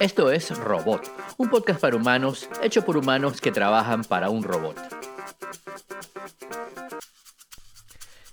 [0.00, 4.76] Esto es Robot, un podcast para humanos hecho por humanos que trabajan para un robot.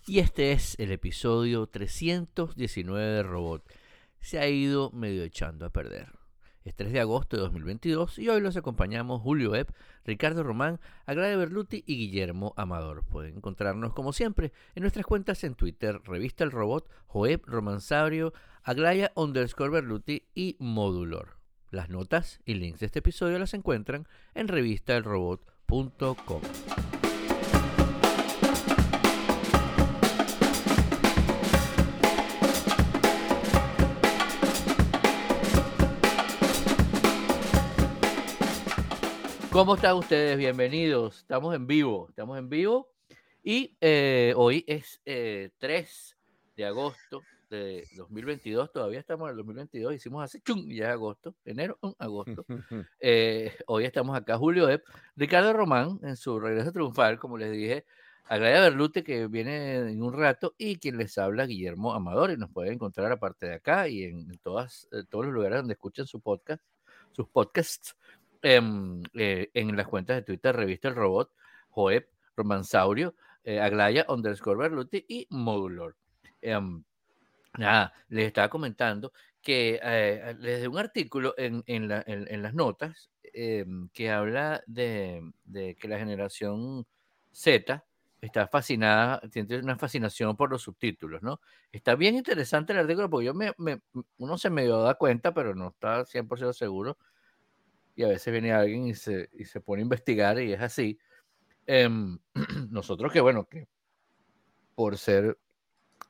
[0.07, 3.63] Y este es el episodio 319 de Robot.
[4.19, 6.18] Se ha ido medio echando a perder.
[6.69, 9.71] Es 3 de agosto de 2022 y hoy los acompañamos Julio Epp,
[10.05, 13.03] Ricardo Román, Agrade Berluti y Guillermo Amador.
[13.05, 19.11] Pueden encontrarnos como siempre en nuestras cuentas en Twitter, Revista El Robot, Joeb Romansaurio, Aglaya
[19.15, 21.39] underscore Berluti y Modulor.
[21.71, 26.41] Las notas y links de este episodio las encuentran en revistaelrobot.com.
[39.59, 40.37] ¿Cómo están ustedes?
[40.37, 41.17] Bienvenidos.
[41.17, 42.93] Estamos en vivo, estamos en vivo
[43.43, 45.51] y eh, hoy es 3 eh,
[46.55, 51.35] de agosto de 2022, todavía estamos en el 2022, hicimos hace chum, ya es agosto,
[51.43, 52.45] enero, agosto.
[53.01, 54.85] Eh, hoy estamos acá, Julio Epp,
[55.17, 57.85] Ricardo Román en su regreso triunfal, como les dije,
[58.29, 62.37] a Gladia Berlute que viene en un rato y quien les habla, Guillermo Amador, y
[62.37, 66.21] nos pueden encontrar aparte de acá y en todas, todos los lugares donde escuchan su
[66.21, 66.63] podcast,
[67.11, 67.97] sus podcasts
[68.41, 71.31] Em, eh, en las cuentas de Twitter, Revista El Robot,
[71.71, 75.97] Joeb, Romansaurio, eh, Aglaya, underscore Berluti y Modulor.
[76.41, 76.81] Em,
[77.57, 81.87] nada, les estaba comentando que eh, les un artículo en, en,
[82.41, 85.21] las notas em, que habla de,
[85.77, 86.85] que la generación
[87.31, 87.83] Z
[88.21, 91.41] está fascinada, tiene una fascinación por los subtítulos, ¿no?
[91.71, 93.81] Está bien interesante el artículo porque yo me, me
[94.17, 96.97] uno se me da cuenta, pero no está 100% seguro
[97.99, 100.97] y a veces viene alguien y se, y se pone a investigar y es así.
[101.67, 102.17] Em,
[102.71, 103.67] nosotros que, bueno, que
[104.73, 105.37] por ser,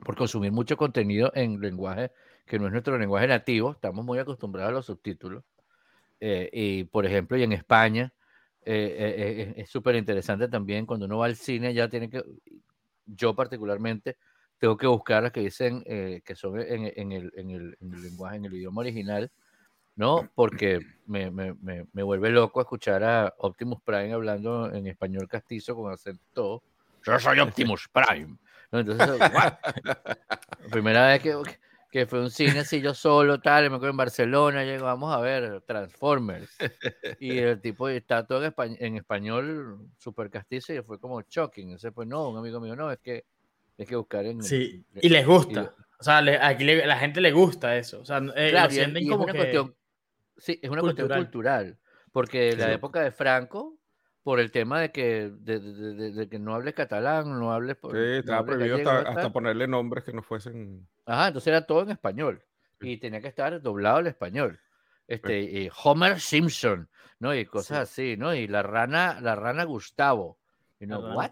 [0.05, 2.11] por consumir mucho contenido en lenguaje
[2.45, 5.43] que no es nuestro lenguaje nativo, estamos muy acostumbrados a los subtítulos.
[6.19, 8.13] Eh, y, por ejemplo, y en España,
[8.65, 12.23] eh, eh, es súper interesante también cuando uno va al cine, ya tiene que,
[13.08, 14.17] yo particularmente,
[14.59, 18.02] tengo que buscar las que dicen que son en, en, el, en, el, en, el,
[18.03, 19.31] lenguaje, en el idioma original,
[19.99, 20.32] ¿no?
[20.33, 21.54] Porque me, me,
[21.92, 26.64] me, vuelve loco escuchar a Optimus Prime hablando en español castizo con acento
[27.05, 28.38] Yo soy Optimus Prime.
[28.71, 29.09] Entonces,
[30.71, 31.36] primera vez que,
[31.92, 35.20] que fue un cine así yo solo, tal, me acuerdo en Barcelona, llego, vamos a
[35.20, 36.49] ver Transformers.
[37.20, 41.71] Y el tipo está todo en, español, en español súper castizo y fue como shocking.
[41.71, 43.26] Entonces, pues no, un amigo mío, no, es que
[43.77, 44.43] hay que buscar en...
[44.43, 45.76] Sí, y les gusta.
[45.99, 47.99] o sea, aquí la gente le gusta eso.
[47.99, 48.73] O sea, eh, claro,
[49.09, 49.76] como una cuestión
[50.39, 51.77] Sí, es una cuestión cultural,
[52.11, 53.77] porque la época de Franco,
[54.23, 57.77] por el tema de que, de, que no hables catalán, no hables...
[57.82, 60.88] Sí, estaba prohibido hasta, ponerle nombres que no fuesen...
[61.05, 62.44] Ajá, entonces era todo en español
[62.82, 64.60] y tenía que estar doblado al español.
[65.08, 66.88] Este, y Homer Simpson,
[67.20, 67.33] ¿no?
[67.33, 68.33] Y cosas así, ¿no?
[68.33, 70.39] Y la rana, la rana Gustavo.
[70.80, 71.32] Y no, ¿what?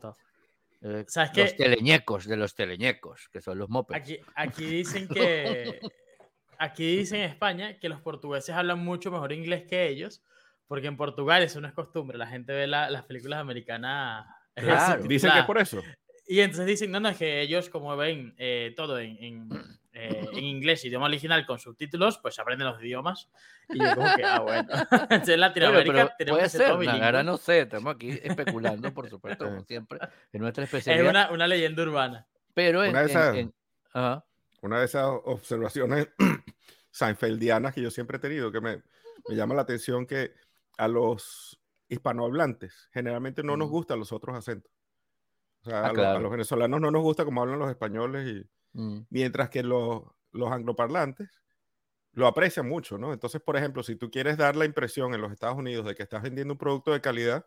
[0.81, 3.97] Eh, los teleñecos de los teleñecos, que son los mopes.
[3.97, 5.79] Aquí, aquí dicen que
[6.59, 10.23] aquí dicen en España que los portugueses hablan mucho mejor inglés que ellos,
[10.67, 14.25] porque en Portugal eso no es costumbre, la gente ve las películas americanas.
[14.55, 15.81] Claro, dicen que es por eso.
[16.27, 19.49] Y entonces dicen, no, no, es que ellos como ven eh, todo en, en,
[19.93, 23.29] eh, en, inglés, idioma original con subtítulos, pues aprenden los idiomas.
[23.69, 24.67] Y yo como que, ah, bueno.
[25.09, 26.67] en Latinoamérica tenemos puede ser,
[27.01, 29.99] ahora no sé, estamos aquí especulando, por supuesto, como siempre,
[30.33, 31.05] en nuestra especialidad.
[31.05, 32.27] Es una, una leyenda urbana.
[32.53, 32.89] Pero en...
[32.89, 33.35] Una de esas,
[34.61, 36.09] una de esas observaciones
[36.97, 38.81] seinfeldianas que yo siempre he tenido, que me,
[39.27, 40.31] me llama la atención que
[40.77, 41.59] a los
[41.89, 44.71] hispanohablantes generalmente no nos gustan los otros acentos.
[45.61, 49.05] O sea, ah, a, los, venezolanos no nos gusta como hablan los españoles, y, mm.
[49.09, 51.29] mientras que los, los angloparlantes
[52.13, 53.13] lo aprecian mucho, ¿no?
[53.13, 56.03] Entonces, por ejemplo, si tú quieres dar la impresión en los Estados Unidos de que
[56.03, 57.45] estás vendiendo un producto de calidad,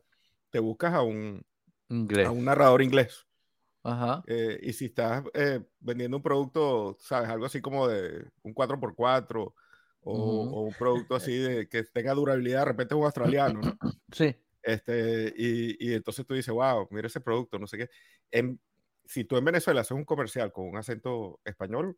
[0.50, 1.44] te buscas a un,
[1.88, 3.26] a un narrador inglés.
[3.82, 4.22] Ajá.
[4.26, 9.54] Eh, y si estás eh, vendiendo un producto, sabes, algo así como de un 4x4
[10.03, 13.77] o, un producto así de que tenga durabilidad, de repente es un australiano, ¿no?
[14.12, 14.34] Sí.
[14.62, 17.91] Este, y, y, entonces tú dices, wow, mira ese producto, no sé qué.
[18.30, 18.60] En,
[19.06, 21.97] si tú en Venezuela haces un comercial con un acento español,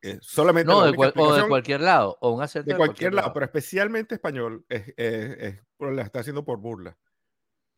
[0.00, 0.72] eh, solamente.
[0.72, 4.64] No, de, o de cualquier lado, o un acento de, cualquier, lado, pero especialmente español,
[4.68, 6.96] es, es, es, la está haciendo por burla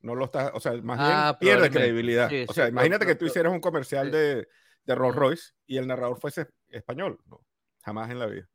[0.05, 2.31] no lo está, o sea, más bien ah, pierde credibilidad.
[2.47, 4.47] o sea, imagínate que tú hicieras un comercial de,
[4.85, 7.41] de, Rolls Royce y el narrador fuese español, no,
[7.83, 8.49] jamás en la vida.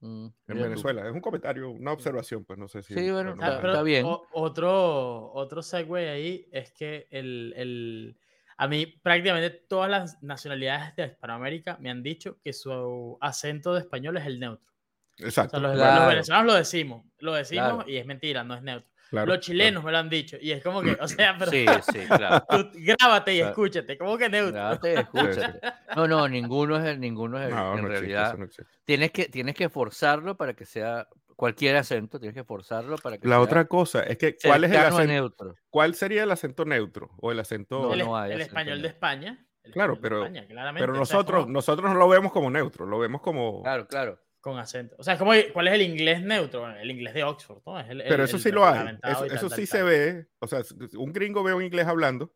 [0.00, 1.06] Mm, en Venezuela.
[1.06, 2.94] Es un comentario, una observación, pues no sé si.
[2.94, 4.06] Sí, bueno, está, bien.
[4.06, 8.18] otro, otro segue ahí es que el, el,
[8.56, 13.80] a mí prácticamente todas las nacionalidades de Hispanoamérica me han dicho que su acento de
[13.80, 14.70] español es el neutro.
[15.18, 15.60] Exacto.
[15.60, 16.08] los, Claro.
[16.08, 17.90] venezolanos lo decimos, lo decimos Claro.
[17.90, 18.89] y es mentira, no es neutro.
[19.10, 21.66] Claro, los chilenos me lo han dicho y es como que, o sea, pero Sí,
[21.92, 22.44] sí, claro.
[22.48, 23.50] tú grábate y Claro.
[23.50, 24.52] escúchate, como que neutro.
[24.54, 25.60] Grábate y escúchate.
[25.96, 27.72] No, no, ninguno es el, ninguno es el, claro.
[27.72, 28.28] No, en no existe, realidad.
[28.28, 28.72] eso no existe.
[28.84, 33.26] Tienes que, tienes que forzarlo para que sea cualquier acento, tienes que forzarlo para que
[33.26, 35.04] La sea otra cosa es que, ¿cuál es el acento?
[35.06, 35.54] neutro.
[35.70, 37.80] ¿cuál sería el acento neutro o el acento?
[37.82, 38.94] No, el, no hay el acento español de neutro.
[38.94, 39.46] España.
[39.64, 42.30] el Claro, de pero- España, claramente, Pero o sea, nosotros, como nosotros no lo vemos
[42.32, 43.62] como neutro, lo vemos como.
[43.62, 44.18] Claro, claro.
[44.40, 44.96] Con acento.
[44.98, 46.60] O sea, es como, ¿cuál es el inglés neutro?
[46.60, 47.78] Bueno, el inglés de Oxford, ¿no?
[47.78, 48.98] Es el- Pero el- eso el sí lo hay.
[49.02, 49.66] Eso, tal, sí tal.
[49.66, 50.28] se ve.
[50.38, 50.62] O sea,
[50.96, 52.32] un gringo ve un inglés hablando,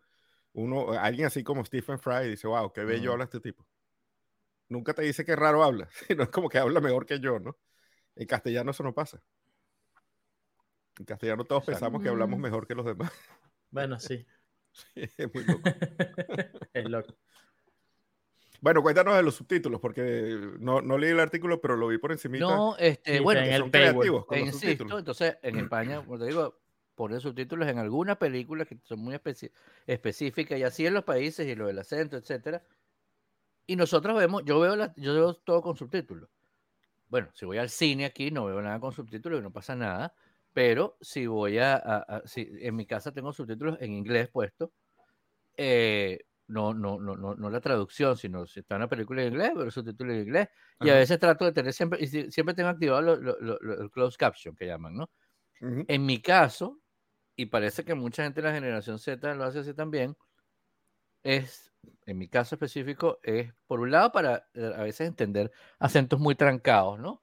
[0.53, 3.67] uno, alguien así como Stephen Fry dice, wow, qué bello habla este tipo.
[4.69, 7.57] Nunca te dice que raro habla, sino es como que habla mejor que yo, ¿no?
[8.17, 9.23] En castellano eso no pasa.
[10.99, 11.81] En castellano todos Exacto.
[11.81, 13.11] pensamos que hablamos mejor que los demás.
[13.71, 14.25] Bueno, sí.
[14.95, 15.63] es muy loco.
[16.73, 17.15] es loco.
[18.65, 22.13] Bueno, cuéntanos de los subtítulos, porque no, no leí el artículo, pero lo vi por
[22.13, 22.39] encima.
[22.39, 24.99] No, este, bueno, en que el son creativos con los insisto, subtítulos.
[24.99, 26.61] entonces en España, como te digo,
[26.95, 29.53] ponen subtítulos en algunas películas que son muy especi-
[29.87, 32.65] específicas y así en los países y lo del acento, etcétera.
[33.67, 36.29] Y nosotros vemos, yo veo, la- yo veo todo con subtítulos.
[37.09, 40.15] Bueno, si voy al cine aquí no veo nada con subtítulos y no pasa nada,
[40.55, 44.73] pero si voy a, a- a- si en mi casa tengo subtítulos en inglés puesto,
[45.57, 49.53] eh, no, no, no, no, no la traducción, sino si está una película en inglés,
[49.57, 50.49] pero subtítulos en inglés.
[50.81, 51.01] Y a Ajá.
[51.01, 54.19] veces trato de tener siempre, y si- siempre tengo activado lo- lo- lo- el closed
[54.19, 55.11] caption que llaman, ¿no?
[55.89, 56.81] En mi caso,
[57.37, 60.17] y parece que mucha gente de la generación Z lo hace así también,
[61.23, 61.73] es,
[62.07, 66.35] en mi caso específico, es por un lado para eh, a veces entender acentos muy
[66.35, 67.23] trancados, ¿no?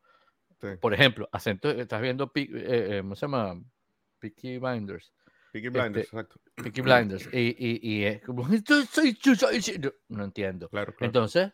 [0.61, 0.67] Sí.
[0.79, 3.61] Por ejemplo, acentos, estás viendo, eh, eh, ¿cómo se llama?
[4.19, 5.13] Peaky Blinders.
[5.51, 6.39] Peaky Blinders, este, exacto.
[6.55, 7.29] Peaky Blinders.
[7.33, 10.69] Y, y, y es como, "Soy- soy- soy- soy- soy", no, entiendo.
[10.69, 11.07] Claro, claro.
[11.09, 11.51] Entonces,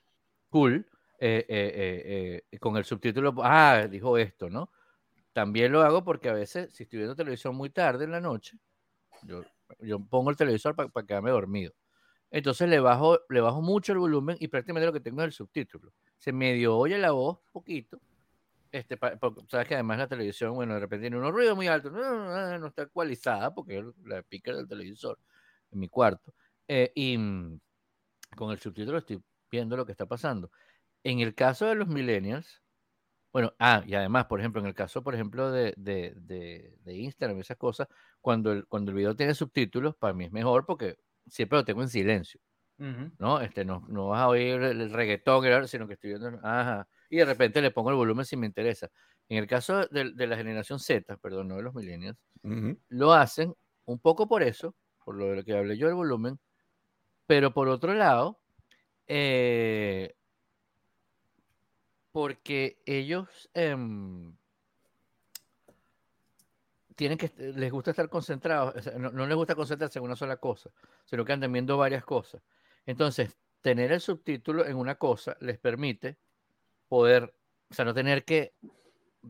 [0.50, 0.86] cool,
[1.20, 4.72] eh, eh, eh, eh, con el subtítulo, ah, dijo esto, ¿no?
[5.34, 8.58] También lo hago porque a veces, si estoy viendo televisión muy tarde en la noche,
[9.24, 9.44] yo,
[9.80, 11.74] yo pongo el televisor para quedarme dormido.
[12.30, 15.32] Entonces le bajo, le bajo mucho el volumen y prácticamente lo que tengo es el
[15.32, 15.94] subtítulo.
[16.18, 18.02] Se medio oye la voz poquito.
[18.72, 21.92] Este, porque sabes que además la televisión, bueno, de repente tiene unos ruidos muy altos,
[21.92, 25.20] no, no, no, no está actualizada porque es la pica del televisor
[25.72, 26.34] en mi cuarto.
[26.68, 27.60] Eh, y mm,
[28.36, 30.52] con el subtítulo estoy viendo lo que está pasando.
[31.04, 32.62] En el caso de los millennials,
[33.32, 36.94] bueno, ah, y además, por ejemplo, en el caso, por ejemplo, de, de, de, de
[36.96, 37.88] Instagram y esas cosas,
[38.22, 40.98] cuando el, cuando el video tiene subtítulos, para mí es mejor porque
[41.28, 42.42] siempre lo tengo en silencio.
[42.78, 43.42] ¿no?
[43.42, 47.26] Este, no, no vas a oír el, reggaetón, sino que estoy viendo, ajá, y de
[47.26, 48.90] repente le pongo el volumen si me interesa.
[49.30, 52.18] En el caso de, de la generación Z, perdón, no de los millennials,
[52.90, 53.54] lo hacen
[53.86, 56.40] un poco por eso, por lo de lo que hablé yo del volumen,
[57.26, 58.40] pero por otro lado,
[59.08, 60.16] eh,
[62.12, 64.36] porque ellos em,
[66.96, 70.16] tienen que, les gusta estar concentrados, o sea, no, no les gusta concentrarse en una
[70.16, 70.70] sola cosa,
[71.06, 72.42] sino que andan viendo varias cosas.
[72.86, 76.18] Entonces, tener el subtítulo en una cosa les permite
[76.88, 77.34] poder,
[77.70, 78.54] o sea, no tener que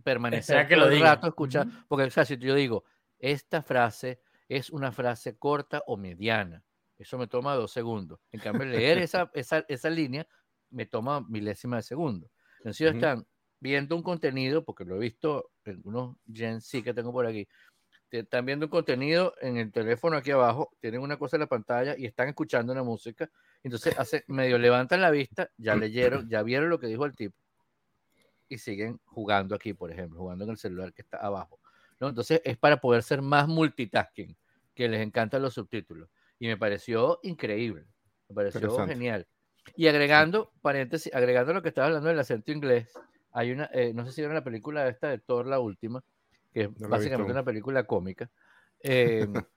[0.03, 1.85] permanecer que todo lo el rato escuchar, Ujú.
[1.87, 2.83] porque o sea, si yo digo,
[3.19, 6.63] esta frase es una frase corta o mediana,
[6.97, 8.19] eso me toma dos segundos.
[8.31, 10.27] En cambio, leer esa, esa, esa línea
[10.69, 12.29] me toma milésima de segundo.
[12.57, 13.05] Entonces, ellos Ujú.
[13.05, 13.27] están
[13.59, 17.47] viendo un contenido, porque lo he visto en unos Gen Z que tengo por aquí,
[18.11, 21.95] están viendo un contenido en el teléfono aquí abajo, tienen una cosa en la pantalla
[21.97, 23.29] y están escuchando una música.
[23.63, 27.37] Entonces, hace, medio levantan la vista, ya leyeron, ya vieron lo que dijo el tipo
[28.49, 31.59] y siguen jugando aquí, por ejemplo, jugando en el celular que está abajo.
[31.99, 32.09] ¿no?
[32.09, 34.35] Entonces, es para poder ser más multitasking,
[34.73, 36.09] que les encantan los subtítulos.
[36.39, 37.85] Y me pareció increíble,
[38.29, 38.59] me pareció
[38.93, 39.27] genial.
[39.75, 42.93] Y agregando, paréntesis, agregando lo que estaba hablando del acento inglés,
[43.31, 46.03] hay una, eh, no sé si vieron la película esta de Thor, la última,
[46.53, 48.29] que es No básicamente una película cómica,
[48.83, 49.27] eh,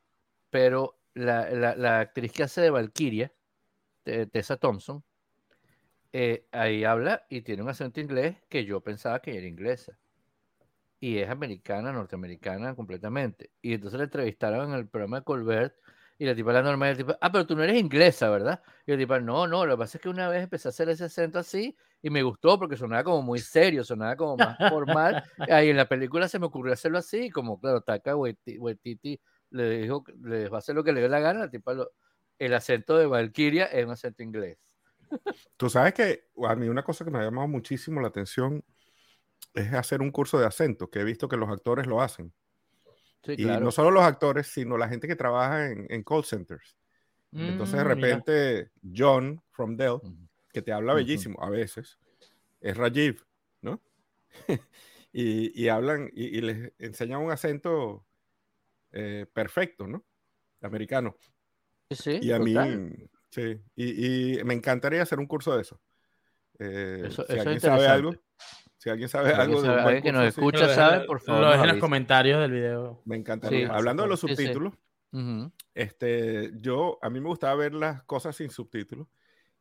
[0.50, 3.32] pero la, la- la actriz que hace de Valkyria,
[4.02, 5.04] Te- Tessa Thompson,
[6.12, 9.98] eh, ahí habla y tiene un acento inglés que yo pensaba que era inglesa.
[11.02, 13.52] Y es americana, norteamericana completamente.
[13.62, 15.74] Y entonces la entrevistaron en el programa de Colbert
[16.18, 18.62] y la tipa la normal, el tipo, ah, pero tú no eres inglesa, ¿verdad?
[18.86, 20.90] Y el tipo, no, no, lo que pasa es que una vez empecé a hacer
[20.90, 25.18] ese acento así y me gustó porque sonaba como muy serio, sonaba como más formal.
[25.48, 29.18] Ahí en la película se me ocurrió hacerlo así, y como, claro, Waiti- Waititi
[29.50, 31.72] le dijo, que le va a hacer lo que le dé la gana, la tipa
[31.72, 31.92] lo-
[32.38, 34.58] el acento de Valkyria es un acento inglés.
[35.56, 38.64] Tú sabes que a mí una cosa que me ha llamado muchísimo la atención
[39.54, 42.32] es hacer un curso de acento, que he visto que los actores lo hacen.
[43.22, 43.66] Sí, y claro.
[43.66, 46.76] no solo los actores, sino la gente que trabaja en, en call centers.
[47.32, 48.16] Entonces, de Mm, mira.
[48.18, 49.98] repente, John from Dell,
[50.52, 51.98] que te habla bellísimo a veces,
[52.60, 53.24] es Rajiv,
[53.62, 53.80] ¿no?
[55.12, 58.04] y, hablan y, les enseñan un acento
[58.92, 60.04] eh, perfecto, ¿no?
[60.60, 61.16] Americano.
[61.90, 62.54] Sí, y a mí,
[63.30, 65.80] sí, y, me encantaría hacer un curso de eso.
[66.58, 68.14] Eh, si alguien sabe algo,
[68.76, 71.42] si alguien sabe algo de que nos escucha, sabe, por favor.
[71.42, 73.02] Lo en los comentarios del video.
[73.04, 73.68] Me encantaría.
[73.68, 74.74] Hablando de los subtítulos,
[75.74, 79.08] este, yo, a mí me gustaba ver las cosas sin subtítulos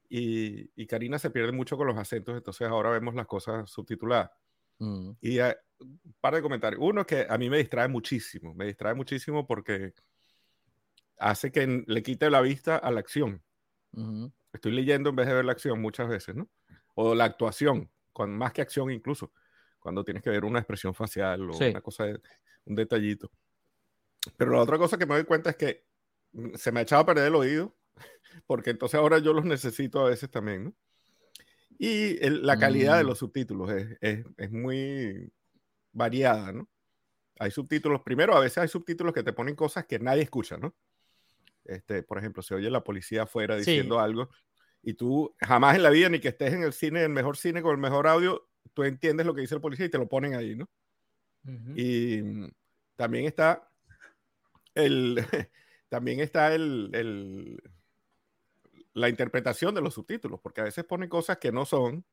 [0.09, 4.31] y, y, Karina se pierde mucho con los acentos, entonces ahora vemos las cosas subtituladas.
[4.79, 5.11] Mm.
[5.21, 6.81] Y un par de comentarios.
[6.83, 9.93] Uno que a mí me distrae muchísimo, me distrae muchísimo porque
[11.17, 13.43] hace que le quite la vista a la acción.
[14.53, 16.49] Estoy leyendo en vez de ver la acción muchas veces, ¿no?
[16.95, 19.31] O la actuación, con, más que acción incluso,
[19.79, 22.19] cuando tienes que ver una expresión facial o una cosa, de,
[22.65, 23.31] un detallito.
[24.37, 25.85] Pero la otra cosa que me doy cuenta es que
[26.33, 27.75] mm, se me ha echado a perder el oído,
[28.47, 30.73] porque entonces ahora yo los necesito a veces también, ¿no?
[31.81, 33.07] Y la calidad de mm.
[33.07, 35.31] los subtítulos es, es, es, muy
[35.93, 36.67] variada, ¿no?
[37.39, 40.75] Hay subtítulos, primero a veces hay subtítulos que te ponen cosas que nadie escucha, ¿no?
[41.69, 44.29] Este, por ejemplo, se oye la policía afuera diciendo algo
[44.81, 47.61] y tú jamás en la vida, ni que estés en el cine, el mejor cine
[47.61, 50.35] con el mejor audio, tú entiendes lo que dice el policía y te lo ponen
[50.35, 50.69] ahí, ¿no?
[51.75, 52.49] Y mm,
[52.95, 53.69] también está
[54.75, 55.15] el,
[55.89, 57.61] también está el, el,
[58.93, 62.05] la interpretación de los subtítulos, porque a veces ponen cosas que no son,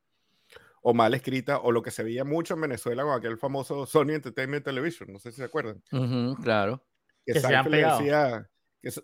[0.83, 4.11] o mal escritas, o lo que se veía mucho en Venezuela con aquel famoso Sony
[4.11, 5.83] Entertainment Television, no sé si se acuerdan.
[6.43, 6.85] claro.
[7.25, 8.49] Que, que se le decía,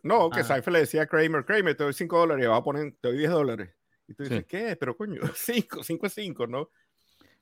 [0.02, 0.62] no, que ah.
[0.70, 3.18] le decía a Kramer, Kramer, te doy 5 dólares y va a poner, te doy
[3.18, 3.70] 10 dólares.
[4.08, 4.76] Y tú dices, ¿qué?
[4.76, 6.70] Pero coño, 5, 5 es 5, ¿no?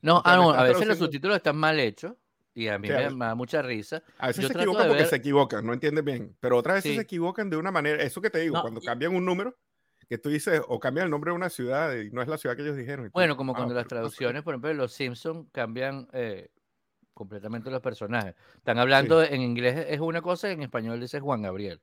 [0.01, 2.13] No, ah, no a veces los subtítulos están mal hechos
[2.53, 4.03] y a mí me, da mucha risa.
[4.17, 6.35] A veces se equivocan porque se equivocan, no entiendes bien.
[6.39, 9.25] Pero otras veces se equivocan de una manera, eso que te digo, cuando cambian un
[9.25, 9.55] número,
[10.09, 12.55] que tú dices, o cambian el nombre de una ciudad y no es la ciudad
[12.55, 13.09] que ellos dijeron.
[13.13, 16.49] bueno, como ah, cuando las traducciones, por ejemplo, los Simpsons cambian eh,
[17.13, 18.35] completamente los personajes.
[18.55, 21.79] Están hablando en inglés es una cosa, en español dice Juan Gabriel.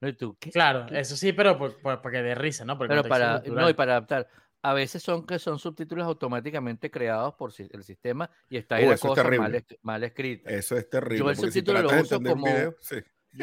[0.00, 0.14] ¿No?
[0.14, 2.78] tú, Claro, eso sí, pero porque de risa, ¿no?
[2.78, 4.28] pero para, no, y para adaptar.
[4.60, 8.90] A veces son que son subtítulos automáticamente creados por el sistema y está ahí uh,
[8.90, 10.50] la cosa mal, mal, escrita.
[10.50, 11.18] Eso es terrible.
[11.18, 12.46] Yo el subtítulo lo uso como.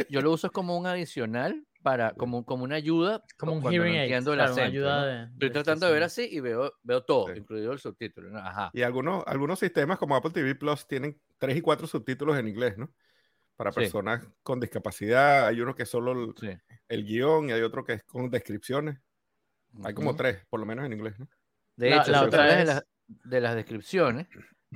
[0.10, 4.12] yo, lo uso como un adicional para como, como una ayuda como un hearing aid,
[4.12, 8.38] el ayuda Estoy tratando de ver así y veo, veo todo, incluido el subtítulo.
[8.38, 8.72] Ajá.
[8.74, 12.78] Y algunos, algunos sistemas como Apple TV Plus tienen tres y cuatro subtítulos en inglés,
[12.78, 12.92] ¿no?
[13.56, 15.48] Para personas con discapacidad.
[15.48, 16.34] Hay uno que es solo
[16.88, 19.00] el, guion y hay otro que es con descripciones.
[19.84, 21.16] Hay como tres, por lo menos en inglés.
[21.76, 22.58] De hecho, la, otra vez...
[22.58, 24.28] de, las, de las descripciones,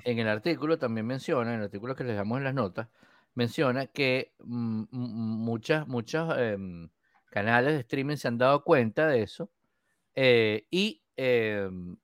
[0.04, 2.90] en el artículo también menciona, en el artículo que les damos en las notas,
[3.36, 6.90] menciona que muchas, muchos em,
[7.30, 9.52] canales de streaming se han dado cuenta de eso
[10.16, 11.98] eh, y em,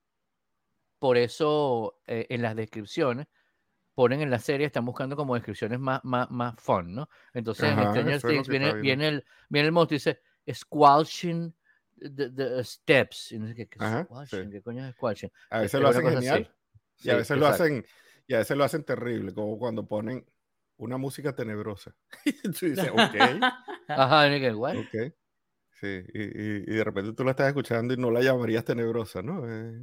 [0.99, 3.27] por eso eh, en las descripciones
[3.95, 7.09] ponen en la serie, están buscando como descripciones más, más, más fun, ¿no?
[7.33, 10.21] Entonces en Stranger Things viene, viene, el, viene el monstruo y dice,
[10.53, 11.55] squelching
[11.97, 13.31] the, steps.
[13.31, 14.51] Y no sé qué, ¿qué, squelching?
[14.51, 15.31] ¿Qué coño es squelching?
[15.49, 16.55] A veces lo hacen genial.
[16.99, 17.85] Y a veces lo hacen,
[18.27, 20.25] y a veces lo hacen terrible, como cuando ponen
[20.77, 21.95] una música tenebrosa.
[22.59, 22.99] tú dices, ok.
[23.87, 24.75] Ajá, ¿qué, what?
[24.77, 25.13] Ok.
[25.79, 29.21] Sí, y, y, y, de repente tú la estás escuchando y no la llamarías tenebrosa,
[29.21, 29.43] ¿no?
[29.49, 29.77] Eh...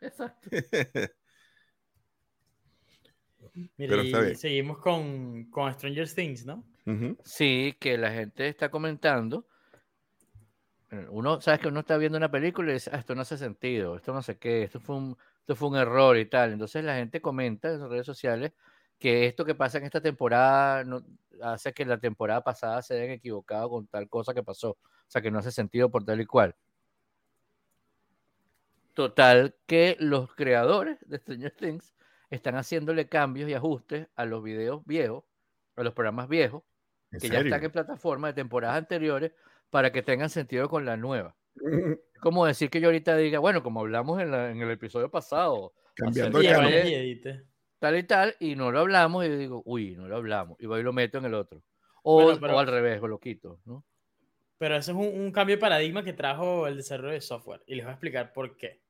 [0.00, 0.50] Exacto.
[3.76, 6.64] Mira, y seguimos con, con, Stranger Things, ¿no?
[7.24, 9.46] Sí, que la gente está comentando.
[11.10, 13.96] Uno, sabes que uno está viendo una película y dice, ah, esto no hace sentido,
[13.96, 16.52] esto no sé qué, esto fue, un, esto fue un error y tal.
[16.52, 18.52] Entonces la gente comenta en redes sociales
[18.98, 21.04] que esto que pasa en esta temporada no,
[21.42, 24.70] hace que la temporada pasada se hayan equivocado con tal cosa que pasó.
[24.70, 26.54] O sea, que no hace sentido por tal y cual.
[28.94, 31.95] Total, que los creadores de Stranger Things
[32.30, 35.24] están haciéndole cambios y ajustes a los videos viejos,
[35.76, 36.62] a los programas viejos,
[37.20, 39.32] que ya están en plataformas de temporadas anteriores,
[39.70, 41.36] para que tengan sentido con la nueva.
[42.20, 47.40] como decir que yo ahorita diga, bueno, como hablamos en, el episodio pasado, cambiando el
[47.78, 50.80] tal y tal, y no lo hablamos, y digo, uy, no lo hablamos, y voy
[50.80, 51.62] y lo meto en el otro.
[52.02, 53.84] O, al revés, lo quito, ¿no?
[54.58, 57.74] Pero eso es un, un, cambio de paradigma que trajo el desarrollo de software, y
[57.74, 58.85] les voy a explicar por qué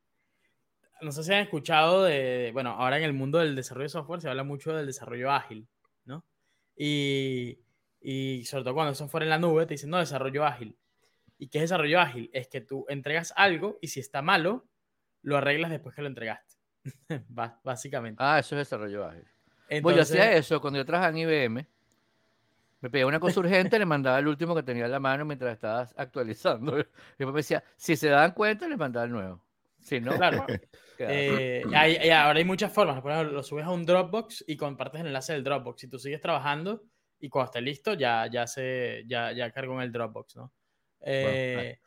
[1.01, 4.21] no sé si han escuchado de, bueno, ahora en el mundo del desarrollo de software
[4.21, 5.69] se habla mucho del desarrollo ágil,
[6.05, 6.25] ¿no?
[6.77, 7.59] Y,
[8.01, 10.77] y sobre todo cuando el software en la nube te dicen, no, desarrollo ágil.
[11.39, 12.31] ¿Y qué es desarrollo ágil?
[12.33, 14.67] Es que tú entregas algo y si está malo,
[15.23, 16.57] lo arreglas después que lo entregaste.
[17.65, 18.23] Básicamente.
[18.23, 19.27] Ah, eso es desarrollo ágil.
[19.69, 21.67] Entonces, yo hacía eso cuando yo trabajaba en IBM.
[22.81, 25.53] Me pedía una cosa urgente, le mandaba el último que tenía en la mano mientras
[25.53, 26.79] estabas actualizando.
[26.79, 26.85] Y
[27.19, 29.46] después me decía, si se dan cuenta, les mandaba el nuevo.
[29.87, 30.17] Sí, ¿no?
[30.17, 30.45] Claro.
[30.99, 31.63] Eh,
[32.11, 33.03] ahora hay muchas formas.
[33.03, 35.83] Por ejemplo, lo subes a un Dropbox y compartes el enlace del Dropbox.
[35.83, 36.85] Si tú sigues trabajando
[37.21, 40.55] y cuando esté listo, ya, ya, se, ya, ya cargo en el Dropbox, ¿no?
[41.03, 41.79] Eh,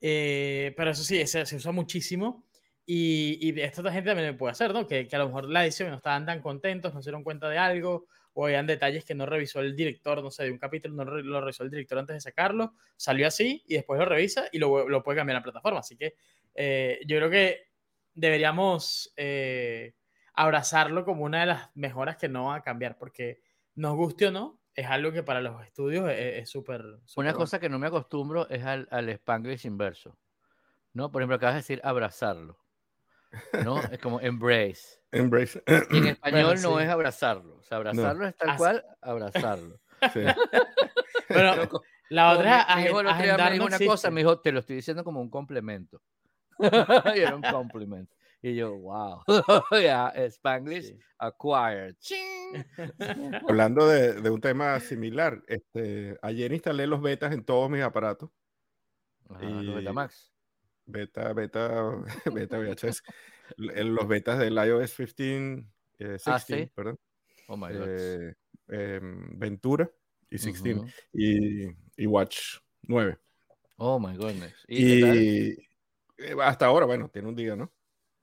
[0.00, 2.44] eh, pero eso sí, se, se usa muchísimo.
[2.84, 4.88] Y, y esto la gente también puede hacer, ¿no?
[4.88, 7.48] Que, que, a lo mejor la edición no estaban tan contentos, no se dieron cuenta
[7.48, 10.94] de algo, o habían detalles que no revisó el director, no sé, de un capítulo,
[10.94, 14.58] no lo revisó el director antes de sacarlo, salió así y después lo revisa y
[14.58, 15.80] lo, lo puede cambiar en la plataforma.
[15.80, 16.14] Así que
[16.54, 17.60] eh, yo creo que
[18.14, 19.94] deberíamos eh,
[20.34, 23.40] abrazarlo como una de las mejoras que no va a cambiar, porque
[23.74, 26.82] nos guste o no, es algo que para los estudios es súper...
[27.16, 30.18] Una cosa que no me acostumbro es al, al Spanglish inverso.
[30.94, 31.10] ¿no?
[31.10, 32.58] Por ejemplo, acabas de decir abrazarlo.
[33.64, 33.80] ¿no?
[33.80, 35.00] Es como embrace.
[35.12, 35.62] Embrace.
[35.90, 37.58] Y en español no es abrazarlo.
[37.58, 39.78] O sea, abrazarlo es tal cual abrazarlo.
[40.12, 40.20] Sí.
[41.28, 41.68] bueno,
[42.08, 42.76] la otra es.
[42.76, 42.82] Me
[43.50, 46.00] dijo una cosa, me dijo, te lo estoy diciendo como un complemento.
[47.16, 48.14] y era un complemento.
[48.42, 49.22] Y yo, wow.
[49.70, 51.96] yeah, Spanglish acquired.
[53.48, 58.30] Hablando de, de, un tema similar, este, ayer instalé los betas en todos mis aparatos.
[59.30, 59.62] Ajá, y...
[59.62, 60.32] los Betamax
[60.86, 63.02] beta, beta, beta VHS,
[63.56, 65.64] los betas del iOS 15,
[65.98, 66.98] 16, ah, perdón.
[67.48, 67.88] Oh my God.
[67.88, 68.34] Eh,
[68.68, 69.90] eh, Ventura
[70.30, 70.78] y 16
[71.12, 71.66] y,
[71.96, 73.18] y, Watch 9.
[73.76, 74.54] Oh my goodness.
[74.68, 75.56] ¿Y, y
[76.22, 77.72] eh, hasta ahora, bueno, tiene un día, ¿no?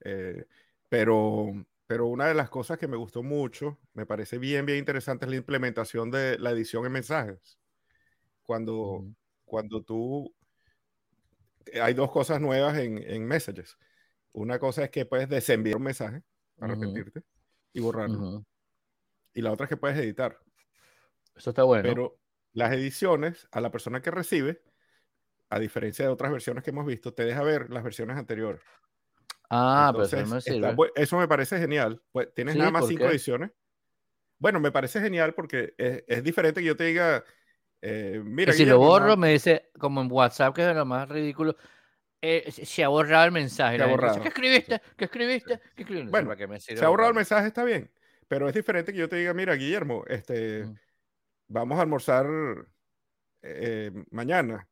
[0.01, 0.45] Eh,
[0.87, 1.51] pero,
[1.87, 5.31] pero una de las cosas que me gustó mucho, me parece bien, bien interesante, es
[5.31, 7.59] la implementación de la edición en mensajes.
[8.43, 9.05] Cuando,
[9.45, 10.33] cuando tú
[11.81, 13.77] hay dos cosas nuevas en, en, Messages.
[14.31, 16.23] Una cosa es que puedes desenviar un mensaje
[16.55, 17.23] para repetirte
[17.73, 18.45] y borrarlo.
[19.33, 20.39] Y la otra es que puedes editar.
[21.35, 21.83] Eso está bueno.
[21.83, 22.19] Pero
[22.53, 24.61] las ediciones a la persona que recibe,
[25.49, 28.61] a diferencia de otras versiones que hemos visto, te deja ver las versiones anteriores.
[29.49, 30.75] Ah, pero eso, me sirve.
[30.95, 32.01] eso me parece genial.
[32.11, 33.51] Pues tienes nada más cinco ediciones.
[34.37, 37.23] Bueno, me parece genial porque es, es diferente que yo te diga,
[37.81, 41.55] eh, mira, si lo borro, me dice, como en WhatsApp, que es lo más ridículo,
[42.21, 43.77] eh, se ha borrado el mensaje.
[43.77, 44.81] ¿Qué escribiste?
[44.97, 45.59] ¿Qué escribiste?
[45.75, 46.11] ¿Qué escribiste?
[46.11, 47.89] Bueno, se ha borrado el mensaje, está bien.
[48.27, 50.65] Pero es diferente que yo te diga, mira, Guillermo, este,
[51.47, 52.27] vamos a almorzar
[53.41, 54.67] eh, mañana.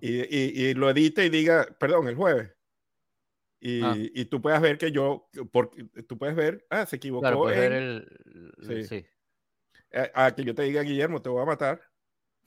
[0.00, 2.52] Y, y, lo edite y diga, perdón, el jueves.
[3.60, 3.94] Y, ah.
[3.96, 7.22] y, tú puedes ver que yo, porque tú puedes ver, ah, se equivocó.
[7.22, 8.84] Claro, ver el, sí.
[8.84, 9.06] sí.
[10.14, 11.80] A, que yo te diga, Guillermo, te voy a matar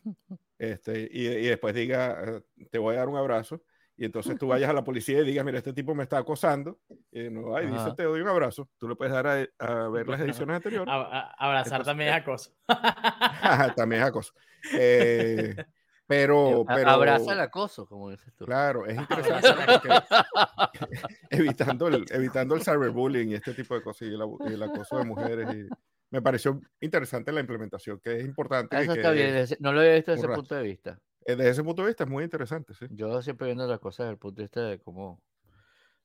[0.60, 3.63] este, y, y, después diga, eh, te voy a dar un abrazo,
[3.97, 6.80] y entonces tú vayas a la policía y digas, mira, este tipo me está acosando,
[7.12, 10.19] y no, ay, dice, te doy un abrazo, tú le puedes dar a, ver las
[10.21, 10.93] ediciones anteriores.
[11.38, 12.51] abrazar también es acoso.
[13.75, 14.34] también es acoso.
[14.73, 15.56] Eh,
[16.07, 16.89] pero, pero...
[16.89, 18.45] Abraza el acoso, como dices tú.
[18.45, 19.89] Claro, es interesante
[21.29, 24.97] evitando, el, evitando el cyberbullying y este tipo de cosas, y el, y el acoso
[24.97, 25.67] de mujeres y
[26.11, 28.79] me pareció interesante la implementación, que es importante.
[28.79, 30.99] Eso está bien, no lo había visto desde ese punto de vista.
[31.25, 32.85] Eh, desde ese punto de vista es muy interesante, sí.
[32.91, 35.21] Yo siempre viendo las cosas desde el punto de vista de cómo,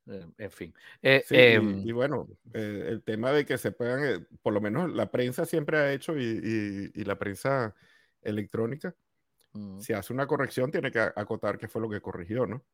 [0.06, 0.74] eh, en fin.
[1.02, 5.44] Eh, em, y, bueno, el tema de que se puedan, por lo menos la prensa
[5.44, 7.74] siempre ha hecho y, y la prensa
[8.22, 8.94] electrónica,
[9.52, 9.80] mm.
[9.80, 12.64] si hace una corrección tiene que acotar qué fue lo que corrigió, ¿no?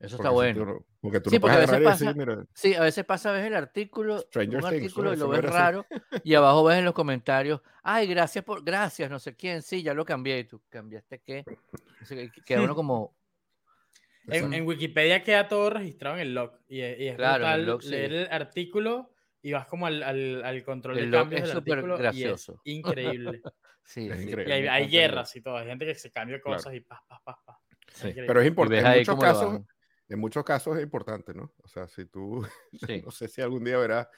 [0.00, 0.82] Eso está bueno.
[1.02, 2.14] porque tú sí, porque a veces pasa,
[2.54, 5.86] sí, a veces pasa, ves el artículo, un artículo y lo ves raro,
[6.24, 9.92] y abajo ves en los comentarios, ay, gracias por, gracias, no sé quién, sí, ya
[9.92, 11.44] lo cambié, y tú, ¿cambiaste qué?
[12.46, 13.14] Queda uno como...
[14.26, 19.52] En, Wikipedia queda todo registrado en el log, y, es claro, leer el artículo y
[19.52, 22.60] vas como al, al, control de cambios del artículo gracioso.
[22.64, 23.42] y es increíble.
[23.84, 24.44] sí, increíble.
[24.48, 27.20] Y hay, hay guerras y todo, hay gente que se cambia cosas y pa, pa,
[27.24, 27.60] pa, pa.
[28.02, 29.60] Pero es importante, en muchos casos
[30.10, 31.52] en muchos casos es importante, ¿no?
[31.62, 32.46] O sea, si tú,
[33.06, 34.08] no sé si algún día verás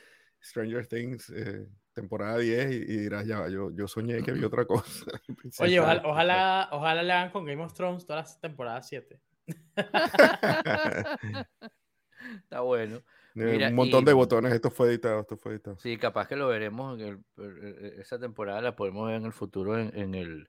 [0.42, 5.04] Stranger Things eh, temporada 10 y, dirás, ya, yo, yo soñé que vi otra cosa.
[5.60, 9.20] Oye, ojalá, ojalá, ojalá, le hagan con Game of Thrones todas las temporadas 7.
[12.42, 13.02] Está bueno.
[13.34, 15.78] Un montón de botones, esto fue editado, esto fue editado.
[15.78, 19.32] Sí, capaz que lo veremos, en el, e, esa temporada la podemos ver en el
[19.32, 20.48] futuro en, en el...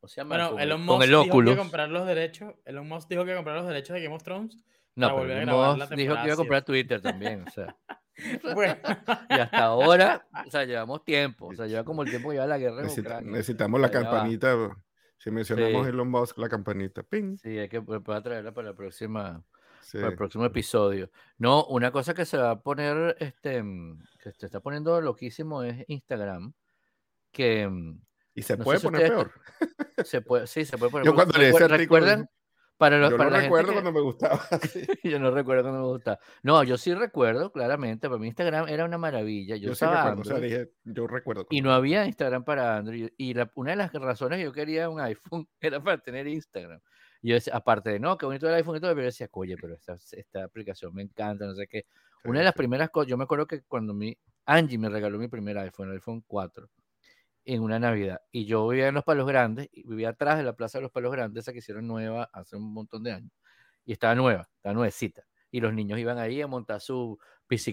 [0.00, 2.54] O sea, bueno, Elon Musk dijo que comprar los derechos.
[2.64, 4.56] Elon Musk dijo que comprar los derechos de Game of Thrones
[4.96, 7.76] no, pero dijo que iba a comprar Twitter también, o sea.
[8.54, 8.76] bueno.
[9.28, 12.46] Y hasta ahora, o sea, llevamos tiempo, o sea, lleva como el tiempo que lleva
[12.46, 12.82] la guerra
[13.22, 14.56] Necesitamos la campanita,
[15.18, 17.36] si mencionamos Elon Musk, la campanita, ping.
[17.36, 19.44] Sí, hay que poder traerla para la próxima,
[19.92, 21.10] para el próximo episodio.
[21.38, 23.62] No, una cosa que se va a poner, este,
[24.22, 26.52] que se está poniendo loquísimo es Instagram,
[27.32, 27.70] que...
[28.34, 29.32] Y se puede poner peor.
[30.04, 32.26] Se puede, sí, se puede poner Yo cuando leí ese artículo...
[32.76, 34.40] Para yo no recuerdo cuando me gustaba.
[35.02, 36.18] yo no recuerdo cuando me gustaba.
[36.42, 38.08] No, yo sí recuerdo, claramente.
[38.08, 39.56] Para mí Instagram era una maravilla.
[39.56, 41.46] Yo, yo recuerdo, dije, yo recuerdo.
[41.50, 43.08] Y no había Instagram para Android.
[43.16, 46.80] Y la, una de las razones que yo quería un iPhone era para tener Instagram.
[47.26, 49.28] Y yo decía, aparte de, no, qué bonito el iPhone y todo, pero yo decía,
[49.32, 51.84] oye, pero esta, esta aplicación me encanta, no sé qué.
[52.22, 55.26] Una de las primeras cosas, yo me acuerdo que cuando mi Angie me regaló mi
[55.26, 56.70] primer iPhone, el iPhone 4
[57.44, 58.20] en una Navidad.
[58.30, 60.92] Y yo vivía en Los Palos Grandes, y vivía atrás de la Plaza de los
[60.92, 63.32] Palos Grandes, esa que hicieron nueva hace un montón de años.
[63.84, 65.24] Y estaba nueva, estaba nuevecita.
[65.50, 67.18] Y los niños iban ahí a montar su,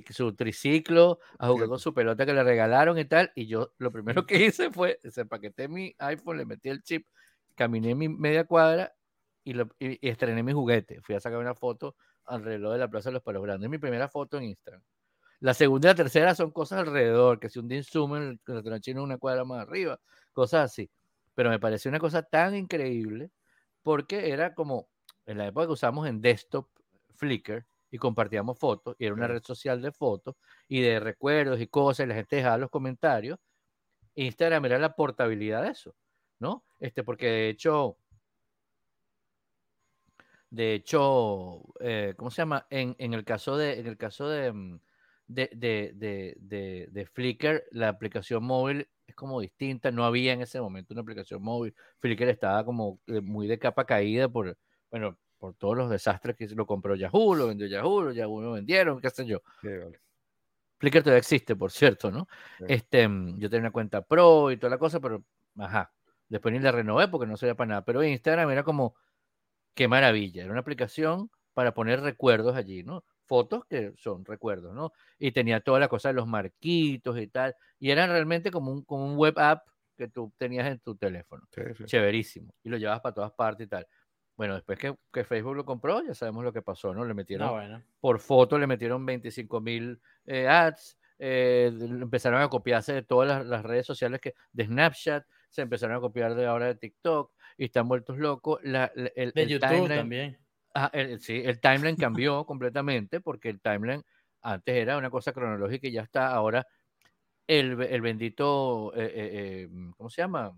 [0.09, 3.31] su triciclo, a jugar con su pelota que le regalaron y tal.
[3.35, 7.05] Y yo lo primero que hice fue, se empaqueté mi iPhone, le metí el chip,
[7.53, 8.95] caminé mi media cuadra
[9.43, 11.01] y, lo, y, estrené mi juguete.
[11.01, 13.69] Fui a sacar una foto alrededor de la Plaza de los Palos Grandes.
[13.69, 14.82] Mi primera foto en Instagram.
[15.39, 18.82] La segunda y la tercera son cosas alrededor, que si un día insumen el restaurante
[18.82, 19.99] chino una cuadra más arriba,
[20.32, 20.89] cosas así.
[21.36, 23.29] Pero me pareció una cosa tan increíble
[23.82, 24.88] porque era como
[25.25, 26.67] en la época que usamos en desktop
[27.15, 30.36] Flickr y compartíamos fotos, y era una red social de fotos
[30.67, 33.38] y de recuerdos y cosas, y la gente dejaba los comentarios.
[34.15, 35.93] Instagram era la portabilidad de eso,
[36.39, 36.63] ¿no?
[36.79, 37.97] Este, porque de hecho,
[40.53, 42.67] de hecho, eh, ¿cómo se llama?
[42.69, 44.79] En, en, el caso de, en el caso de, mm,
[45.25, 49.89] de, de, de, de, Flickr, la aplicación móvil es como distinta.
[49.89, 51.73] No había en ese momento una aplicación móvil.
[51.97, 54.55] Flickr estaba como eh, muy de capa caída por,
[54.91, 59.01] bueno, por todos los desastres que lo compró Yahoo, lo vendió Yahoo, Yahoo lo vendieron,
[59.01, 59.41] qué sé yo.
[60.77, 62.27] Flickr todavía existe, por cierto, ¿no?
[62.67, 65.23] Este, mm, yo tenía una cuenta pro y toda la cosa, pero,
[65.57, 65.91] ajá,
[66.29, 67.85] después ni la renové porque no servía para nada.
[67.85, 68.95] Pero Instagram era como,
[69.73, 73.03] qué maravilla, era una aplicación para poner recuerdos allí, ¿no?
[73.25, 74.91] fotos que son recuerdos, ¿no?
[75.17, 78.83] Y tenía toda la cosa de los marquitos y tal, y eran realmente como un,
[78.83, 81.43] como un web app que tú tenías en tu teléfono.
[81.86, 82.53] Chéverísimo.
[82.63, 83.88] Y lo llevabas para todas partes y tal.
[84.36, 87.05] Bueno, después que, que, Facebook lo compró, ya sabemos lo que pasó, ¿no?
[87.05, 92.93] Le metieron, ah, por foto le metieron 25 mil eh, ads, eh, empezaron a copiarse
[92.93, 96.75] de todas las, redes sociales que, de Snapchat, se empezaron a copiar de ahora de
[96.75, 98.59] TikTok, y están vueltos locos.
[98.63, 100.43] La, el, de YouTube también
[100.91, 104.03] el, sí, el timeline cambió completamente porque el timeline
[104.41, 106.27] antes era una cosa cronológica y ya está.
[106.31, 106.65] Ahora
[107.47, 110.57] el, el bendito, eh, eh, eh, ¿cómo se llama?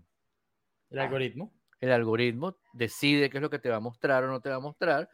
[0.90, 1.52] El algoritmo.
[1.80, 4.56] El algoritmo decide qué es lo que te va a mostrar o no te va
[4.56, 5.10] a mostrar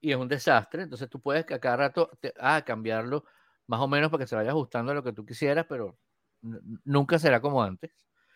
[0.00, 0.82] y es un desastre.
[0.82, 3.24] Entonces tú puedes a cada rato ah, cambiarlo
[3.66, 5.98] más o menos para que se vaya ajustando a lo que tú quisieras, pero
[6.84, 7.90] nunca será como antes.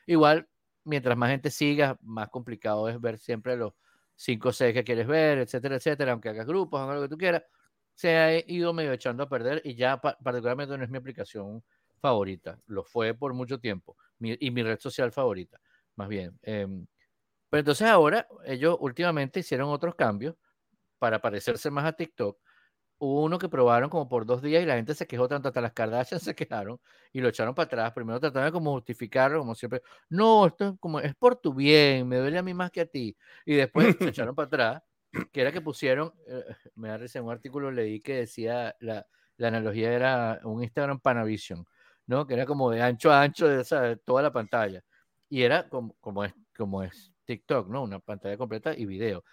[0.06, 0.48] Igual,
[0.88, 3.74] mientras más gente siga, más complicado es ver siempre los
[4.16, 7.18] 5 o 6 que quieres ver, etcétera, etcétera, aunque hagas grupos, hagas lo que tú
[7.18, 7.42] quieras,
[7.94, 11.62] se ha ido medio echando a perder y ya particularmente no es mi aplicación
[12.00, 12.58] favorita.
[12.66, 15.60] Lo fue por mucho tiempo y mi red social favorita,
[15.96, 16.38] más bien.
[16.42, 16.86] Em,
[17.50, 20.36] pero entonces ahora ellos últimamente hicieron otros cambios
[20.98, 22.38] para parecerse más a TikTok
[22.98, 25.60] hubo uno que probaron como por dos días y la gente se quejó tanto, hasta
[25.60, 26.80] las Kardashian se quejaron
[27.12, 27.92] y lo echaron para atrás.
[27.92, 29.82] Primero trataron de como justificarlo, como siempre.
[30.08, 32.86] No, esto es como, es por tu bien, me duele a mí más que a
[32.86, 33.16] ti.
[33.44, 34.82] Y después se echaron para atrás,
[35.32, 39.06] que era que pusieron, eh, me da risa, un artículo leí que decía, la,
[39.36, 41.64] la, analogía era un Instagram Panavision,
[42.06, 42.26] ¿no?
[42.26, 44.82] Que era como de ancho a ancho de, esa, de toda la pantalla.
[45.30, 47.82] Y era como, como, es, como es TikTok, ¿no?
[47.82, 49.24] Una pantalla completa y video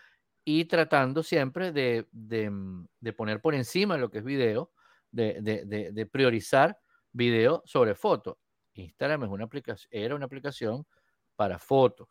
[0.45, 4.71] y tratando siempre de, mm, de, poner por encima lo que es video,
[5.11, 6.77] de, de priorizar
[7.11, 8.37] video sobre fotos.
[8.73, 10.85] Instagram es una aplicación, era una aplicación
[11.35, 12.09] para fotos,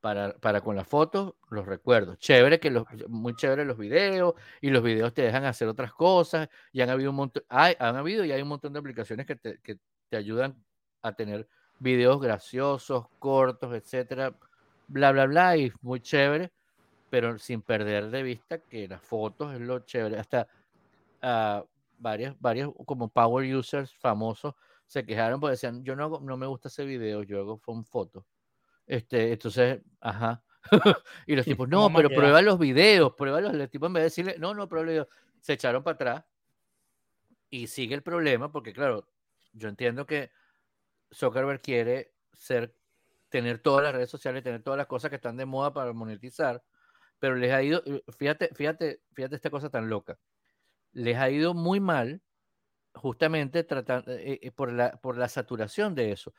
[0.00, 2.18] para, para, con las fotos, los recuerdos.
[2.18, 6.48] Chévere que los, muy chévere los videos y los videos te dejan hacer otras cosas
[6.72, 9.36] y han habido un montón, hay, han habido y hay un montón de aplicaciones que
[9.36, 10.62] te, que te ayudan
[11.02, 14.36] a tener videos graciosos, cortos, etcétera,
[14.86, 16.52] bla, bla, bla, y muy chévere
[17.12, 20.18] pero sin perder de vista que las fotos es lo chévere.
[20.18, 20.48] Hasta
[21.22, 21.62] uh,
[21.98, 24.54] varios, varios como power users famosos
[24.86, 28.24] se quejaron porque decían, yo no, no me gusta ese video, yo hago con fotos.
[28.86, 30.42] Este, entonces, ajá.
[31.26, 34.04] y los tipos, no, pero prueba los videos, prueba los, el tipo en vez de
[34.04, 36.24] decirle, no, no, prueba los videos, se echaron para atrás
[37.50, 39.06] y sigue el problema porque, claro,
[39.52, 40.30] yo entiendo que
[41.12, 42.74] Zuckerberg quiere ser,
[43.28, 46.62] tener todas las redes sociales, tener todas las cosas que están de moda para monetizar,
[47.22, 47.84] pero les ha ido,
[48.18, 50.18] fíjate, fíjate, fíjate esta cosa tan loca,
[50.90, 52.20] les ha ido muy mal
[52.94, 56.34] justamente tratando, eh, eh, por, la, por la saturación de eso.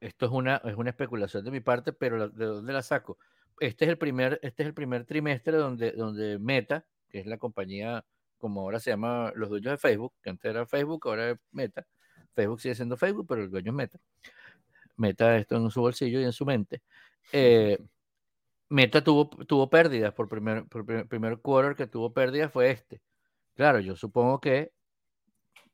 [0.00, 3.16] Esto es una, es una especulación de mi parte, pero ¿de dónde la saco?
[3.58, 7.38] Este es el primer, este es el primer trimestre donde, donde Meta, que es la
[7.38, 8.04] compañía,
[8.36, 11.86] como ahora se llama los dueños de Facebook, que antes era Facebook, ahora es Meta.
[12.34, 13.98] Facebook sigue siendo Facebook, pero el dueño es Meta.
[14.96, 16.82] Meta esto en su bolsillo y en su mente.
[17.32, 17.78] Eh,
[18.70, 23.00] Meta tuvo, tuvo pérdidas por primer, por primer quarter que tuvo pérdidas fue este.
[23.54, 24.72] Claro, yo supongo que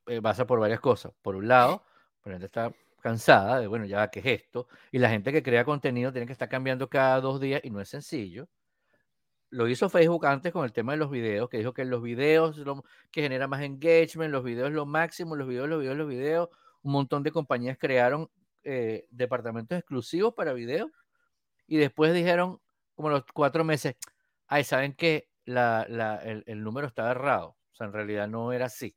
[0.06, 1.12] eh, pasa por varias cosas.
[1.22, 1.84] Por un lado,
[2.24, 4.68] la gente está cansada de, bueno, ya, ¿qué es esto?
[4.92, 7.80] Y la gente que crea contenido tiene que estar cambiando cada dos días y no
[7.80, 8.48] es sencillo.
[9.50, 12.56] Lo hizo Facebook antes con el tema de los videos, que dijo que los videos
[12.58, 16.48] lo, que genera más engagement, los videos lo máximo, los videos, los videos, los videos.
[16.82, 18.30] Un montón de compañías crearon
[18.64, 20.90] eh, departamentos exclusivos para videos
[21.66, 22.60] y después dijeron,
[22.94, 23.96] como los cuatro meses,
[24.46, 27.56] ay, ¿saben que la, la, el, el número estaba errado?
[27.72, 28.96] O sea, en realidad no era así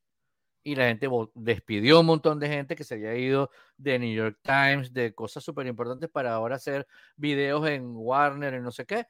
[0.68, 4.38] y la gente despidió un montón de gente que se había ido de New York
[4.42, 9.08] Times, de cosas súper importantes para ahora hacer videos en Warner, en no sé qué.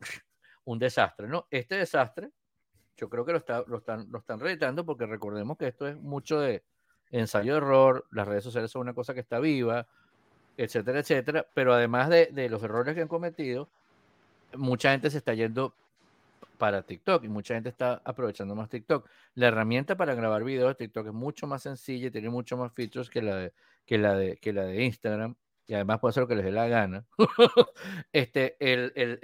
[0.64, 1.46] un desastre, ¿no?
[1.48, 2.32] Este desastre,
[2.96, 5.96] yo creo que lo, está, lo, están, lo están reeditando porque recordemos que esto es
[5.96, 6.64] mucho de
[7.12, 9.86] ensayo de error, las redes sociales son una cosa que está viva,
[10.56, 13.70] etcétera, etcétera, pero además de, de los errores que han cometido,
[14.56, 15.74] mucha gente se está yendo
[16.58, 19.08] para TikTok y mucha gente está aprovechando más TikTok.
[19.34, 22.72] La herramienta para grabar videos de TikTok es mucho más sencilla y tiene mucho más
[22.72, 23.52] features que la de,
[23.86, 25.34] que la de, que la de Instagram
[25.70, 27.06] y además puede hacer lo que les dé la gana.
[28.12, 29.20] este, el, el,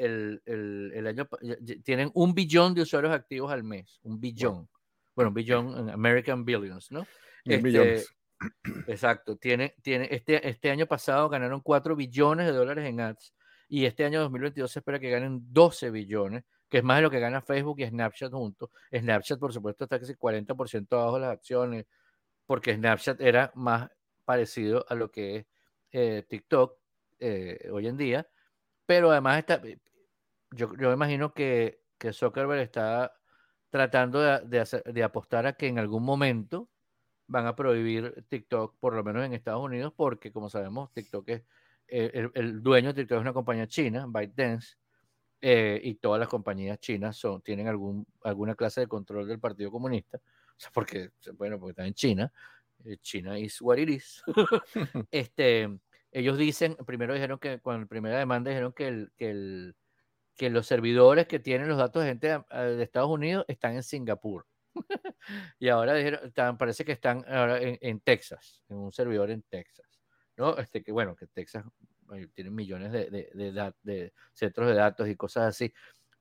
[0.46, 1.28] el, el, año
[1.82, 4.68] tienen un billón de usuarios activos al mes, un billón.
[5.16, 7.04] Bueno, un billón en American Billions, ¿no?
[7.44, 8.04] Este,
[8.86, 9.36] exacto.
[9.36, 13.34] Tiene, tiene, este, este año pasado ganaron 4 billones de dólares en ads
[13.68, 17.10] y este año 2022 se espera que ganen 12 billones que es más de lo
[17.10, 18.70] que gana Facebook y Snapchat juntos.
[18.92, 21.86] Snapchat, por supuesto, está casi 40% abajo de las acciones,
[22.44, 23.90] porque Snapchat era más
[24.24, 25.46] parecido a lo que es
[25.92, 26.78] eh, TikTok
[27.20, 28.28] eh, hoy en día,
[28.84, 29.78] pero además está, eh,
[30.50, 33.16] yo, yo imagino que, Zuckerberg está
[33.70, 36.68] tratando de, de apostar a que en algún momento
[37.26, 41.42] van a prohibir TikTok, por lo menos en Estados Unidos, porque como sabemos, TikTok es,
[41.88, 44.76] el, el dueño es una compañía china, ByteDance,
[45.40, 49.70] eh, y todas las compañías chinas son, tienen algún, alguna clase de control del Partido
[49.70, 52.32] Comunista, o sea, porque, bueno, porque están en China,
[52.84, 54.22] eh, China is what it is.
[55.10, 55.78] este,
[56.10, 59.76] ellos dicen, primero dijeron que, con la primera demanda dijeron que, el, que, el,
[60.34, 64.46] que los servidores que tienen los datos de gente de Estados Unidos están en Singapur.
[65.58, 69.95] y ahora dijeron, parece que están ahora en, Texas, en un servidor en Texas.
[70.36, 70.56] ¿No?
[70.58, 71.64] Este, que bueno, que Texas
[72.34, 75.72] tienen millones de, de, de, centros de datos y cosas así,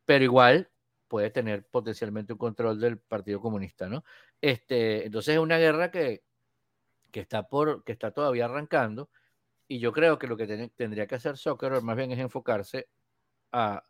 [0.05, 0.69] pero igual
[1.07, 4.03] puede tener potencialmente un control del Partido Comunista, ¿no?
[4.41, 6.23] Este, entonces es una guerra que,
[7.11, 9.09] que, está por, que está todavía arrancando
[9.67, 12.87] y yo creo que lo que tendría que hacer Zuckerberg más bien es enfocarse
[13.51, 13.83] a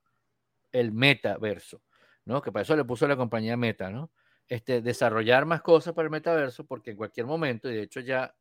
[0.71, 1.81] el metaverso,
[2.25, 2.41] ¿no?
[2.41, 4.11] Que para eso le puso la compañía Meta, ¿no?
[4.47, 8.35] Este, desarrollar más cosas para el metaverso porque en cualquier momento, y de hecho ya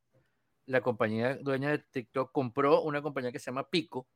[0.66, 4.08] la compañía dueña de TikTok compró una compañía que se llama Pico,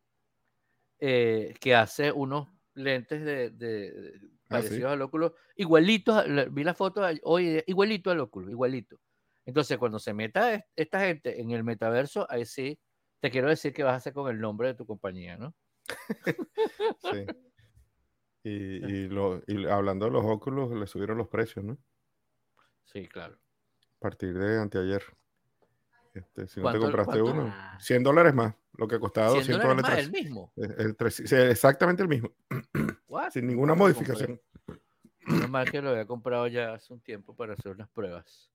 [0.99, 4.13] eh, que hace unos lentes de, de
[4.45, 9.01] ah, parecidos al óculo, igualitos, vi la foto hoy, igualito al óculo, igualito.
[9.45, 12.79] Entonces, cuando se meta esta gente en el metaverso, ahí sí,
[13.21, 15.55] te quiero decir que vas a hacer con el nombre de tu compañía, ¿no?
[17.01, 17.27] sí.
[18.45, 21.79] Y, lo, y hablando de los óculos, le subieron los precios, ¿no?
[22.85, 23.39] Sí, claro.
[23.97, 25.03] A partir de anteayer.
[26.15, 29.83] Este, si no te compraste uno, 100 dólares más, lo que costaba 200 dólares.
[29.83, 30.53] Más, el mismo.
[30.57, 32.33] exactamente el mismo.
[33.31, 34.41] Sin ninguna modificación.
[35.27, 38.51] Menos mal que lo había comprado ya hace un tiempo para hacer unas pruebas.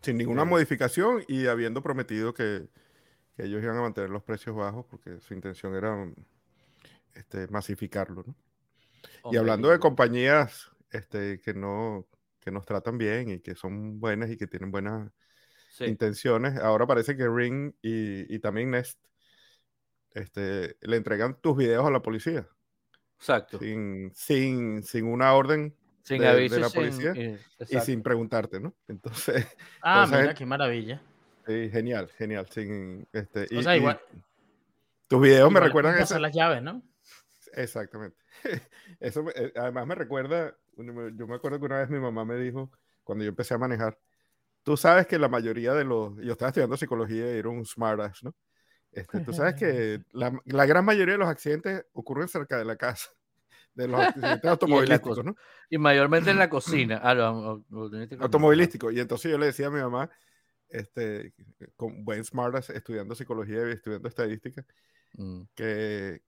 [0.00, 2.68] Sin ninguna modificación y habiendo prometido que,
[3.36, 5.96] que, ellos iban a mantener los precios bajos porque su intención era
[7.14, 8.22] este, masificarlo.
[8.26, 8.36] ¿no?
[9.30, 12.06] y hablando de compañías este, que, no,
[12.40, 15.10] que nos tratan bien y que son buenas y que tienen buenas
[15.80, 16.58] intenciones.
[16.58, 18.98] Ahora parece que Ring y, también Nest
[20.12, 22.46] este, le entregan tus videos a la policía.
[23.18, 23.58] Exacto.
[23.58, 28.74] Sin, sin, sin una orden sin de, la policía eh, y sin preguntarte, ¿no?
[28.88, 29.46] Entonces.
[29.82, 31.02] Ah, mira, qué maravilla.
[31.46, 32.46] Sí, genial, genial.
[32.48, 34.00] Sin, este, o sea, igual.
[35.08, 36.18] tus videos me recuerdan eso.
[36.18, 36.82] las llaves, ¿no?
[37.54, 38.16] Exactamente.
[39.00, 42.70] Eso eh, además me recuerda, yo me acuerdo que una vez mi mamá me dijo,
[43.02, 43.98] cuando yo empecé a manejar,
[44.66, 48.24] Tú sabes que la mayoría de los, yo estaba estudiando psicología y era un smartass,
[48.24, 48.34] ¿no?
[48.90, 52.74] Este, tú sabes que la, la, gran mayoría de los accidentes ocurren cerca de la
[52.74, 53.10] casa,
[53.74, 55.36] de los accidentes automovilísticos, ¿no?
[55.70, 57.60] Y mayormente en la cocina, ah,
[58.18, 58.90] automovilístico.
[58.90, 60.10] Y entonces yo le decía a mi mamá,
[60.68, 61.32] este,
[61.76, 64.64] con buen smartass, estudiando psicología y estudiando estadística,
[65.12, 65.42] mm.
[65.54, 66.22] que,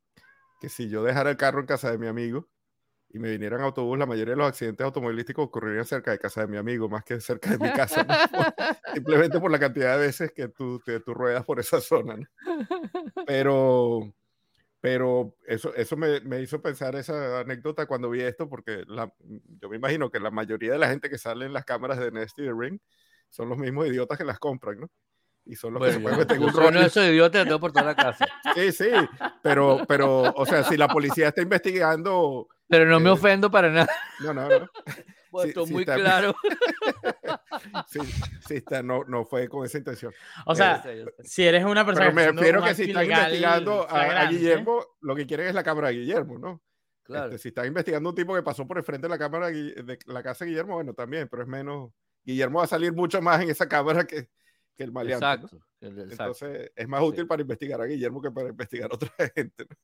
[0.61, 2.49] que si yo dejara el carro en casa de mi amigo,
[3.11, 6.43] y me viniera en autobús, la mayoría de los accidentes automovilísticos ocurrirían cerca de casa
[6.43, 8.07] de mi amigo, más que cerca de mi casa,
[8.95, 12.17] simplemente por la cantidad de veces que tú, tú ruedas por esa zona.
[13.27, 14.13] Pero,
[14.81, 19.11] pero eso, eso me, me, hizo pensar esa anécdota cuando vi esto, porque la,
[19.61, 22.11] yo me imagino que la mayoría de la gente que sale en las cámaras de
[22.11, 22.79] Nesty de Ring
[23.31, 24.91] son los mismos idiotas que las compran, ¿no?
[25.47, 26.69] Y son los que se pueden meter un rollo.
[26.69, 28.27] Uno de esos idiotas tengo por toda la casa.
[28.55, 28.91] Sí, sí,
[29.43, 32.49] pero, pero, o sea, si la policía está investigando.
[32.69, 33.89] Pero no me eh, ofendo para nada.
[34.21, 34.71] No, no, no.
[35.31, 36.35] Pues esto muy claro.
[37.89, 38.01] sí,
[38.47, 40.11] sí está, no, no fue con esa intención.
[40.47, 40.83] O sea,
[41.23, 42.07] si eres una persona.
[42.07, 45.89] Pero me refiero que si están investigando a, Guillermo, lo que quieren es la cámara
[45.89, 46.63] de Guillermo, ¿no?
[47.03, 47.27] Claro.
[47.27, 49.99] Este, si están investigando un tipo que pasó por el frente de la cámara de
[50.07, 51.91] la casa de Guillermo, bueno, también, pero es menos.
[52.25, 54.31] Guillermo va a salir mucho más en esa cámara que,
[54.77, 55.27] que el maleante.
[55.27, 59.67] Exacto, Entonces es más útil para investigar a Guillermo que para investigar a otra gente.
[59.69, 59.77] ¿no?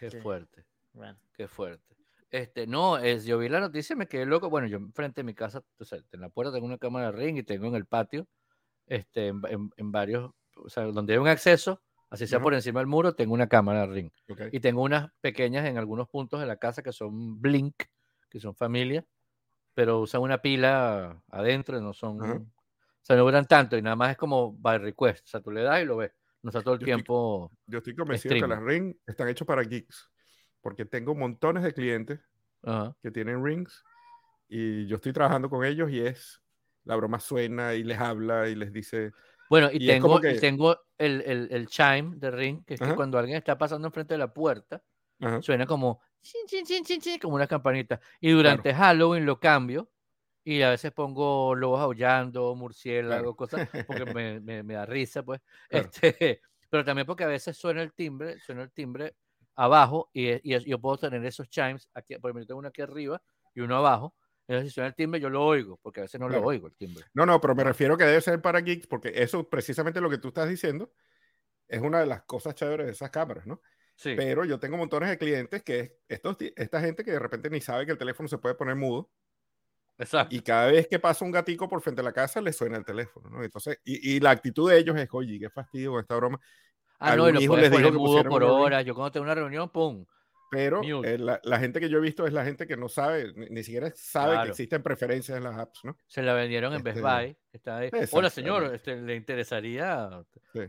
[0.00, 0.64] Qué fuerte.
[0.92, 1.18] Bueno.
[1.34, 1.96] Qué fuerte.
[2.30, 4.50] Este, no, es, yo vi la noticia y me quedé loco.
[4.50, 7.18] Bueno, yo enfrente de mi casa, o sea, en la puerta tengo una cámara de
[7.18, 8.28] ring y tengo en el patio,
[8.86, 12.86] este, en, en, varios, o sea, donde hay un acceso, así sea por encima del
[12.86, 14.10] muro, tengo una cámara de ring.
[14.52, 17.82] Y tengo unas pequeñas en algunos puntos de la casa que son Blink,
[18.28, 19.04] que son familia,
[19.74, 22.46] pero usan una pila adentro, no son, o
[23.02, 25.62] sea, no duran tanto y nada más es como by request, o sea, tú le
[25.62, 27.50] das y lo ves, no está todo el tiempo.
[27.66, 30.08] yo estoy convencido que las ring están hechos para geeks
[30.60, 32.20] porque tengo montones de clientes
[33.02, 33.84] que tienen rings
[34.48, 36.42] y yo estoy trabajando con ellos y es,
[36.84, 39.12] la broma suena y les habla y les dice...
[39.48, 43.36] Bueno, y, tengo, tengo el, el, el, chime de ring, que es que cuando alguien
[43.36, 44.82] está pasando enfrente de la puerta,
[45.40, 46.00] suena como,
[47.20, 48.00] como una campanita.
[48.20, 49.90] Y durante Halloween lo cambio
[50.44, 55.40] y a veces pongo lobos aullando, murciélagos, cosas, porque me, me, me, da risa, pues.
[55.68, 59.14] Este, pero también porque a veces suena el timbre, suena el timbre
[59.56, 63.22] abajo y, y, yo puedo tener esos chimes, aquí, por ejemplo, tengo uno aquí arriba
[63.54, 64.14] y uno abajo.
[64.46, 66.74] Entonces, si suena el timbre, yo lo oigo, porque a veces no lo oigo el
[66.74, 67.04] timbre.
[67.14, 70.18] No, no, pero me refiero que debe ser para geeks, porque eso, precisamente lo que
[70.18, 70.92] tú estás diciendo,
[71.68, 73.60] es una de las cosas chéveres de esas cámaras, ¿no?
[73.94, 74.14] Sí.
[74.16, 77.86] Pero yo tengo montones de clientes que estos, esta gente que de repente ni sabe
[77.86, 79.10] que el teléfono se puede poner mudo.
[79.98, 80.34] Exacto.
[80.34, 82.84] Y cada vez que pasa un gatico por frente a la casa, le suena el
[82.84, 83.44] teléfono, ¿no?
[83.44, 86.40] Entonces, y, y la actitud de ellos es, oye, qué fastidio con esta broma.
[87.00, 88.82] Ah, no, y lo puedes poner mudo por hora.
[88.82, 90.04] Yo cuando tengo una reunión, pum.
[90.50, 93.32] Pero eh, la, la, gente que yo he visto es la gente que no sabe,
[93.34, 95.96] ni, siquiera sabe que existen preferencias en las apps, ¿no?
[96.08, 97.36] Se la vendieron en Best este, Buy.
[97.52, 97.90] Está ahí.
[98.10, 100.10] Hola, señor, este, ¿le interesaría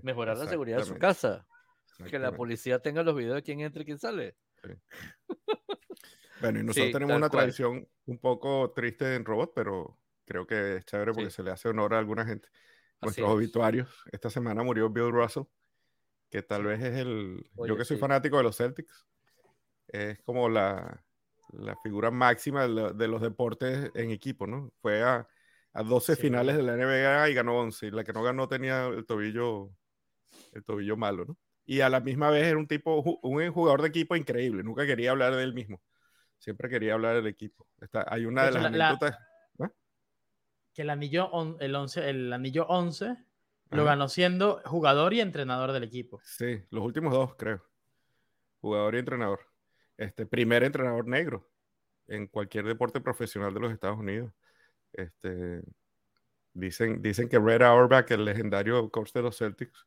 [0.03, 1.47] mejorar la seguridad de su casa?
[2.07, 4.37] Que la policía tenga los videos de quién entra y quién sale.
[6.41, 10.85] bueno, y nosotros tenemos una tradición un poco triste en Robot, pero creo que es
[10.85, 12.49] chévere porque se le hace honor a alguna gente.
[13.01, 13.89] Nuestros obituarios.
[14.11, 15.43] Esta semana murió Bill Russell
[16.31, 17.43] que tal vez es el...
[17.67, 19.05] yo que soy fanático de los Celtics,
[19.89, 21.03] es como la,
[21.51, 24.71] la figura máxima de, los deportes en equipo, ¿no?
[24.81, 25.27] Fue a,
[25.73, 28.87] a 12 finales de la NBA y ganó 11, y la que no ganó tenía
[28.87, 29.71] el tobillo,
[30.53, 31.37] el tobillo malo, ¿no?
[31.65, 35.11] Y a la misma vez era un tipo, un jugador de equipo increíble, nunca quería
[35.11, 35.81] hablar de él mismo,
[36.37, 37.67] siempre quería hablar del equipo.
[37.81, 39.17] Está, hay una de, las anécdotas...
[39.59, 39.69] ¿ah?
[40.73, 43.17] Que el anillo, el, 11, el anillo 11
[43.71, 46.19] lo ganó siendo jugador y entrenador del equipo.
[46.23, 47.63] Sí, los últimos dos, creo.
[48.59, 49.39] Jugador y entrenador.
[49.97, 51.49] Este, primer entrenador negro
[52.07, 54.33] en cualquier deporte profesional de los Estados Unidos.
[54.93, 55.61] Este,
[56.53, 59.85] dicen, dicen que Red Auerbach, el legendario coach de los Celtics,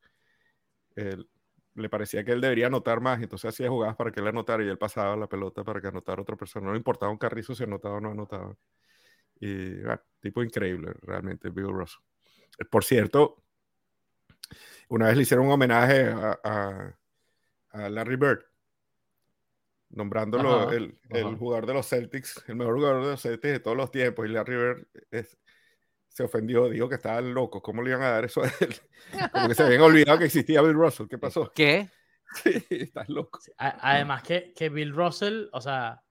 [1.75, 4.67] le parecía que él debería anotar más, entonces hacía jugadas para que él anotara y
[4.67, 6.65] él pasaba la pelota para que anotara otra persona.
[6.65, 8.55] No le importaba un carrizo si anotaba o no anotaba.
[9.39, 12.01] Y bueno, tipo increíble, realmente, Bill Russell.
[12.71, 13.44] Por cierto,
[14.89, 16.93] una vez le hicieron un homenaje a,
[17.73, 18.45] Larry Bird,
[19.89, 20.97] nombrándolo el,
[21.37, 24.25] jugador de los Celtics, el mejor jugador de los Celtics de todos los tiempos.
[24.25, 24.87] Y Larry Bird
[26.07, 27.61] se ofendió, dijo que estaban locos.
[27.61, 28.75] ¿Cómo le iban a dar eso a él?
[29.33, 31.07] Como que se habían olvidado que existía Bill Russell.
[31.07, 31.51] ¿Qué pasó?
[31.53, 31.89] ¿Qué?
[32.43, 33.39] Sí, estás loco.
[33.57, 36.03] además que, que Bill Russell, o sea,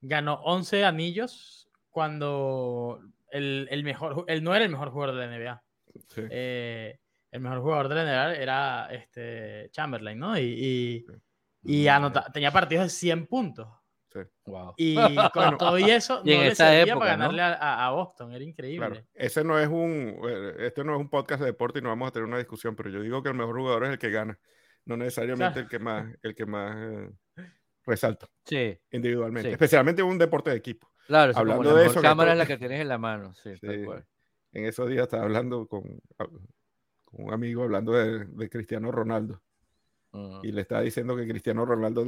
[0.00, 5.38] ganó 11 anillos cuando el, el, mejor, él no era el mejor jugador de la
[5.38, 5.62] NBA.
[6.08, 6.22] Sí.
[6.30, 6.98] Eh,
[7.30, 10.38] el mejor jugador de la NBA era este Chamberlain, ¿no?
[10.38, 11.04] Y,
[11.62, 11.86] y,
[12.32, 13.68] tenía partidos de 100 puntos.
[14.12, 14.20] Sí.
[14.46, 14.74] Wow.
[14.76, 14.94] Y
[15.34, 19.06] con todo y eso, no le servía para ganarle a, Boston, era increíble.
[19.14, 22.08] Ese no es un, eh, este no es un podcast de deporte y no vamos
[22.08, 24.38] a tener una discusión, pero yo digo que el mejor jugador es el que gana,
[24.86, 27.10] no necesariamente el que más, el que más eh,
[27.84, 28.26] resalta.
[28.44, 28.78] Sí.
[28.90, 30.90] Individualmente, especialmente en un deporte de equipo.
[31.06, 32.00] Claro, hablando de eso.
[32.00, 36.00] cámara es la que tienes en la mano, sí, En esos días estaba hablando con,
[37.12, 39.40] un amigo hablando de, Cristiano Ronaldo.
[40.42, 42.04] Y le estaba diciendo que Cristiano Ronaldo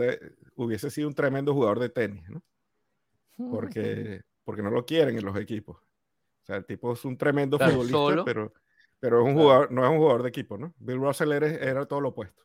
[0.57, 2.43] hubiese sido un tremendo jugador de tenis, ¿no?
[3.51, 5.77] Porque, porque no lo quieren en los equipos.
[5.77, 8.53] O sea, el tipo es un tremendo futbolista, pero,
[8.99, 10.75] pero es un jugador, no es un jugador de equipo, ¿no?
[10.79, 12.43] Bill Russell era, todo lo opuesto.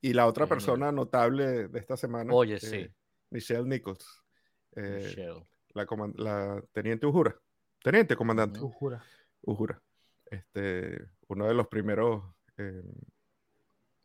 [0.00, 2.32] Y la otra persona notable de esta semana.
[2.32, 2.88] Oye, eh, sí.
[3.30, 4.06] Michelle Nichols.
[5.74, 7.36] La, la, teniente Ujura.
[7.82, 8.60] Teniente comandante.
[8.60, 9.02] Ujura.
[9.42, 9.80] Ujura.
[10.30, 12.22] Este, uno de los primeros
[12.56, 12.82] em,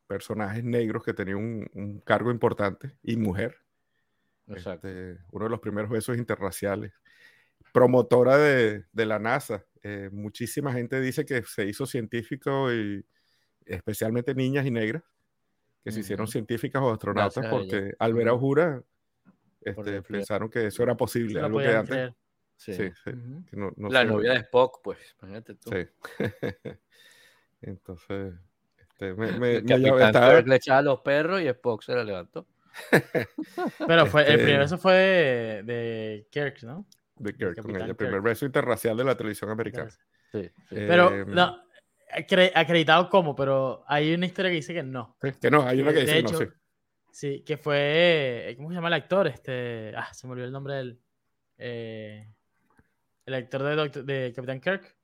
[0.08, 3.58] personajes negros que tenía un, cargo importante y mujer.
[4.48, 6.94] Este, uno de los primeros besos interraciales.
[7.72, 9.66] Promotora de, la NASA.
[9.82, 13.06] Eh, muchísima gente dice que se hizo científico y
[13.66, 15.04] especialmente niñas y negras
[15.84, 18.82] que se hicieron científicas o astronautas porque al ver a Ujura
[19.62, 21.40] este, pensaron que eso era posible.
[21.42, 22.14] algo que antes,
[22.56, 22.74] Sí.
[22.74, 22.92] sí,
[23.90, 25.72] la novia de Spock, pues, imagínate tú.
[25.72, 25.88] Sí.
[27.62, 28.34] Entonces,
[28.80, 32.48] este, me, me, el le echaba a los perros y Spock se la levantó.
[33.88, 34.94] Pero fue, el primer beso fue
[35.64, 36.86] de, Kirk, ¿no?
[37.16, 39.92] De Kirk, con ella, el primer beso interracial de la televisión americana.
[40.32, 41.64] Sí, Pero, em, no,
[42.56, 45.18] acreditado como, pero hay una historia que dice que no.
[45.40, 46.46] que no, hay una que dice que no, sí.
[47.12, 49.28] Sí, que fue, ¿cómo se llama el actor?
[49.28, 51.00] Este, ah, se me olvidó el nombre del...
[51.60, 52.28] Eh,
[53.26, 54.96] el actor de, de Capitán Kirk.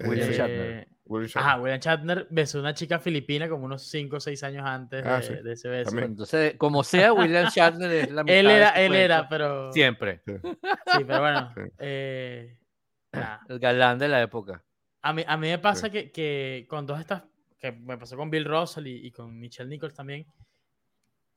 [0.00, 0.88] William, Shatner.
[1.34, 5.04] Ajá, William Shatner besó a una chica filipina como unos 5 o 6 años antes
[5.04, 5.98] ah, de, ese beso.
[5.98, 9.72] Entonces, como sea, William Shatner es la mitad Él era, él era, pero.
[9.72, 10.22] Siempre.
[10.26, 11.54] Sí, pero bueno.
[11.78, 12.56] Eh,
[13.48, 14.62] el galán de la época.
[15.02, 17.24] A mí, a mí me pasa que, que, con todas estas.
[17.58, 20.26] que me pasó con Bill Russell y, y con Michelle Nichols también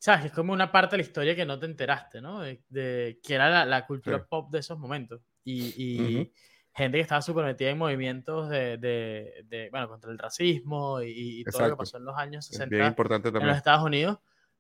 [0.02, 0.26] ¿sabes?
[0.26, 2.42] Es como una parte de la historia que no te enteraste, ¿no?
[2.42, 5.22] De, que era la, cultura pop de esos momentos.
[5.44, 6.32] Y,
[6.74, 11.64] gente que estaba súper metida en movimientos de, de, bueno, contra el racismo y, todo
[11.64, 14.20] lo que pasó en los años 60 en los Estados Unidos,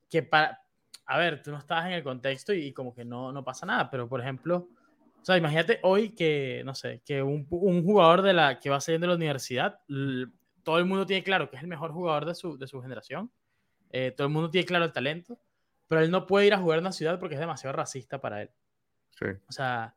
[0.09, 0.61] que para,
[1.05, 3.89] a ver, tú no estabas en el contexto y, como que no, no pasa nada,
[3.89, 4.67] pero por ejemplo,
[5.21, 8.82] o sea, imagínate hoy que, no sé, que un, un jugador de la, que va
[8.82, 9.79] saliendo de la universidad,
[10.63, 13.32] todo el mundo tiene claro que es el mejor jugador de su, de su generación
[13.91, 15.39] eh, todo el mundo tiene claro el talento,
[15.88, 18.41] pero él no puede ir a jugar en una ciudad porque es demasiado racista para
[18.43, 18.51] él.
[19.11, 19.25] Sí.
[19.47, 19.93] O sea,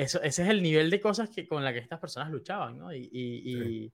[0.00, 2.92] eso, ese es el nivel de cosas que, con la que estas personas luchaban, ¿no?
[2.92, 3.92] Y, y,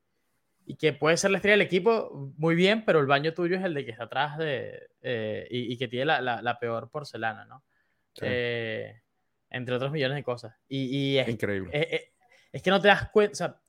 [0.65, 3.65] y, que puede ser la estrella del equipo muy bien, pero el baño tuyo es
[3.65, 7.65] el de que está atrás de, eh, y, que tiene la, la, peor porcelana, ¿no?
[8.21, 9.01] Eh,
[9.51, 10.55] entre otros millones de cosas.
[10.69, 11.71] Y, es, Increíble.
[11.73, 12.03] Es,
[12.53, 13.61] es, que no te das cuenta, o sea,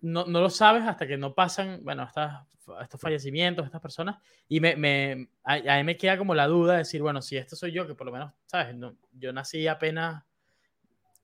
[0.00, 2.46] no, no, lo sabes hasta que no pasan, bueno, estas
[2.80, 4.16] estos fallecimientos, estas personas,
[4.48, 7.56] y me, me, a, mí me queda como la duda de decir, bueno, si esto
[7.56, 8.74] soy yo, que por lo menos, ¿sabes?
[8.76, 10.22] No, yo nací apenas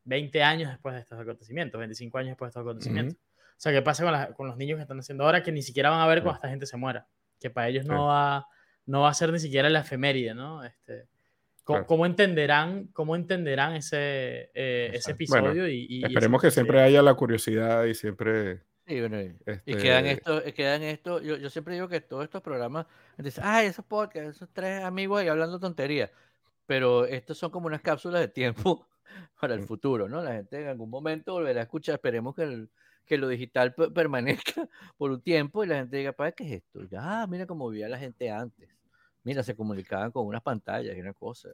[0.08, 3.16] 20 años después de estos acontecimientos, 25 años después de estos acontecimientos.
[3.16, 5.90] O sea, ¿qué pasa con, con, los niños que están haciendo ahora que ni siquiera
[5.90, 7.06] van a ver cuando esta gente se muera?
[7.38, 8.46] Que para ellos no, va,
[8.86, 10.64] no va a ser ni siquiera la efeméride, ¿no?
[10.64, 11.08] Este,
[11.64, 15.68] ¿cómo, entenderán, cómo entenderán ese, eh, ese episodio?
[15.68, 19.00] y, esperemos que siempre haya la curiosidad y siempre y,
[19.44, 22.86] este quedan esto, quedan esto, yo, yo, siempre digo que todos estos programas,
[23.18, 26.10] dicen, ay, esos podcasts, esos tres amigos ahí hablando tonterías,
[26.64, 28.88] pero estos son como unas cápsulas de tiempo
[29.40, 29.66] para el mm.
[29.66, 30.22] futuro, ¿no?
[30.22, 32.70] La gente en algún momento volverá a escuchar, esperemos que, el,
[33.06, 36.84] que lo digital permanezca por un tiempo y la gente diga, ¿para qué es esto?
[36.84, 38.68] Ya, mira cómo vivía la gente antes.
[39.24, 41.50] Mira, se comunicaban con unas pantallas y una cosa,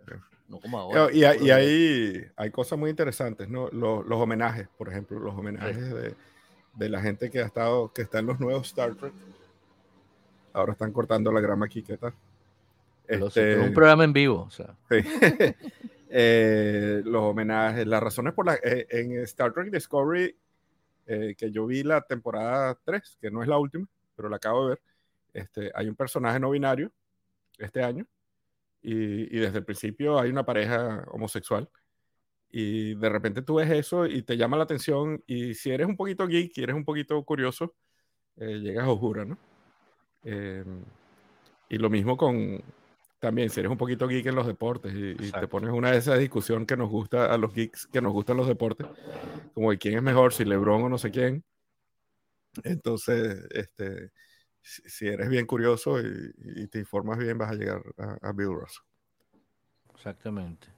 [0.48, 1.08] no como ahora.
[1.12, 3.68] Y, y, hay, hay cosas muy interesantes, ¿no?
[3.70, 6.14] Los, los homenajes, por ejemplo, los homenajes de
[6.74, 9.12] de la gente que ha estado, que está en los nuevos Star Trek.
[10.52, 12.14] Ahora están cortando la grama aquí, ¿qué tal?
[13.06, 14.74] Este, un programa en vivo, o sea.
[16.08, 20.36] Eh, los homenajes, las razones por las eh, en Star Trek Discovery,
[21.06, 23.86] eh, que yo vi la temporada 3, que no es la última,
[24.16, 24.82] pero la acabo de ver,
[25.32, 26.92] este, hay un personaje no binario
[27.58, 28.06] este año,
[28.82, 31.68] y, y desde el principio hay una pareja homosexual
[32.56, 35.96] y de repente tú ves eso y te llama la atención y si eres un
[35.96, 37.74] poquito geek eres un poquito curioso,
[38.36, 39.36] eh, llegas a Ojura, ¿no?
[40.22, 40.84] Em,
[41.68, 42.62] y lo mismo con,
[43.24, 46.18] también, si eres un poquito geek en los deportes y, te pones una de esas
[46.18, 48.86] discusiones que nos gusta a los geeks, que nos gustan los deportes,
[49.54, 51.42] como de quién es mejor, si LeBron o no sé quién.
[52.64, 54.10] Entonces, este,
[54.60, 58.84] si eres bien curioso y, te informas bien, vas a llegar a, a Bill Russell.
[59.94, 60.68] Exactamente.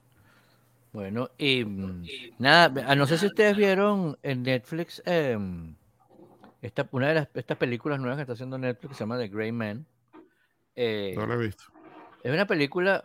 [0.93, 2.05] Bueno, y mm,
[2.39, 5.75] nada, ah, no sé si ustedes vieron en Netflix em,
[6.61, 9.27] esta, una de las, estas películas nuevas que está haciendo Netflix que se llama The
[9.27, 9.85] Grey Man.
[10.77, 11.65] Eh, no la he visto.
[12.23, 13.03] Es una película,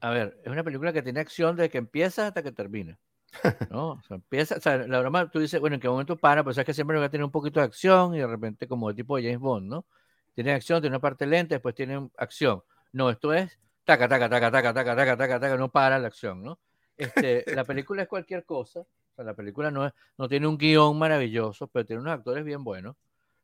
[0.00, 2.98] a ver, es una película que tiene acción desde que empieza hasta que termina.
[3.70, 3.92] ¿no?
[3.92, 6.44] O sea, empieza, o sea, la broma, tú dices, bueno, ¿en qué momento para?
[6.44, 8.90] Pues es que siempre va a tener un poquito de acción y de repente como
[8.90, 9.86] el tipo de James Bond, ¿no?
[10.34, 12.62] Tiene acción, tiene una parte lenta, después tiene acción.
[12.92, 16.42] No, esto es taca, taca, taca, taca, taca, taca, taca, taca, no para la acción,
[16.42, 16.58] ¿no?
[16.96, 18.80] Este, la película es cualquier cosa.
[18.80, 22.44] O sea, la película no, es, no tiene un guion maravilloso, pero tiene unos actores
[22.44, 22.96] bien buenos.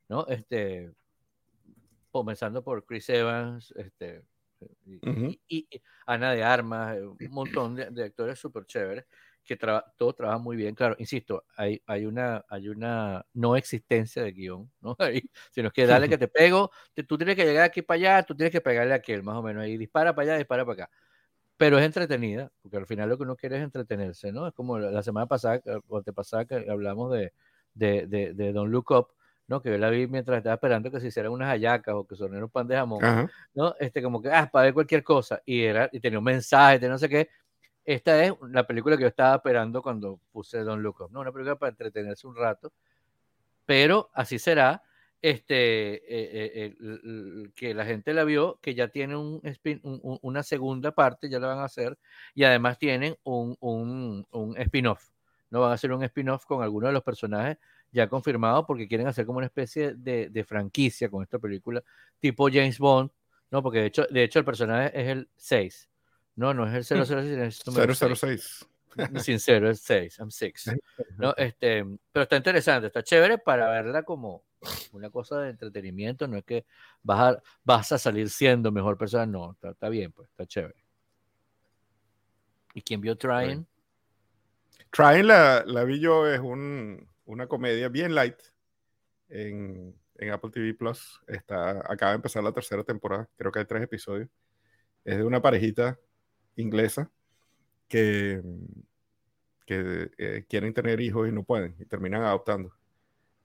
[0.09, 0.27] ¿no?
[0.27, 0.91] Este,
[2.11, 4.23] comenzando por Chris Evans, este,
[5.49, 5.69] y,
[6.07, 9.05] Ana de Armas, eh, un montón de, actores súper chéveres
[9.45, 9.57] que
[9.97, 10.75] todo trabaja muy bien.
[10.75, 14.97] Claro, insisto, hay, hay, una, hay una no existencia de guion, ¿no?
[15.51, 16.71] sino que dale que te pego,
[17.09, 19.43] tú tienes que llegar aquí para allá, tú tienes que pegarle a aquel, más o
[19.43, 20.91] menos, ahí dispara para allá, dispara para acá.
[21.57, 24.47] Pero es entretenida, porque al final lo que uno quiere es entretenerse, ¿no?
[24.47, 27.33] Es como la, semana pasada, o te pasaba que hablamos de,
[27.75, 29.09] de, de, de Don't Look Up,
[29.51, 29.61] ¿no?
[29.61, 32.45] Que yo la vi mientras estaba esperando que se hicieran unas hallacas o que sonara
[32.45, 33.75] un pan de jamón, ¿no?
[33.81, 35.43] Este, como que, ah, para ver cualquier cosa.
[35.45, 37.29] Y, era, y tenía un mensaje de no sé qué.
[37.85, 41.19] Esta es la película que yo estaba esperando cuando puse Don Up, ¿no?
[41.19, 42.73] Una película para entretenerse un rato.
[43.67, 44.85] Pero así será,
[45.21, 49.41] este, eh, eh, que la gente la vio, que ya tiene un,
[50.23, 51.99] una segunda parte, ya la van a hacer,
[52.37, 55.11] y además tienen un, un, un spin-off,
[55.51, 55.61] ¿no?
[55.63, 57.59] Van a hacer un spin-off con algunos de los personajes
[57.93, 61.83] ya confirmado porque quieren hacer como una especie de, franquicia con esta película,
[62.19, 63.11] tipo James Bond,
[63.51, 63.63] ¿no?
[63.63, 65.91] Porque de hecho, de hecho el personaje es el 6.
[66.37, 68.67] No, no es el 006, es el 006.
[69.23, 70.73] Sincero, es 6, I'm 6.
[71.19, 71.35] ¿no?
[71.37, 74.45] Este, pero está interesante, está chévere para verla como
[74.93, 76.67] una cosa de entretenimiento, no es que
[77.03, 80.85] vas a, vas a salir siendo mejor persona, no, está, bien, pues, está chévere.
[82.75, 83.67] ¿Y quién vio Trying?
[84.91, 88.37] Trying la, la vi yo, es un, una comedia bien light
[89.29, 89.95] en,
[90.33, 91.23] Apple TV Plus.
[91.29, 94.29] Está, acaba de empezar la tercera temporada, creo que hay tres episodios.
[95.05, 95.99] Es de una parejita
[96.57, 97.11] inglesa
[97.89, 98.43] que,
[99.65, 102.75] que eh, quieren tener hijos y no pueden y terminan adoptando.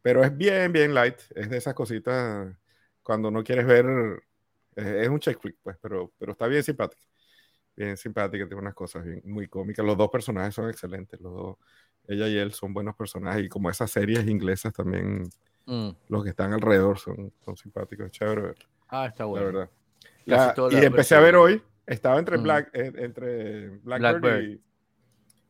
[0.02, 1.18] Pero es bien, bien light.
[1.36, 2.56] Es de esas cositas
[3.04, 3.86] cuando no quieres ver.
[4.76, 7.04] Es, un check flick, pues, pero, pero está bien simpática.
[7.76, 9.86] Bien simpática, tiene unas cosas bien, muy cómicas.
[9.86, 11.20] Los dos personajes son excelentes.
[11.22, 11.58] Los dos
[12.08, 15.30] ella y él son buenos personajes y como esas series inglesas también
[15.66, 15.90] mm.
[16.10, 18.54] los que están alrededor son, son simpáticos, chévere.
[18.90, 19.68] Ah, está bueno.
[20.26, 20.72] La verdad.
[20.72, 22.44] y empecé a ver hoy, estaba entre, mm.
[22.44, 24.60] Black, eh, entre Blackbird,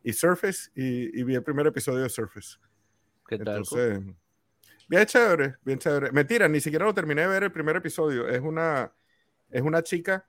[0.02, 2.58] Y, Surface y, vi el primer episodio de Surface.
[3.28, 3.58] ¿Qué tal?
[3.58, 4.00] Entonces,
[4.88, 6.12] bien chévere, bien chévere.
[6.12, 8.28] Mentira, ni siquiera lo terminé de ver el primer episodio.
[8.28, 8.92] Es una,
[9.50, 10.26] es una chica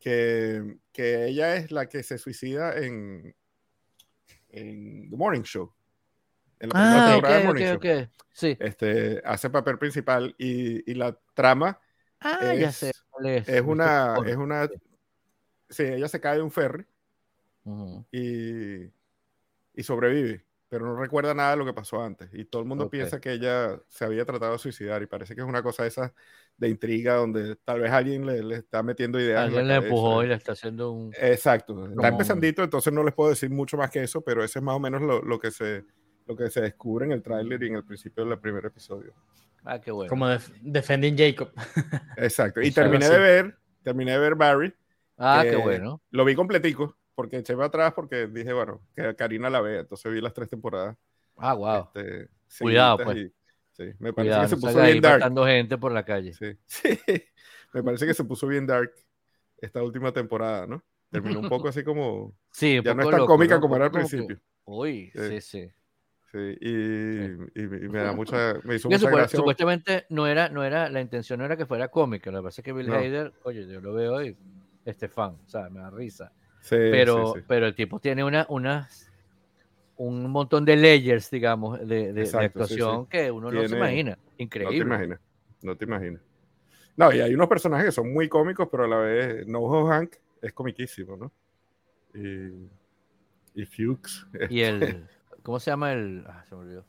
[0.00, 3.34] que, que ella es la que se suicida en,
[4.48, 5.72] en The Morning Show.
[6.60, 8.08] En la ah, temporada Morning Show.
[8.32, 8.56] Sí.
[8.60, 11.80] Este, hace papel principal y, y la trama
[12.20, 12.92] ah, es, ya sé,
[13.24, 13.62] es.
[13.62, 14.68] una, es una,
[15.68, 16.86] sí, ella se cae de un ferry
[18.12, 18.84] y,
[19.74, 22.28] y sobrevive pero no recuerda nada de lo que pasó antes.
[22.32, 25.40] Y todo el mundo piensa que ella se había tratado de suicidar y parece que
[25.40, 26.12] es una cosa esa
[26.58, 29.44] de intriga donde tal vez alguien le, está metiendo ideas.
[29.44, 31.12] Alguien le empujó y le está haciendo un...
[31.18, 31.86] Exacto.
[31.88, 34.74] Está empezandito, entonces no les puedo decir mucho más que eso, pero ese es más
[34.74, 35.84] o menos lo, lo que, se,
[36.26, 39.14] lo que se descubre en el tráiler y en el principio del primer episodio.
[39.64, 40.10] Ah, qué bueno.
[40.10, 40.28] Como
[40.60, 41.52] Defending Jacob.
[42.16, 42.60] Exacto.
[42.60, 44.74] Y terminé de ver, terminé de ver Barry.
[45.16, 46.02] Ah, qué bueno.
[46.10, 49.80] Lo vi completico porque eché atrás porque dije, bueno, que Karina la vea.
[49.80, 50.96] Entonces vi las tres temporadas.
[51.36, 51.88] Ah, wow.
[51.94, 52.28] Este,
[52.60, 53.30] Cuidado, pues.
[53.78, 55.46] Sí, me parece que se puso bien dark.
[55.46, 56.32] gente por la calle.
[56.34, 56.58] Sí.
[56.66, 56.88] sí.
[57.72, 58.92] me parece que se puso bien dark
[59.58, 60.82] esta última temporada, ¿no?
[61.10, 62.36] Terminó un poco así como.
[62.50, 64.40] Sí, ya no es tan cómica como era al principio.
[64.64, 65.70] Uy, sí, sí.
[66.30, 69.38] Sí, y, y, me da mucha, me hizo mucha gracia.
[69.38, 72.60] Supuestamente no era, no era, la intención no era que fuera cómica, lo que pasa
[72.60, 74.36] es que Bill Hader, oye, yo lo veo y
[74.84, 76.30] este fan, o sea, me da risa
[76.68, 78.88] pero, pero el tipo tiene una, una,
[79.98, 84.18] un montón de layers, digamos, de, de, actuación que uno no se imagina.
[84.38, 84.78] Increíble.
[84.78, 85.20] No te imaginas,
[85.62, 86.22] no te imaginas.
[86.96, 90.16] No, y hay unos personajes que son muy cómicos, pero a la vez Noho Hank
[90.42, 91.32] es comiquísimo, ¿no?
[92.14, 92.68] Y,
[93.60, 94.26] y Fuchs.
[94.50, 95.06] Y el,
[95.42, 96.24] ¿cómo se llama el?
[96.26, 96.84] Ah, se me olvidó.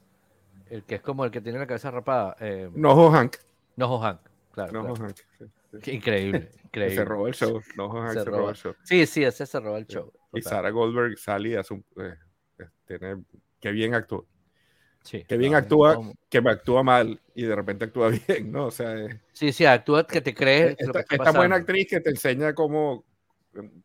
[0.70, 2.36] El que es como el que tiene la cabeza rapada.
[2.40, 3.38] Eh, Noho Hank.
[3.76, 4.20] Noho Hank,
[4.52, 4.72] claro.
[4.72, 5.18] Noho Hank,
[5.86, 6.96] Increíble, increíble.
[6.96, 7.62] Se robó el show.
[7.78, 8.76] No, se, robó el show.
[8.84, 10.12] Sí, sí, ese se robó el show.
[10.34, 11.64] Y Sarah Goldberg salía, eh,
[11.98, 12.16] eh,
[12.86, 13.24] tiene,
[13.60, 14.26] que bien actúa.
[15.04, 15.98] Sí, que bien actúa,
[16.30, 18.66] que me actúa mal y de repente actúa bien, ¿no?
[18.66, 20.76] O sea, eh, sí, sí, actúa que te crees.
[20.78, 23.06] Esta, esta buena actriz que te enseña cómo,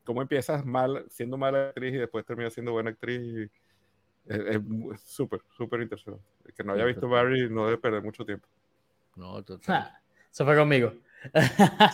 [0.03, 3.51] cómo empiezas mal, siendo mala actriz y después terminas siendo buena actriz.
[4.27, 4.61] es
[5.05, 6.21] súper, súper interesante.
[6.45, 8.49] El que no haya visto Barry no debe perder mucho tiempo.
[9.17, 9.93] No, total.
[10.31, 10.93] eso fue conmigo.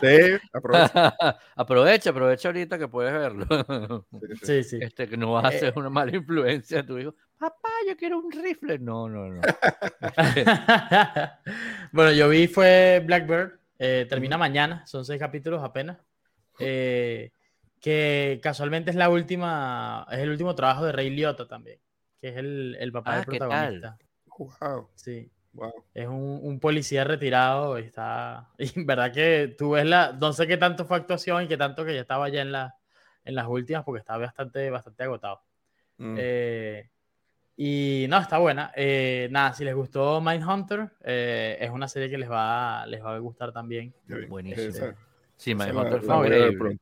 [0.00, 1.16] Sí, aprovecha.
[1.56, 4.06] aprovecha, aprovecha ahorita que puedes verlo.
[4.42, 4.78] Sí, sí.
[4.80, 7.14] Este, que no va a ser eh, una mala influencia a tu hijo.
[7.38, 8.78] Papá, yo quiero un rifle.
[8.78, 9.40] No, no, no.
[11.92, 13.58] bueno, yo vi fue Blackbird.
[13.78, 15.98] Eh, termina mañana, son seis capítulos apenas.
[16.58, 17.32] Eh,
[17.80, 21.80] que casualmente es la última, es el último trabajo de Ray Liotta también,
[22.20, 23.98] que es el, el papá ah, del protagonista.
[24.38, 24.90] Wow.
[24.94, 25.30] Sí.
[25.94, 28.48] Es un, policía retirado y está.
[28.58, 30.12] Y en verdad que tú ves la.
[30.12, 32.76] No sé qué tanto fue actuación y qué tanto que ya estaba ya en, la,
[33.24, 35.42] en las últimas porque estaba bastante, bastante agotado.
[35.98, 36.16] Mm.
[36.18, 36.88] Eh,
[37.56, 38.72] y no, está buena.
[38.74, 43.14] Eh, nada, si les gustó Mindhunter, eh, es una serie que les va, les va
[43.14, 43.92] a gustar también.
[44.28, 44.94] Buenísimo.
[45.36, 46.78] Sí, Mindhunter fue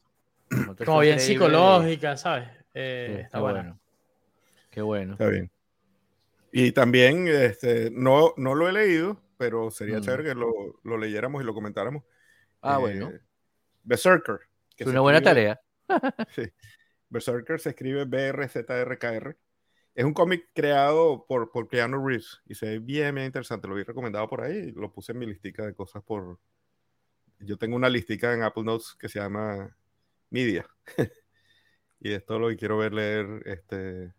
[0.84, 2.48] Como bien psicológica, ¿sabes?
[2.74, 3.78] está bueno.
[4.70, 5.14] Qué bueno.
[5.14, 5.50] Está bien.
[6.52, 10.02] Y también, este, no, no lo he leído, pero sería mm.
[10.02, 12.04] chévere que lo, lo, leyéramos y lo comentáramos.
[12.60, 13.12] Ah, bueno.
[13.82, 14.40] Berserker.
[14.76, 15.60] es una buena tarea.
[16.34, 16.42] sí.
[17.08, 19.36] Berserker se escribe B-R-Z-R-K-R.
[19.94, 23.66] Es un cómic creado por, por Keanu Reeves y se ve bien, bien interesante.
[23.66, 26.38] Lo vi recomendado por ahí lo puse en mi listica de cosas por...
[27.40, 29.76] Yo tengo una listica en Apple Notes que se llama
[30.30, 30.66] Media.
[32.00, 34.12] y es todo lo que quiero ver, leer, este,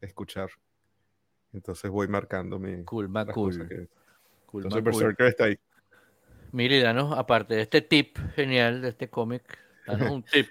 [0.00, 0.50] escuchar.
[1.52, 2.84] Entonces voy marcando mi.
[2.84, 3.52] Cool, más cool.
[4.52, 5.58] Entonces Berserker está ahí.
[6.52, 10.48] Mire, danos, aparte de este tip genial de este cómic, danos un tip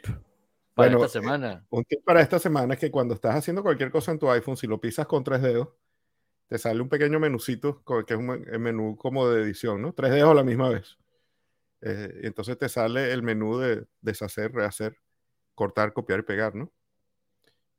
[0.74, 1.66] para esta semana.
[1.70, 4.58] Un tip para esta semana es que cuando estás haciendo cualquier cosa en tu iPhone,
[4.58, 5.70] si lo pisas con tres dedos,
[6.48, 8.28] te sale un pequeño menucito, que es un
[8.62, 9.94] menú como de edición, ¿no?
[9.94, 10.98] Tres dedos a la misma vez.
[11.82, 14.98] Eh, entonces te sale el menú de deshacer, rehacer,
[15.56, 16.72] cortar, copiar y pegar, ¿no?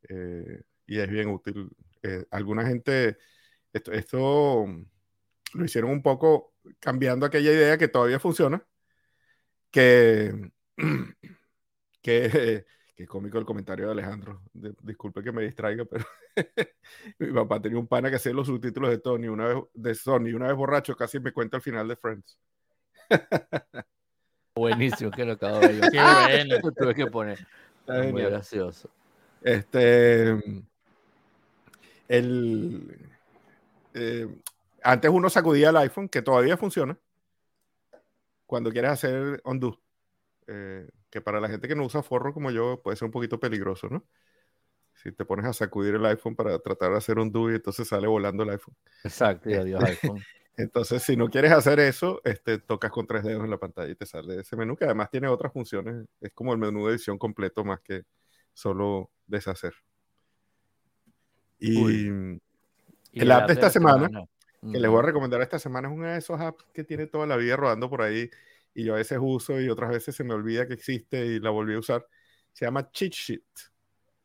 [0.09, 1.71] Eh, y es bien útil
[2.03, 3.19] eh, alguna gente,
[3.73, 4.67] esto,
[5.55, 8.65] lo hicieron un poco cambiando aquella idea que todavía funciona,
[9.71, 10.51] que,
[12.03, 12.65] que,
[12.97, 14.43] que cómico el comentario de Alejandro.
[14.53, 16.05] disculpe que me distraiga, pero
[17.19, 20.35] mi papá tenía un pana que hacía los subtítulos de Tony, una vez de Sony,
[20.35, 22.39] una vez borracho, casi me cuenta el final de Friends.
[24.57, 25.91] Buenísimo, que lo acabo de ver.
[25.93, 26.73] Qué bueno.
[26.77, 27.47] Tuve que poner.
[27.87, 28.91] Muy gracioso.
[29.41, 30.37] Este,
[32.09, 32.99] el,
[33.95, 34.29] eh,
[34.83, 36.99] antes uno sacudía el iPhone, que todavía funciona,
[38.47, 39.81] cuando quieres hacer undo.
[40.47, 43.39] Eh, que para la gente que no usa forro como yo puede ser un poquito
[43.39, 44.05] peligroso, ¿no?
[44.95, 48.07] Si te pones a sacudir el iPhone para tratar de hacer undo y entonces sale
[48.07, 48.75] volando el iPhone.
[49.05, 50.23] Exacto, y adiós iPhone.
[50.59, 53.95] Entonces, si no quieres hacer eso, este, tocas con tres dedos en la pantalla y
[53.95, 56.05] te sale ese menú que además tiene otras funciones.
[56.21, 58.03] Es como el menú de edición completo más que
[58.55, 59.73] solo deshacer.
[61.59, 62.09] Y,
[63.13, 64.09] el app de esta semana,
[64.61, 67.27] que les voy a recomendar esta semana, es uno de esos apps que tiene toda
[67.27, 68.31] la vida rodando por ahí
[68.75, 71.51] y yo a veces uso y otras veces se me olvida que existe y la
[71.51, 72.07] volví a usar.
[72.53, 73.43] Se llama Cheat Sheet.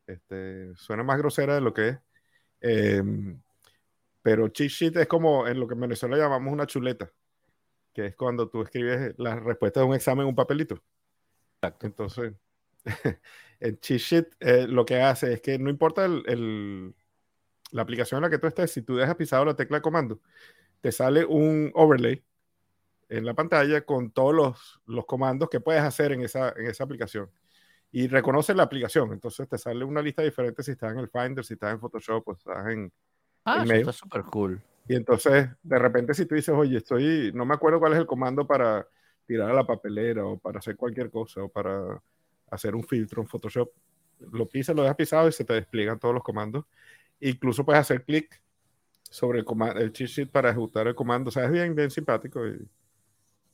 [0.05, 1.99] Este, suena más grosera de lo que es.
[2.61, 3.41] Em,
[4.21, 7.11] pero cheat sheet es como en lo que en Venezuela llamamos una chuleta,
[7.93, 10.81] que es cuando tú escribes las respuestas de un examen en un papelito.
[11.55, 11.87] Exacto.
[11.87, 12.33] Entonces,
[13.59, 16.95] el cheat sheet eh, lo que hace es que no importa el,
[17.73, 20.21] la aplicación en la que tú estés, si tú dejas pisado la tecla de comando,
[20.79, 22.23] te sale un overlay
[23.09, 26.83] en la pantalla con todos los, los comandos que puedes hacer en esa, en esa
[26.83, 27.29] aplicación.
[27.91, 31.43] Y reconoce la aplicación, entonces te sale una lista diferente si estás en el Finder,
[31.43, 32.91] si estás en Photoshop, o estás en...
[33.45, 34.61] Ah, eso está súper cool.
[34.87, 38.05] Y entonces, de repente, si tú dices, oye, estoy, no me acuerdo cuál es el
[38.05, 38.87] comando para
[39.25, 42.01] tirar a la papelera o para hacer cualquier cosa o para
[42.51, 43.71] hacer un filtro en Photoshop,
[44.31, 46.65] lo pisas, lo dejas pisado y se te despliegan todos los comandos
[47.29, 48.41] Incluso puedes hacer clic
[49.09, 49.45] sobre el,
[49.77, 51.29] el cheat sheet para ejecutar el comando.
[51.29, 52.67] O sea, es bien, bien simpático y,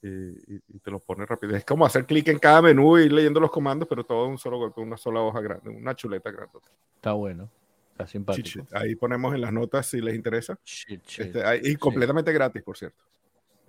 [0.01, 1.55] y, te lo pone rápido.
[1.55, 4.32] Es como hacer clic en cada menú y ir leyendo los comandos, pero todo en
[4.32, 6.59] un solo golpe, una sola hoja grande, una chuleta grande.
[6.95, 7.49] Está bueno.
[7.91, 8.65] Está simpático.
[8.72, 10.57] Ahí ponemos en las notas si les interesa.
[10.88, 13.03] Este, y completamente gratis, por cierto.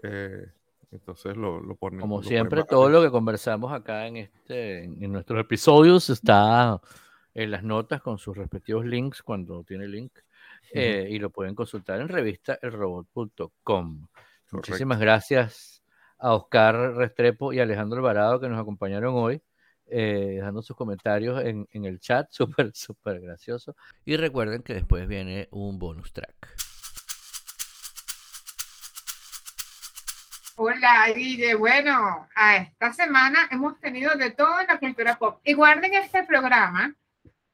[0.05, 0.47] Eh,
[0.93, 2.01] entonces lo, lo ponen.
[2.01, 6.81] Como siempre, todo lo que conversamos acá en, este, en nuestros episodios está
[7.43, 10.13] en las notas con sus respectivos links cuando tiene link
[10.73, 14.07] eh, y lo pueden consultar en revista elrobot.com.
[14.51, 15.83] Muchísimas gracias
[16.19, 19.41] a Oscar Restrepo y Alejandro Alvarado que nos acompañaron hoy,
[19.87, 23.75] eh, dejando sus comentarios en, en el chat, súper, súper gracioso.
[24.05, 26.55] Y recuerden que después viene un bonus track.
[30.57, 31.55] Hola, Guille.
[31.55, 35.41] Bueno, a esta semana hemos tenido de todo en la cultura pop.
[35.43, 36.95] Y guarden este programa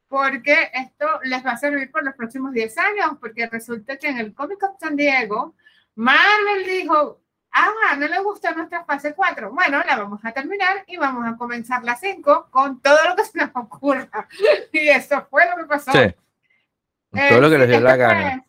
[0.09, 4.19] porque esto les va a servir por los próximos 10 años, porque resulta que en
[4.19, 5.55] el Comic Con San Diego,
[5.97, 7.21] Marvel dijo,
[7.53, 11.37] ah, no le gusta nuestra fase 4, bueno, la vamos a terminar y vamos a
[11.37, 14.29] comenzar la 5 con todo lo que se nos ocurra.
[14.73, 15.93] Y eso fue lo que pasó.
[15.93, 16.15] Sí.
[17.29, 18.45] todo lo que les dio la gana.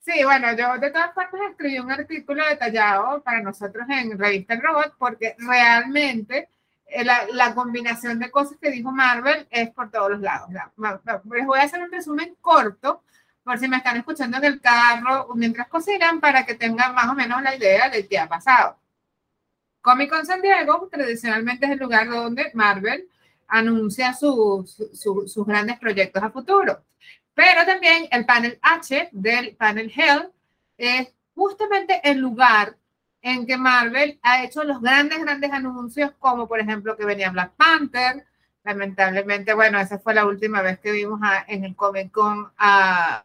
[0.00, 4.62] Sí, bueno, yo de todas partes escribí un artículo detallado para nosotros en Revista El
[4.62, 6.48] Robot, porque realmente
[6.90, 10.48] eh, la, combinación de cosas que dijo Marvel es por todos los lados.
[10.50, 13.02] Les voy a hacer un resumen corto
[13.42, 17.14] por si me están escuchando en el carro mientras cocinan, para que tengan más o
[17.14, 18.76] menos la idea de qué ha pasado.
[19.80, 23.08] Comic Con San Diego tradicionalmente es el lugar donde Marvel
[23.48, 26.84] anuncia sus, sus grandes proyectos a futuro.
[27.34, 30.30] Pero también el panel H del panel Hell
[30.76, 32.76] es justamente el lugar
[33.22, 37.52] en que Marvel ha hecho los grandes, grandes anuncios, como por ejemplo que venía Black
[37.56, 38.24] Panther.
[38.64, 43.24] Lamentablemente, bueno, esa fue la última vez que vimos en el Comic Con a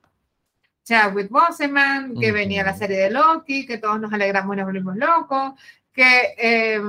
[0.83, 4.95] Chadwick Boseman, que venía la serie de Loki, que todos nos alegramos y nos volvimos
[4.95, 5.53] locos,
[5.91, 6.79] que eh,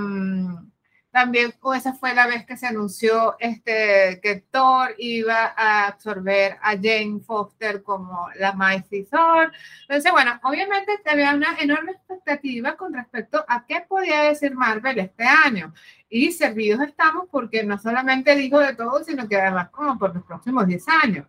[1.16, 6.72] también esa fue la vez que se anunció este, que Thor iba a absorber a
[6.72, 9.50] Jane Foster como la Mighty Thor.
[9.88, 15.24] Entonces, bueno, obviamente había una enorme expectativa con respecto a qué podía decir Marvel este
[15.24, 15.72] año.
[16.10, 20.22] Y servidos estamos porque no solamente dijo de todo, sino que además como por los
[20.22, 21.26] próximos 10 años.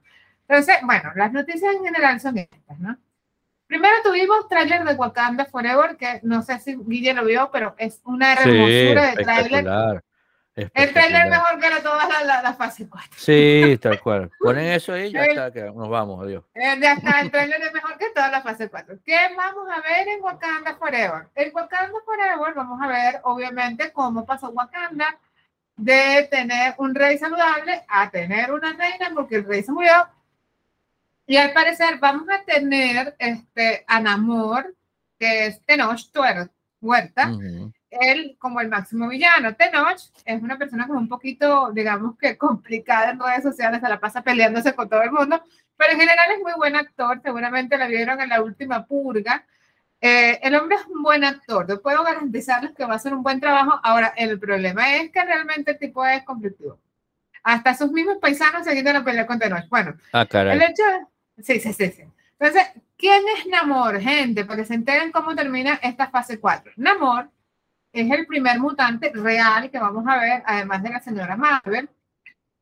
[0.50, 2.98] Entonces, bueno, las noticias en general son estas, ¿no?
[3.68, 8.02] Primero tuvimos tráiler de Wakanda Forever, que no sé si Guille lo vio, pero es
[8.06, 10.04] una hermosura de tráiler.
[10.58, 13.10] El trailer mejor que todas las la, fase 4.
[13.16, 14.32] Sí, tal cual.
[14.40, 16.44] Ponen eso ahí y ya está, que nos vamos, adiós.
[16.56, 18.96] Eh, ya está, el trailer es mejor que todas las fase 4.
[19.06, 21.28] ¿Qué vamos a ver en Wakanda Forever?
[21.36, 25.20] En Wakanda Forever vamos a ver, obviamente, cómo pasó Wakanda
[25.76, 30.08] de tener un rey saludable a tener una reina, porque el rey se murió,
[31.28, 34.74] y al parecer vamos a tener este, a Namor,
[35.20, 36.00] que es Tenoch
[36.80, 37.32] Huerta,
[37.90, 39.54] él como el máximo villano.
[39.56, 44.00] Tenoch es una persona como un poquito, digamos que complicada en redes sociales, se la
[44.00, 45.44] pasa peleándose con todo el mundo,
[45.76, 49.46] pero en general es muy buen actor, seguramente la vieron en la última purga.
[50.00, 53.24] Eh, el hombre es un buen actor, yo puedo garantizarles que va a hacer un
[53.24, 53.80] buen trabajo.
[53.84, 56.80] Ahora, el problema es que realmente el tipo es conflictivo.
[57.44, 59.68] Hasta sus mismos paisanos se quitan a pelear con Tenoch.
[59.70, 60.84] Bueno, ah, el hecho
[61.38, 62.04] Sí, sí, sí, sí.
[62.40, 62.68] Entonces,
[62.98, 64.46] ¿quién es Namor, gente?
[64.46, 66.74] Para que se enteren cómo termina esta fase 4.
[66.78, 67.30] Namor
[67.92, 71.90] es el primer mutante real que vamos a ver, además de la señora Marvel,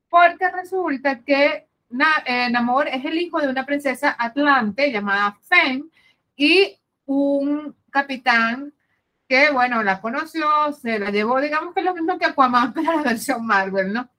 [0.10, 1.68] porque resulta que
[2.26, 5.90] eh, Namor es el hijo de una princesa atlante llamada Fen
[6.36, 8.74] y un capitán
[9.28, 12.94] que, bueno, la conoció, se la llevó, digamos que es lo mismo que Aquaman, pero
[12.94, 14.10] la versión Marvel, ¿no?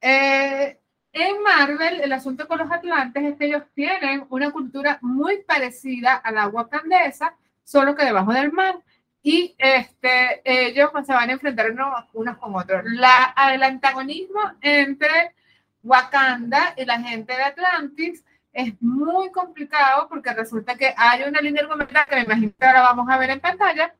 [0.00, 0.78] Eh,
[1.12, 6.16] en Marvel, el asunto con los atlantes es que ellos tienen una cultura muy parecida
[6.16, 8.78] a la wakandesa, solo que debajo del mar.
[9.22, 12.82] Y este, ellos se van a enfrentar unos, con otros.
[12.86, 15.34] La, el antagonismo entre
[15.82, 21.62] Wakanda y la gente de Atlantis es muy complicado porque resulta que hay una línea
[21.62, 23.94] argumental que me imagino que ahora vamos a ver en pantalla,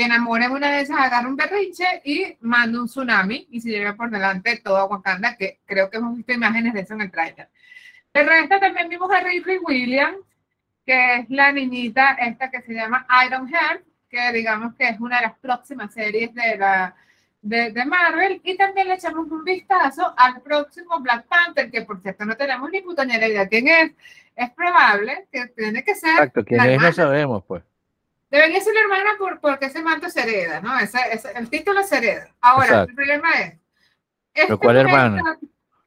[0.00, 3.94] que enamore una de esas, agarra un berrinche y manda un tsunami y se lleva
[3.94, 7.50] por delante todo Wakanda, que creo que hemos visto imágenes de eso en el trailer.
[8.14, 10.16] De resto también vimos a Ripley Williams,
[10.86, 15.16] que es la niñita esta que se llama Iron Heart, que digamos que es una
[15.16, 16.96] de las próximas series de la
[17.42, 22.00] de, de, Marvel y también le echamos un vistazo al próximo Black Panther, que por
[22.00, 23.92] cierto no tenemos ni puta ni idea quién es.
[24.34, 26.12] Es probable que tiene que ser.
[26.12, 27.62] Exacto, quién es no sabemos, pues.
[28.30, 30.78] Debería ser la hermana por, porque ese manto se hereda, ¿no?
[30.78, 30.98] Ese,
[31.34, 32.34] el título se hereda.
[32.40, 33.54] Ahora, el problema es.
[34.32, 35.38] Este ¿Cuál hermana?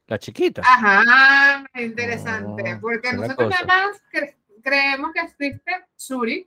[0.06, 0.60] La chiquita.
[0.62, 2.76] Ajá, interesante.
[2.80, 4.02] porque nosotros además
[4.62, 6.46] creemos que existe Suri,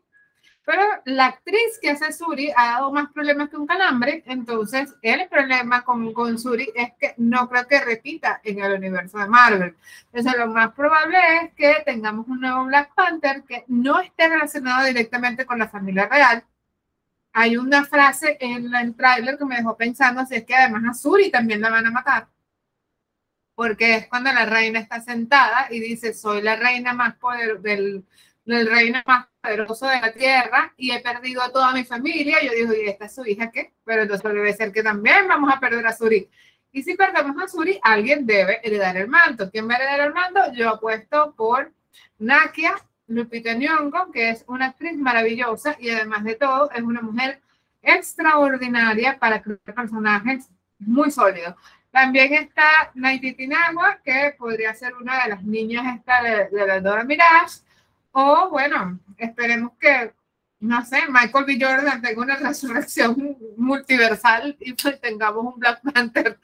[0.68, 5.30] pero la actriz que hace Suri ha dado más problemas que un calambre, entonces el
[5.30, 9.78] problema con, con Suri es que no creo que repita en el universo de Marvel.
[10.12, 14.86] Entonces lo más probable es que tengamos un nuevo Black Panther que no esté relacionado
[14.86, 16.44] directamente con la familia real.
[17.32, 20.94] Hay una frase en el tráiler que me dejó pensando si es que además a
[20.94, 22.28] Suri también la van a matar.
[23.56, 28.04] Porque es cuando la reina está sentada y dice, soy la reina más poder del
[28.48, 32.38] el reino más poderoso de la tierra y he perdido a toda mi familia.
[32.44, 33.74] Yo digo, ¿y esta es su hija qué?
[33.86, 36.30] Pero entonces debe ser que también vamos a perder a Suri.
[36.74, 39.50] Y si perdemos a Suri, alguien debe heredar el manto.
[39.50, 40.42] ¿Quién va a heredar el manto?
[40.54, 41.72] Yo apuesto por
[42.20, 42.76] Nakia
[43.08, 47.40] Lupita Nyong'o, que es una actriz maravillosa y además de todo es una mujer
[47.82, 51.56] extraordinaria para crear personajes muy sólidos.
[51.90, 56.82] También está Naiti Tinagua, que podría ser una de las niñas esta de, de la
[56.82, 57.62] Dora Mirage.
[58.20, 60.12] O bueno, esperemos que,
[60.60, 61.60] no sé, Michael B.
[61.62, 66.40] Jordan tenga una resurrección multiversal y pues tengamos un Black Panther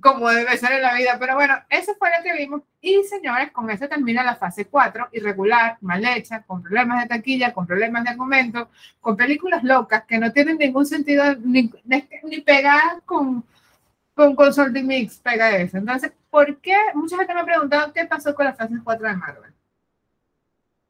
[0.00, 1.18] como debe ser en la vida.
[1.20, 2.62] Pero bueno, eso fue lo que vimos.
[2.80, 7.52] Y señores, con eso termina la fase 4, irregular, mal hecha, con problemas de taquilla,
[7.52, 11.70] con problemas de argumento, con películas locas que no tienen ningún sentido, ni,
[12.22, 13.44] ni pegadas con,
[14.14, 15.76] con Consulting Mix, pega eso.
[15.76, 16.76] Entonces, ¿por qué?
[16.94, 19.57] Mucha gente me ha preguntado qué pasó con la fase 4 de Marvel.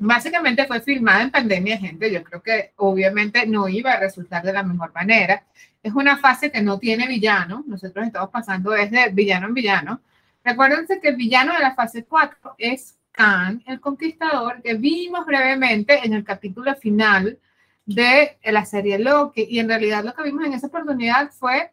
[0.01, 2.13] Básicamente fue filmada en pandemia, gente.
[2.13, 5.45] Yo creo que obviamente no iba a resultar de la mejor manera.
[5.83, 7.65] Es una fase que no tiene villano.
[7.67, 10.01] Nosotros estamos pasando desde villano en villano.
[10.45, 15.99] Recuérdense que el villano de la fase 4 es Khan, el conquistador, que vimos brevemente
[16.05, 17.39] en el capítulo final
[17.85, 19.47] de la serie Loki.
[19.51, 21.73] Y en realidad lo que vimos en esa oportunidad fue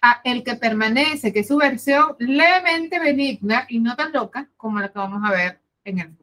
[0.00, 4.80] a el que permanece, que es su versión levemente benigna y no tan loca como
[4.80, 6.19] la que vamos a ver en el.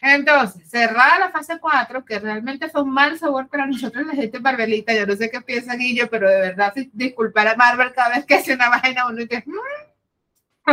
[0.00, 4.40] Entonces, cerrada la fase 4, que realmente fue un mal sabor para nosotros la gente
[4.40, 8.26] Marvelita, yo no sé qué piensa Guillo, pero de verdad disculpar a Marvel cada vez
[8.26, 9.38] que hace una vaina uno y que...
[9.38, 10.72] Mm".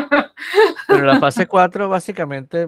[0.88, 2.68] pero la fase 4 básicamente,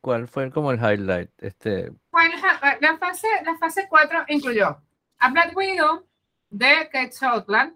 [0.00, 1.30] ¿cuál fue como el highlight?
[1.38, 1.90] Este...
[2.12, 2.36] Bueno,
[2.80, 4.80] la fase, la fase 4 incluyó
[5.18, 6.06] a Black Widow
[6.50, 7.74] de Kate Shotland,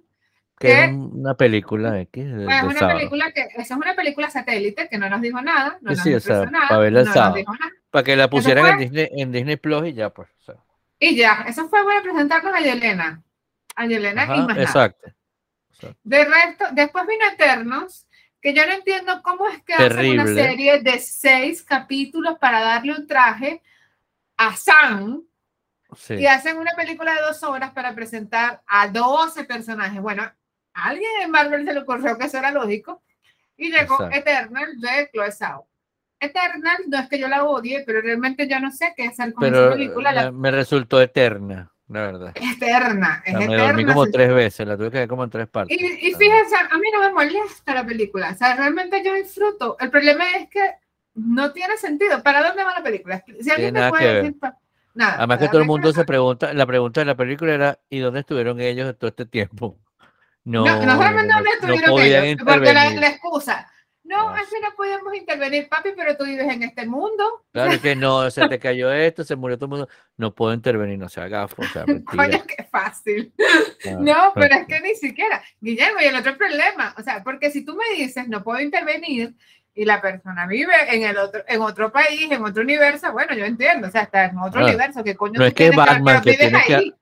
[0.58, 2.24] que es una película X.
[2.24, 5.78] De, una película que, esa es una película satélite que no nos dijo nada.
[5.80, 7.44] No sí, nos o sea, nada, para no
[7.90, 10.28] Para que la pusieran en, Disney, en Disney Plus y ya, pues.
[10.40, 10.56] O sea.
[10.98, 13.22] Y ya, eso fue para presentarnos a Yelena.
[13.76, 15.12] A Yelena y más exacto,
[15.70, 16.00] exacto.
[16.02, 18.08] De resto, después vino Eternos,
[18.40, 22.94] que yo no entiendo cómo es que hacen una serie de seis capítulos para darle
[22.94, 23.62] un traje
[24.36, 25.22] a Sam.
[25.96, 26.14] Sí.
[26.14, 30.02] Y hacen una película de dos horas para presentar a 12 personajes.
[30.02, 30.30] Bueno,
[30.84, 33.02] alguien en Marvel se le ocurrió que eso era lógico
[33.56, 35.66] y llegó Eternal de Chloe Zhao.
[36.20, 39.46] Eternal no es que yo la odie, pero realmente yo no sé qué hacer con
[39.46, 40.32] esa película.
[40.32, 42.34] Me resultó eterna, la verdad.
[42.34, 45.76] Eterna, es Me dormí como tres veces, la tuve que ver como en tres partes.
[45.80, 49.76] Y, fíjense, a mí no me molesta la película, o sea, realmente yo disfruto.
[49.78, 50.74] El problema es que
[51.14, 52.22] no tiene sentido.
[52.22, 53.24] ¿Para dónde va la película?
[53.40, 54.36] Si alguien me puede decir...
[54.94, 58.00] Nada, Además que todo el mundo se pregunta, la pregunta de la película era, ¿y
[58.00, 59.78] dónde estuvieron ellos todo este tiempo?
[60.48, 63.70] No, no, no solamente no, estuvieron ellos, porque la, la, excusa.
[64.02, 67.44] No, así no podemos intervenir, papi, pero tú vives en este mundo.
[67.52, 69.88] Claro que no, se te cayó esto, se murió todo el mundo.
[70.16, 71.60] No puedo intervenir, no sea gafo.
[71.60, 73.34] O sea, Coño, qué fácil.
[74.00, 75.42] no, pero es que ni siquiera.
[75.60, 79.34] Guillermo, y el otro problema, o sea, porque si tú me dices no puedo intervenir
[79.74, 83.44] y la persona vive en el otro, en otro país, en otro universo, bueno, yo
[83.44, 86.62] entiendo, o sea, está en otro universo, que coño no es que Batman que, tiene
[86.66, 86.94] que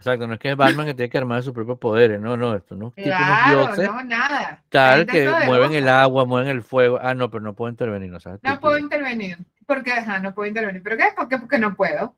[0.00, 2.56] Exacto, no es que es Batman que tiene que armar sus propios poderes, no, no,
[2.56, 2.90] esto no.
[2.92, 4.62] Claro, no, nada.
[4.70, 6.98] Tal que mueven el agua, mueven el fuego.
[7.02, 8.40] Ah, no, pero no puedo intervenir, ¿no sabes?
[8.42, 9.36] No puedo intervenir.
[9.66, 9.92] ¿Por qué?
[9.92, 10.82] Ajá, no puedo intervenir.
[10.82, 11.04] ¿Pero qué?
[11.14, 11.36] ¿Por qué?
[11.36, 12.14] Porque no puedo.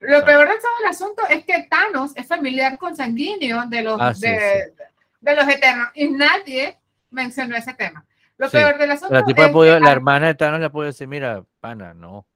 [0.00, 4.00] Lo peor de todo el asunto es que Thanos es familiar con Sanguíneo de los,
[4.00, 4.72] ah, de,
[5.20, 6.78] de, los Eternos y nadie
[7.10, 8.06] mencionó ese tema.
[8.38, 11.44] Lo peor del asunto la, es que, la hermana de Thanos le puede decir, mira,
[11.60, 12.26] pana, no.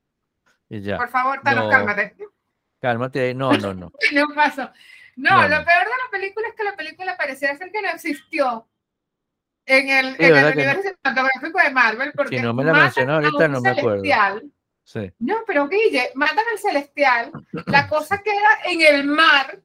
[0.69, 0.99] Y ya.
[0.99, 2.15] Por favor, Thanos, cálmate.
[2.87, 3.93] Cálmate, no, no, no.
[4.13, 4.71] no pasó.
[5.17, 8.69] No, lo peor de la película es que la película parecía ser que no existió
[9.65, 12.13] en el, en el universo cinematográfico de Marvel.
[12.15, 14.05] Porque si no me la mencionó ahorita, no me acuerdo.
[14.85, 15.13] Sí.
[15.19, 17.33] No, pero Guille, matan al celestial,
[17.67, 19.61] la cosa queda en el mar,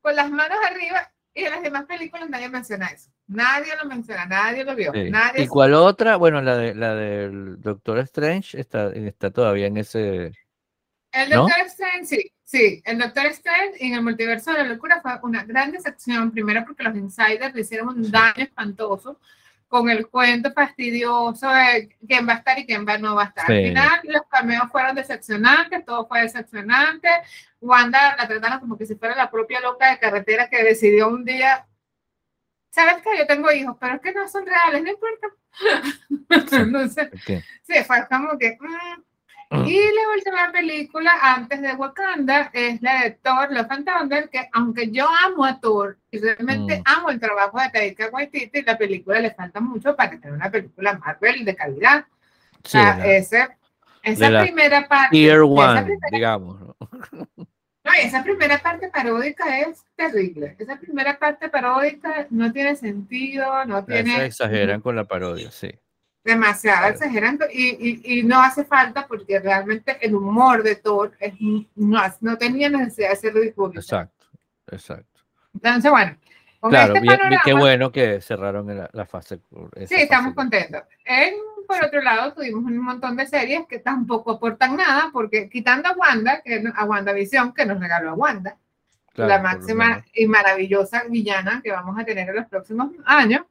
[0.00, 3.12] con las manos arriba, y en las demás películas nadie menciona eso.
[3.28, 4.92] Nadie lo menciona, nadie lo vio.
[4.92, 6.16] Nadie ¿Y cuál otra?
[6.16, 10.32] Bueno, la, de, la del Doctor Strange está, está todavía en ese
[11.16, 12.82] el Doctor Strange, sí, sí.
[12.84, 16.30] El Doctor Strange en el multiverso de la locura fue una gran decepción.
[16.30, 19.18] Primero porque los insiders le hicieron un daño espantoso
[19.68, 23.26] con el cuento fastidioso de quién va a estar y quién va, no va a
[23.26, 23.50] estar.
[23.50, 27.08] Al final, los cameos fueron decepcionantes, todo fue decepcionante.
[27.60, 31.24] Wanda la trataron como que si fuera la propia loca de carretera que decidió un
[31.24, 31.66] día.
[32.70, 35.28] ¿Sabes que Yo tengo hijos, pero es que no son reales, no importa.
[36.66, 37.10] no sé.
[37.62, 38.56] Sí, fue como que.
[38.60, 39.02] Mm,
[39.50, 44.48] y la última película antes de Wakanda es la de Thor, Love and Thunder, que
[44.52, 46.82] aunque yo amo a Thor y realmente mm.
[46.84, 50.98] amo el trabajo de Taika Waititi, la película le falta mucho para tener una película
[50.98, 52.06] Marvel de calidad.
[52.64, 53.48] o sea, ese,
[54.02, 55.10] esa primera parte.
[55.10, 56.60] Tier one, digamos.
[57.86, 60.56] No, esa primera parte paródica es terrible.
[60.58, 64.16] Esa primera parte paródica no tiene sentido, no tiene.
[64.16, 65.70] Se exageran con la parodia, sí
[66.26, 71.34] demasiado exagerando y, y, no hace falta porque realmente el humor de Thor es,
[71.76, 73.72] no, no tenía necesidad de ser ridículo.
[73.74, 74.26] Exacto,
[74.66, 75.20] exacto.
[75.54, 76.16] Entonces, bueno.
[76.60, 79.40] claro, este bien, qué bueno que cerraron la, fase.
[79.86, 80.82] Sí, estamos contentos.
[81.04, 81.34] En,
[81.66, 85.92] por otro lado, tuvimos un montón de series que tampoco aportan nada, porque quitando a
[85.92, 88.56] Wanda, que, a WandaVision, que nos regaló a Wanda,
[89.14, 93.42] la máxima y maravillosa villana que vamos a tener en los próximos años,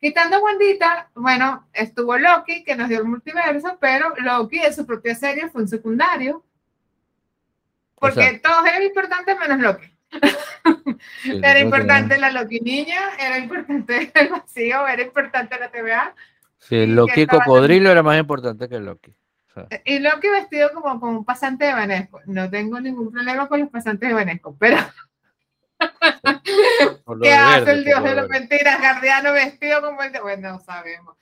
[0.00, 5.14] Quitando Wandita, bueno, estuvo Loki, que nos dio el multiverso, pero Loki en su propia
[5.14, 6.42] serie fue un secundario.
[7.96, 9.86] Porque todos eran importantes menos Loki.
[11.42, 16.14] era importante la Loki niña, era importante el vacío, era importante la TVA,
[16.60, 19.14] Sí, el Loki cocodrilo era más importante que el Loki.
[19.84, 22.20] Y Loki vestido como, como un pasante de Vanesco.
[22.26, 24.76] No tengo ningún problema con los pasantes de Vanesco, pero.
[27.22, 28.78] ¿Qué hace el dios de las mentiras?
[28.80, 30.20] Guardiano vestido como el de.
[30.20, 31.16] Bueno, no sabemos.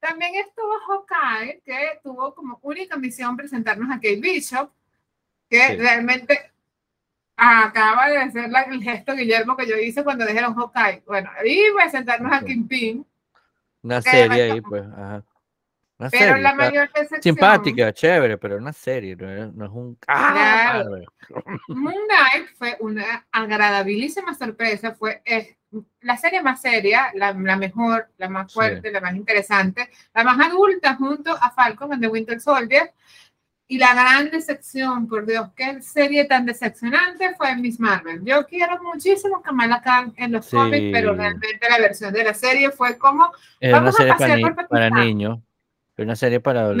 [0.00, 4.70] También estuvo Hawkeye, que tuvo como única misión presentarnos a Kate Bishop,
[5.48, 6.52] que realmente
[7.36, 11.02] acaba de hacer el gesto Guillermo que yo hice cuando dijeron Hawkeye.
[11.06, 13.04] Bueno, y presentarnos a Kingpin.
[13.82, 14.84] Una serie ahí, pues.
[14.96, 15.22] Ajá.
[15.98, 17.22] Una pero serie, la mayor decepción.
[17.22, 19.98] Simpática, chévere, pero una serie, no es, un.
[20.06, 20.84] ¡Ah!
[21.68, 24.94] Moon Knight fue una agradabilísima sorpresa.
[24.94, 25.22] Fue
[26.00, 30.38] la serie más seria, la, la mejor, la más fuerte, la más interesante, la más
[30.46, 32.92] adulta junto a Falcon and the Winter Soldier.
[33.68, 38.20] Y la gran decepción, por Dios, qué serie tan decepcionante fue Miss Marvel.
[38.24, 42.70] Yo quiero muchísimo Kamala Khan en los cómics, pero realmente la versión de la serie
[42.70, 43.32] fue como.
[43.58, 45.45] Es una serie para, niños, es
[46.04, 46.74] una serie para,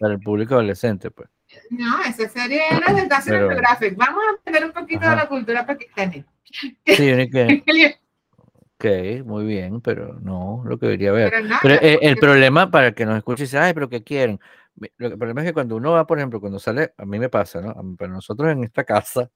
[0.00, 1.28] para el público adolescente, pues.
[1.70, 3.96] No, esa serie era de National Geographic.
[3.96, 6.24] Vamos a aprender un poquito de la cultura pakistaní.
[6.44, 7.64] Sí, que...
[8.78, 11.32] ok, muy bien, pero no, lo que debería ver.
[11.62, 14.40] Pero, eh, el, problema para que nos escuche dice, ay, pero ¿qué quieren?
[14.98, 17.60] el problema es que cuando uno va, por ejemplo, cuando sale, a mí me pasa,
[17.62, 17.96] ¿no?
[17.96, 19.30] Para nosotros en esta casa,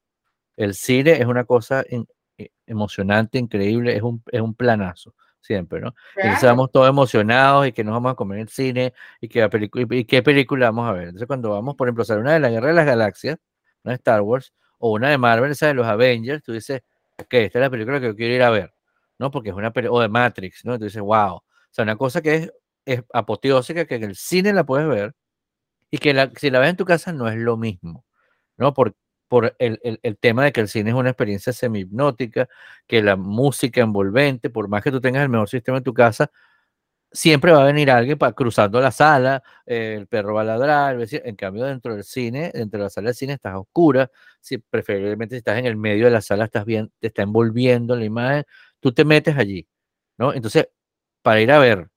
[0.56, 5.94] el cine es una cosa e, emocionante, increíble, es un, es un planazo, siempre, ¿no?
[6.16, 9.48] Y estamos todos emocionados y que nos vamos a comer en el cine y, que
[9.90, 11.04] y qué película vamos a ver.
[11.04, 13.38] Entonces, cuando vamos, por ejemplo, a una de la Guerra de las Galaxias,
[13.84, 16.82] una de Star Wars, o una de Marvel, esa de los Avengers, tú dices,
[17.18, 18.72] ok, esta es la película que yo quiero ir a ver,
[19.18, 19.30] ¿no?
[19.30, 20.74] Porque es una película, o de Matrix, ¿no?
[20.74, 21.36] Entonces, wow.
[21.36, 22.52] O sea, una cosa que es,
[22.84, 25.14] es apoteósica, que en el cine la puedes ver,
[25.90, 28.04] y que la, si la ves en tu casa no es lo mismo,
[28.56, 28.72] ¿no?
[28.74, 28.94] Por,
[29.30, 32.48] por el, el, tema de que el cine es una experiencia semi-hipnótica,
[32.88, 36.32] que la música envolvente, por más que tú tengas el mejor sistema en tu casa,
[37.12, 40.98] siempre va a venir alguien para cruzando la sala, eh, el perro va a ladrar,
[41.00, 44.10] en cambio dentro del cine, dentro de la sala del cine estás oscura,
[44.40, 47.94] si, preferiblemente si estás en el medio de la sala estás bien, te está envolviendo
[47.96, 48.44] la imagen,
[48.80, 49.68] tú te metes allí,
[50.18, 50.34] ¿no?
[50.34, 50.68] Entonces,
[51.22, 51.88] para ir a ver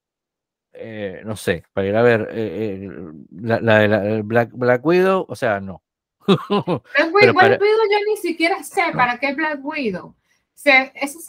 [0.74, 2.90] eh, no sé, para ir a ver eh,
[3.32, 5.84] la, de Black, Black Widow, o sea, no.
[6.28, 10.16] Black, Widow, yo ni siquiera sé para qué Black Widow.
[10.54, 11.20] Se, eso,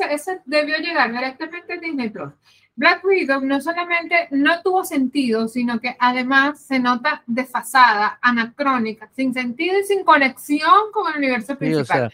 [0.44, 2.32] debió llegar directamente a Disney Plus.
[2.76, 9.32] Black Widow no solamente no tuvo sentido, sino que además se nota desfasada, anacrónica, sin
[9.32, 12.12] sentido y sin conexión con el universo principal.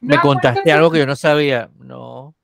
[0.00, 1.68] me contaste algo que yo no sabía.
[1.78, 2.34] No.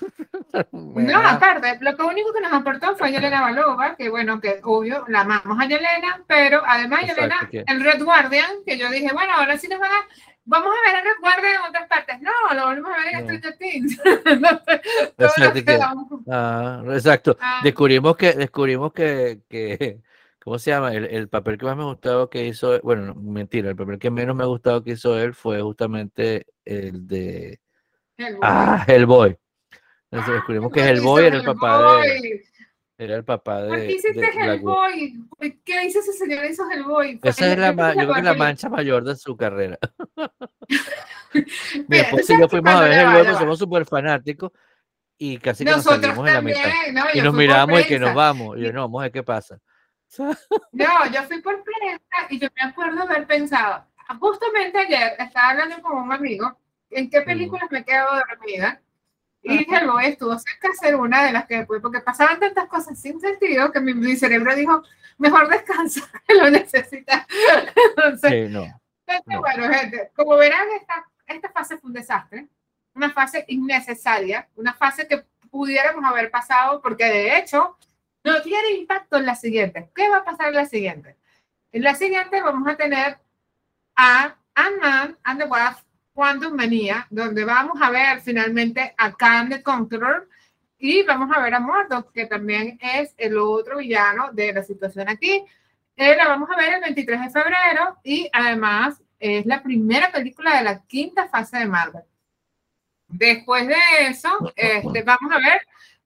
[0.72, 5.04] no, aparte, lo que único que nos aportó fue Yelena Balova, que bueno, que obvio,
[5.08, 9.56] la amamos a Yelena, pero además Yelena, el Red Guardian, que yo dije, bueno, ahora
[9.58, 10.06] sí nos van a,
[10.44, 12.20] vamos a ver el Red Guardian en otras partes.
[12.20, 14.00] No, lo volvemos a ver en Stranger Things.
[16.30, 17.36] Ah, exacto.
[17.40, 17.60] Ah.
[17.62, 20.00] Descubrimos que, descubrimos que, que
[20.42, 20.92] ¿cómo se llama?
[20.92, 24.34] El, el, papel que más me gustaba que hizo, bueno, mentira, el papel que menos
[24.34, 27.60] me ha gustado que hizo él fue justamente el de...
[28.16, 29.36] El ah, el boy.
[30.12, 32.44] Entonces descubrimos que Hellboy era el papá de.
[32.98, 33.68] Era el papá de.
[33.68, 35.14] ¿Por qué hiciste Hellboy?
[35.64, 36.44] ¿Qué hizo ese señor?
[36.44, 37.18] Hizo Hellboy.
[37.22, 39.78] Esa es la, yo creo que la mancha mayor de su carrera.
[41.88, 44.52] Mi esposa y yo fuimos a ver Hellboy, porque somos súper fanáticos
[45.16, 46.70] y casi que nos salimos en la mitad.
[47.14, 48.58] y nos miramos y que nos vamos.
[48.58, 49.58] Y yo, no, vamos a ver qué pasa.
[50.72, 53.86] no, yo fui por prensa y yo me acuerdo haber pensado,
[54.20, 56.54] justamente ayer estaba hablando con un amigo,
[56.90, 58.82] ¿en qué películas me quedo dormida?
[59.42, 62.98] Y lo estuvo cerca de ser una de las que después, porque pasaban tantas cosas
[62.98, 64.82] sin sentido que mi, cerebro dijo,
[65.18, 67.26] mejor descansa, que lo necesita.
[67.96, 68.66] Entonces, no,
[69.40, 72.46] bueno, gente, como verán, esta, esta fase fue un desastre,
[72.94, 77.76] una fase innecesaria, una fase que pudiéramos haber pasado, porque de hecho
[78.24, 79.90] no tiene impacto en la siguiente.
[79.94, 81.16] ¿Qué va a pasar en la siguiente?
[81.72, 83.18] En la siguiente vamos a tener
[83.96, 89.62] a Ant-Man and the Wasp Quantum Manía, donde vamos a ver finalmente a Khan the
[89.62, 90.28] Conqueror
[90.78, 95.08] y vamos a ver a Mordok, que también es el otro villano de la situación
[95.08, 95.44] aquí.
[95.96, 100.56] Eh, la vamos a ver el 23 de febrero y además es la primera película
[100.56, 102.02] de la quinta fase de Marvel.
[103.06, 103.76] Después de
[104.08, 105.60] eso, este, vamos a ver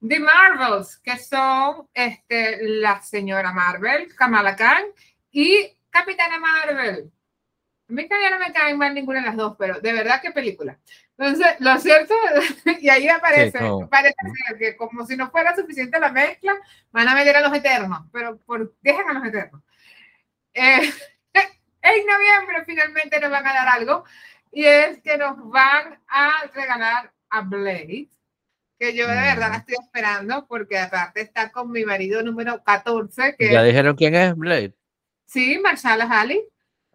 [0.07, 4.85] The Marvels, que son este, la señora Marvel, Kamala Khan
[5.31, 7.11] y Capitana Marvel.
[7.89, 10.33] A mí todavía no me caen mal ninguna de las dos, pero de verdad qué
[10.33, 10.79] película.
[11.17, 12.15] Entonces, lo cierto,
[12.81, 14.17] y ahí aparece, parece
[14.59, 16.55] que como si no fuera suficiente la mezcla,
[16.91, 19.63] van a meter a los eternos, pero por, dejen a los eternos.
[20.53, 20.81] Eh,
[21.83, 24.05] en noviembre finalmente nos van a dar algo,
[24.51, 28.09] y es que nos van a regalar a Blade,
[28.79, 33.37] que yo de verdad la estoy esperando porque aparte está con mi marido número 14.
[33.37, 34.75] Que ¿Ya dijeron quién es Blade?
[35.27, 36.47] Sí, Marshall Ali.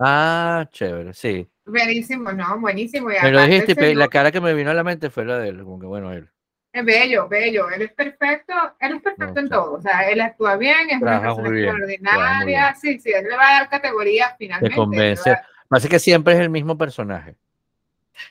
[0.04, 1.47] Ah, chévere, sí.
[1.66, 3.12] Buenísimo, no, buenísimo.
[3.12, 5.38] Y me lo dijiste, pero la cara que me vino a la mente fue la
[5.38, 6.28] de él, como que bueno, él.
[6.74, 7.70] Es bello, bello.
[7.70, 9.74] Él es perfecto, él es perfecto No, en todo.
[9.74, 12.76] O sea, él actúa bien, es una persona bien, extraordinaria.
[12.76, 14.74] Sí, sí, él le va a dar categoría finalmente.
[14.74, 15.36] Te convence.
[15.68, 17.36] Pasa que siempre es el mismo personaje.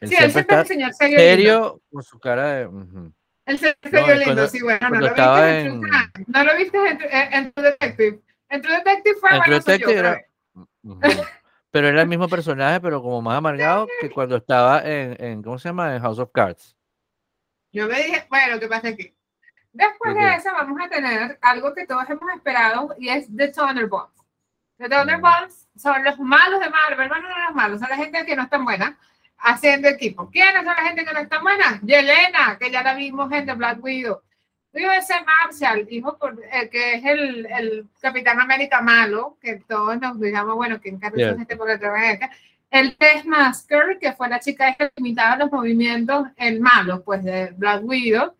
[0.00, 1.18] Él Sí, él siempre siempre es está el señor serio.
[1.18, 2.64] serio con su cara de.
[2.64, 3.12] señor
[3.46, 5.80] No, serio y lindo, sí, bueno, no lo viste en,
[6.26, 8.20] No lo viste en, en- en True Detective.
[8.48, 10.20] En True Detective fue En bueno, True yo, era-.
[11.70, 15.58] Pero era el mismo personaje, pero como más amargado que cuando estaba en, en ¿cómo
[15.58, 15.94] se llama?
[15.94, 16.76] En House of Cards.
[17.72, 19.14] Yo me dije, bueno, ¿qué pasa aquí?
[19.72, 20.20] Después Ok.
[20.20, 24.20] de eso vamos a tener algo que todos hemos esperado y es The Thunderbolts.
[24.78, 28.34] The Thunderbolts son los malos de Marvel, bueno, no los malos, son la gente que
[28.34, 28.98] no es tan buena
[29.38, 30.28] haciendo equipo.
[30.30, 31.80] ¿Quiénes son la gente que no es tan buena?
[31.82, 34.20] Yelena, que ya la vimos en The Black Widow.
[34.72, 40.20] Ese Marshall, hijo por, eh, que es el, el Capitán América malo, que todos nos
[40.20, 41.42] digamos, bueno, que encarga Cierto.
[41.42, 42.30] este por detrás de acá.
[42.70, 47.50] El Tess Masker, que fue la chica que imitaba los movimientos, el malo, pues, de
[47.56, 48.34] Black Widow.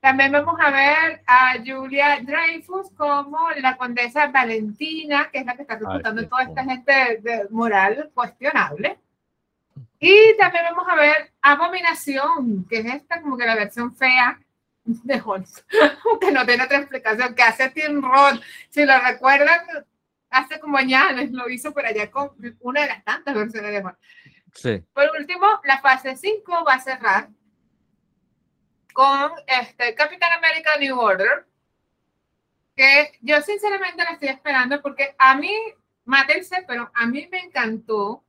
[0.00, 5.62] También vamos a ver a Julia Dreyfus como la condesa Valentina, que es la que
[5.62, 6.92] está reclutando toda esta gente
[7.22, 8.98] de moral cuestionable.
[9.98, 14.38] Y también vamos a ver Abominación, que es esta como que la versión fea
[14.86, 15.46] de Hulk,
[16.20, 18.40] que no tiene otra explicación, que hace Tim Roth.
[18.70, 19.60] Si lo recuerdan,
[20.30, 22.30] hace como años lo hizo por allá con
[22.60, 23.98] una de las tantas versiones de Hulk.
[24.54, 24.84] Sí.
[24.92, 27.28] Por último, la fase 5 va a cerrar
[28.92, 31.46] con este Capitán América New Order,
[32.74, 35.52] que yo sinceramente la estoy esperando porque a mí,
[36.04, 38.24] mátense, pero a mí me encantó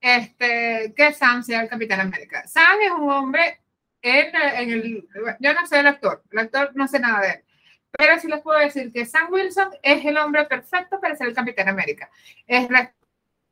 [0.00, 2.46] este, que Sam sea el Capitán América.
[2.46, 3.60] Sam es un hombre
[4.06, 5.08] en, en el,
[5.40, 7.44] yo no sé el actor, el actor no sé nada de él,
[7.90, 11.34] pero sí les puedo decir que Sam Wilson es el hombre perfecto para ser el
[11.34, 12.10] Capitán América.
[12.46, 12.68] Es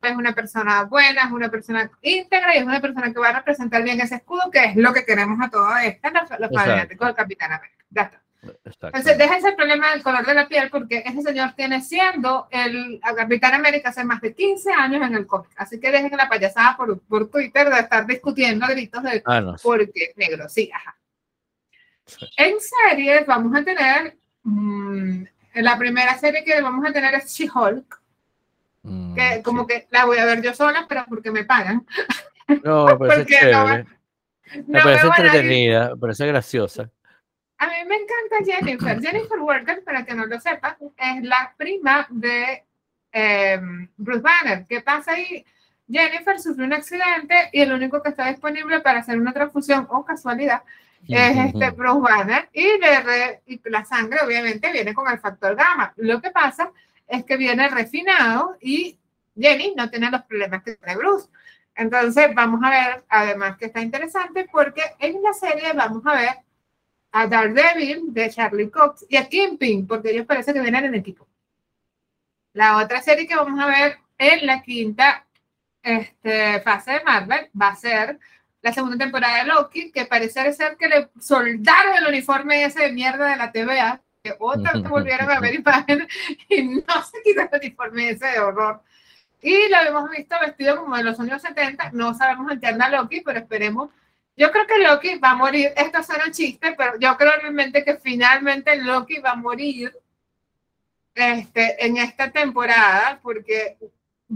[0.03, 3.39] es una persona buena, es una persona íntegra y es una persona que va a
[3.39, 7.07] representar bien ese escudo, que es lo que queremos a toda esta, los, los fanáticos
[7.07, 7.85] del Capitán América.
[7.89, 8.24] Ya está.
[8.65, 8.87] Exacto.
[8.89, 13.01] Entonces, déjense el problema del color de la piel, porque ese señor tiene siendo el
[13.17, 15.51] Capitán América hace más de 15 años en el cómic.
[15.57, 19.41] Así que dejen la payasada por, por Twitter de estar discutiendo a gritos de Ah,
[19.41, 19.57] no.
[19.63, 20.97] porque es negro, sí, ajá.
[22.07, 22.27] Sí.
[22.37, 25.23] En series vamos a tener, mm,
[25.55, 28.01] la primera serie que vamos a tener es She-Hulk,
[28.87, 29.43] Mm, que sí.
[29.43, 31.87] como que la voy a ver yo sola, pero porque me pagan.
[32.63, 33.87] No, me parece porque no chévere.
[34.67, 36.91] Me parece entretenida, me parece graciosa.
[37.59, 39.01] A mí me encanta Jennifer.
[39.01, 42.65] Jennifer Walker, para que no lo sepan, es la prima de
[43.13, 43.61] eh,
[43.97, 44.67] Bruce Banner.
[44.69, 45.45] ¿Qué pasa ahí?
[45.89, 50.05] Jennifer sufrió un accidente y el único que está disponible para hacer una transfusión, o
[50.05, 50.63] casualidad,
[51.07, 55.55] es este Bruce Banner y, le re- y la sangre obviamente viene con el factor
[55.55, 55.93] gamma.
[55.97, 56.73] Lo que pasa
[57.07, 58.99] es que viene refinado y
[59.39, 61.29] Jenny no tiene los problemas que tiene Bruce.
[61.75, 66.37] Entonces vamos a ver, además que está interesante porque en la serie vamos a ver
[67.15, 71.29] a Daredevil de Charlie Cox y a Kingpin porque ellos parece que vienen en equipo.
[72.55, 75.25] La otra serie que vamos a ver en la quinta
[75.81, 78.19] este, fase de Marvel va a ser
[78.63, 82.93] la segunda temporada de Loki, que parece ser que le soldaron el uniforme ese de
[82.93, 86.09] mierda de la TVA, que otra vez volvieron a ver imagen
[86.49, 88.83] y no se quitó el uniforme ese de horror.
[89.41, 92.89] Y lo hemos visto vestido como de los años 70, no sabemos en qué anda
[92.89, 93.91] Loki, pero esperemos.
[94.37, 97.85] Yo creo que Loki va a morir, esto suena un chiste, pero yo creo realmente
[97.85, 99.97] que finalmente Loki va a morir
[101.15, 103.77] este, en esta temporada, porque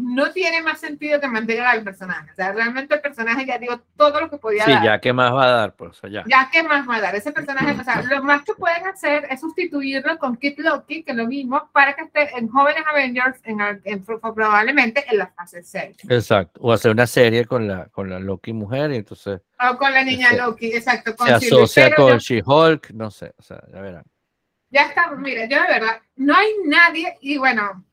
[0.00, 2.30] no tiene más sentido que mantengan al personaje.
[2.30, 4.82] O sea, realmente el personaje ya dio todo lo que podía Sí, dar.
[4.84, 5.74] ya, ¿qué más va a dar?
[5.76, 6.24] Pues allá.
[6.26, 7.14] Ya, ¿qué más va a dar?
[7.16, 11.12] Ese personaje, o sea, lo más que pueden hacer es sustituirlo con Kid Loki, que
[11.14, 15.96] lo vimos, para que esté en Jóvenes Avengers, en, en- probablemente en la fase 6.
[16.08, 16.60] Exacto.
[16.62, 20.04] O hacer una serie con la, con la Loki mujer y entonces O con la
[20.04, 21.16] niña Se- Loki, exacto.
[21.16, 24.04] Con se asocia con She-Hulk, no sé, o sea, ya verán.
[24.70, 27.84] Ya está, mire, yo de verdad, no hay nadie, y bueno,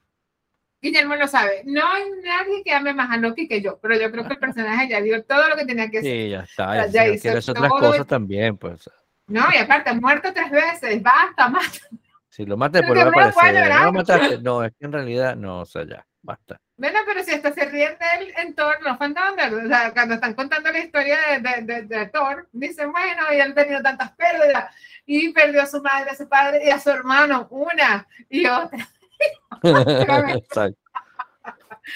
[0.86, 4.12] Guillermo lo sabe, no hay nadie que ame más a Loki que yo, pero yo
[4.12, 6.12] creo que el personaje ya dio todo lo que tenía que hacer.
[6.12, 6.74] Sí, ya está.
[6.74, 8.88] sea, Ya, si hizo otras cosas el- también, pues.
[9.28, 11.82] No, y aparte, muerto tres veces, basta, más.
[12.30, 13.70] Si lo mata, que no puede aparecer.
[13.70, 14.38] No lo mataste.
[14.40, 16.60] No, es que en realidad, no, o sea, ya, basta.
[16.78, 20.72] Bueno, pero si hasta se ríen de él en Thor, o sea, cuando están contando
[20.72, 24.76] la historia de, de, de, de Thor, dicen, bueno, y él ha tenido tantas pérdidas,
[25.06, 28.88] y perdió a su madre, a su padre y a su hermano, una y otra.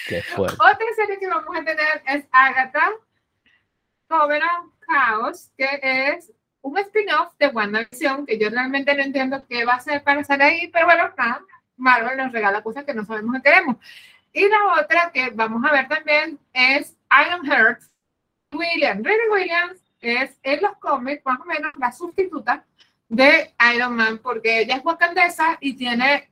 [0.08, 0.24] Qué.
[0.38, 2.92] Otra serie que vamos a tener es Agatha
[4.08, 6.32] Covenant Chaos, que es
[6.62, 10.42] un spin-off de WandaVision, que yo realmente no entiendo qué va a ser para estar
[10.42, 11.42] ahí, pero bueno, nada,
[11.78, 13.78] Marvel nos regala cosas que no sabemos que queremos.
[14.34, 17.82] Y la otra que vamos a ver también es Iron Heart,
[18.52, 19.04] Williams.
[19.04, 22.66] Riri Williams es en los cómics más o menos la sustituta
[23.08, 26.30] de Iron Man, porque ella es wakandesa y tiene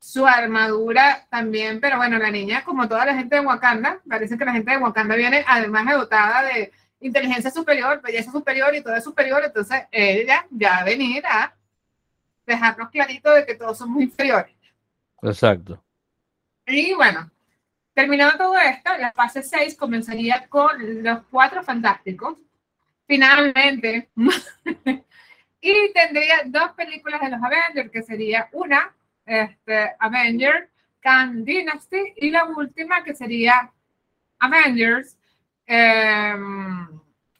[0.00, 4.44] su armadura también, pero bueno, la niña, como toda la gente de Wakanda, parece que
[4.44, 9.04] la gente de Wakanda viene además dotada de inteligencia superior, belleza superior y todo es
[9.04, 11.54] superior, entonces ella ya va a venir a
[12.46, 14.54] dejarnos clarito de que todos somos inferiores.
[15.22, 15.82] Exacto.
[16.66, 17.30] Y bueno,
[17.94, 22.36] terminado todo esto, la fase 6 comenzaría con los cuatro fantásticos.
[23.06, 24.08] Finalmente.
[25.60, 28.94] y tendría dos películas de los Avengers, que sería una,
[29.26, 30.68] este, Avengers,
[31.00, 33.72] Khan Dynasty, y la última que sería
[34.38, 35.16] Avengers,
[35.66, 36.88] em,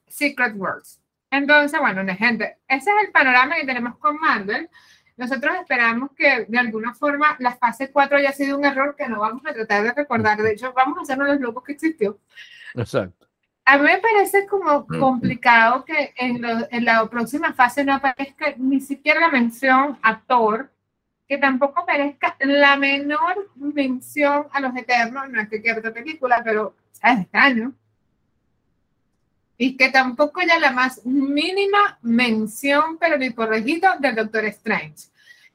[0.06, 1.00] Secret Wars.
[1.30, 4.68] Entonces, bueno, gente, ese es el panorama que tenemos con Marvel.
[5.16, 9.20] Nosotros esperamos que de alguna forma la fase 4 haya sido un error que no
[9.20, 10.40] vamos a tratar de recordar.
[10.42, 12.18] De hecho, vamos a hacernos los locos que existió.
[12.74, 13.26] Exacto.
[13.66, 18.80] A mí me parece como complicado que en, en la próxima fase no aparezca ni
[18.80, 20.72] siquiera la mención a Thor,
[21.30, 25.30] que tampoco aparezca la menor mención a los Eternos.
[25.30, 27.72] No es que quiera otra película, pero es extraño
[29.56, 35.06] y que tampoco haya la más mínima mención, pero ni por rejito, del Doctor Strange.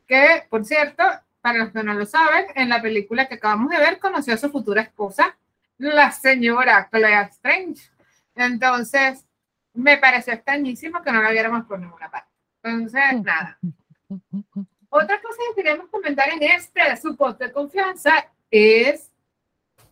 [0.07, 1.03] Que, por cierto,
[1.41, 4.37] para los que no lo saben, en la película que acabamos de ver, conoció a
[4.37, 5.35] su futura esposa,
[5.77, 7.91] la señora Clea Strange.
[8.33, 9.25] Entonces,
[9.73, 12.31] me pareció extrañísimo que no la viéramos por ninguna parte.
[12.63, 13.59] Entonces, nada.
[14.95, 19.11] Otra cosa que queremos comentar en este su de confianza es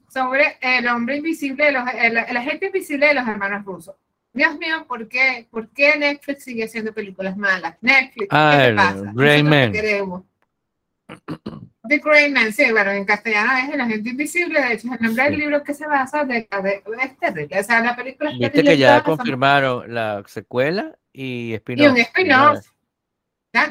[0.10, 3.96] sobre el hombre invisible, de los, el, el, agente invisible de los hermanos rusos.
[4.32, 7.76] Dios mío, ¿por qué, ¿por qué Netflix sigue haciendo películas malas?
[7.82, 9.12] Netflix, ah, ¿qué te pasa?
[9.14, 9.74] Grey Man.
[11.90, 15.06] The Grey Man, sí, bueno, en castellano es El Agente Invisible, de hecho es el
[15.06, 18.78] nombre del libro que se basa de, de, este, o sea, la película Viste que
[18.78, 21.86] ya confirmaron la secuela y spin-off.
[21.86, 22.73] Y un spin-off.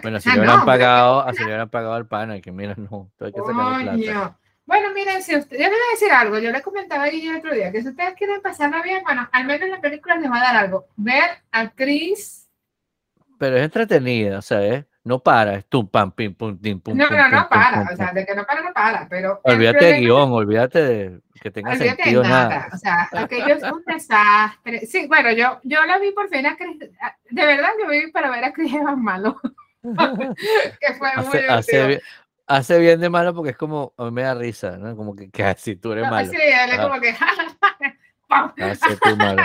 [0.03, 3.33] Bueno, si le hubieran pagado, así le hubieran pagado al pana, que mira, no, hay
[3.33, 4.39] que sacar plata.
[4.65, 7.37] Bueno, miren, si usted, yo les voy a decir algo, yo le comentaba ahí el
[7.37, 10.39] otro día, que si ustedes quieren pasarla bien, bueno, al menos la película les va
[10.39, 10.87] a dar algo.
[10.97, 12.49] Ver a Chris.
[13.39, 14.87] Pero es entretenida, o sea, ¿eh?
[15.05, 16.97] no para, es tum, pam, pim, pum, pim, pum.
[16.97, 19.41] No, no, no para, o sea, de que no para, no para, pero.
[19.43, 22.49] Olvídate de guion, olvídate de que tenga olvídate sentido nada.
[22.49, 22.69] nada.
[22.73, 24.87] O sea, aquello es un desastre.
[24.87, 28.31] Sí, bueno, yo, yo la vi por fin a Chris, de verdad yo vi para
[28.31, 29.41] ver a Chris Evans malo.
[29.83, 32.01] Que fue muy hace,
[32.47, 34.97] hace bien de malo porque es como, a mí me da risa, ¿no?
[34.97, 36.31] Como que casi tú eres malo.
[36.31, 37.15] Sí, él es como que.
[38.65, 39.43] hace tú malo.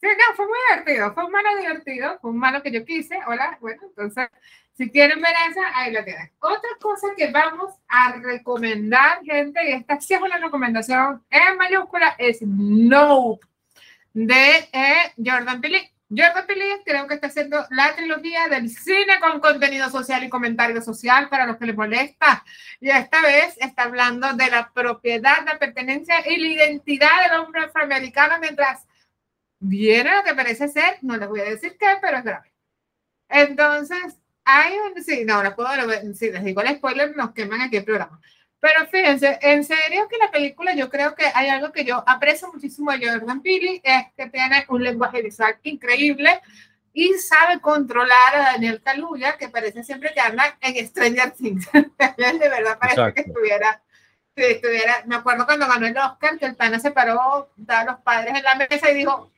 [0.00, 3.18] Sí, no, fue muy divertido, fue un malo divertido, fue un malo que yo quise,
[3.26, 4.30] hola, bueno, entonces,
[4.72, 6.32] si quieren ver esa, ahí lo tienen.
[6.38, 12.14] Otra cosa que vamos a recomendar, gente, y esta sí es una recomendación en mayúscula,
[12.16, 13.38] es No,
[14.14, 15.92] de eh, Jordan Peele.
[16.10, 20.82] Jordan Peele creo que está haciendo la trilogía del cine con contenido social y comentario
[20.82, 22.44] social para los que les molesta.
[22.80, 27.62] Y esta vez está hablando de la propiedad, la pertenencia y la identidad del hombre
[27.62, 28.86] afroamericano mientras
[29.60, 32.52] viene lo que parece ser, no les voy a decir qué, pero es grave.
[33.28, 35.70] Entonces, hay un, sí, no, no puedo,
[36.14, 38.20] si les digo el spoiler, nos queman aquí el programa.
[38.60, 42.52] Pero fíjense, en serio que la película, yo creo que hay algo que yo aprecio
[42.52, 46.42] muchísimo de Jordan Peele, es que tiene un lenguaje visual increíble
[46.92, 51.70] y sabe controlar a Daniel Kaluuya, que parece siempre que anda en Stranger Things.
[51.72, 53.82] de verdad parece que estuviera,
[54.34, 57.98] que estuviera, me acuerdo cuando ganó el Oscar, que el pana se paró, a los
[58.00, 59.30] padres en la mesa y dijo,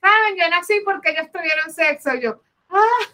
[0.00, 2.14] saben, yo nací porque ellos tuvieron sexo.
[2.14, 2.40] Y yo,
[2.70, 3.06] ah,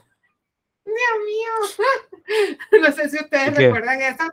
[0.85, 2.59] Dios mío.
[2.81, 4.25] no sé si ustedes recuerdan eso.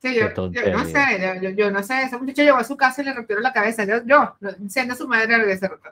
[0.00, 3.12] Sí, yo, no sé, yo, no sé, ese muchacho llegó a su casa y le
[3.12, 3.84] rompieron la cabeza.
[3.84, 4.36] Yo, yo
[4.68, 5.90] siendo su madre, lo hubiese roto.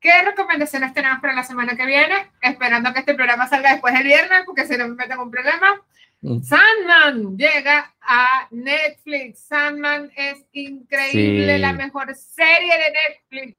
[0.00, 2.32] ¿Qué recomendaciones tenemos para la semana que viene?
[2.40, 5.80] Esperando que este programa salga después del viernes, porque si no me meten un problema.
[6.22, 6.42] Mm.
[6.42, 9.40] Sandman llega a Netflix.
[9.46, 13.58] Sandman es increíble, la mejor serie de Netflix.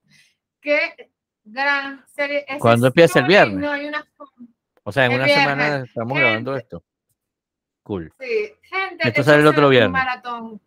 [0.60, 1.12] Qué
[1.46, 2.44] gran serie.
[2.48, 3.70] Es ¿Cuándo empieza el viernes?
[4.84, 6.84] O sea, en una semana estamos grabando esto.
[7.84, 8.14] Cool.
[8.20, 9.08] Sí, gente.
[9.08, 9.92] Esto sale el otro viernes.
[9.92, 10.62] Maratón.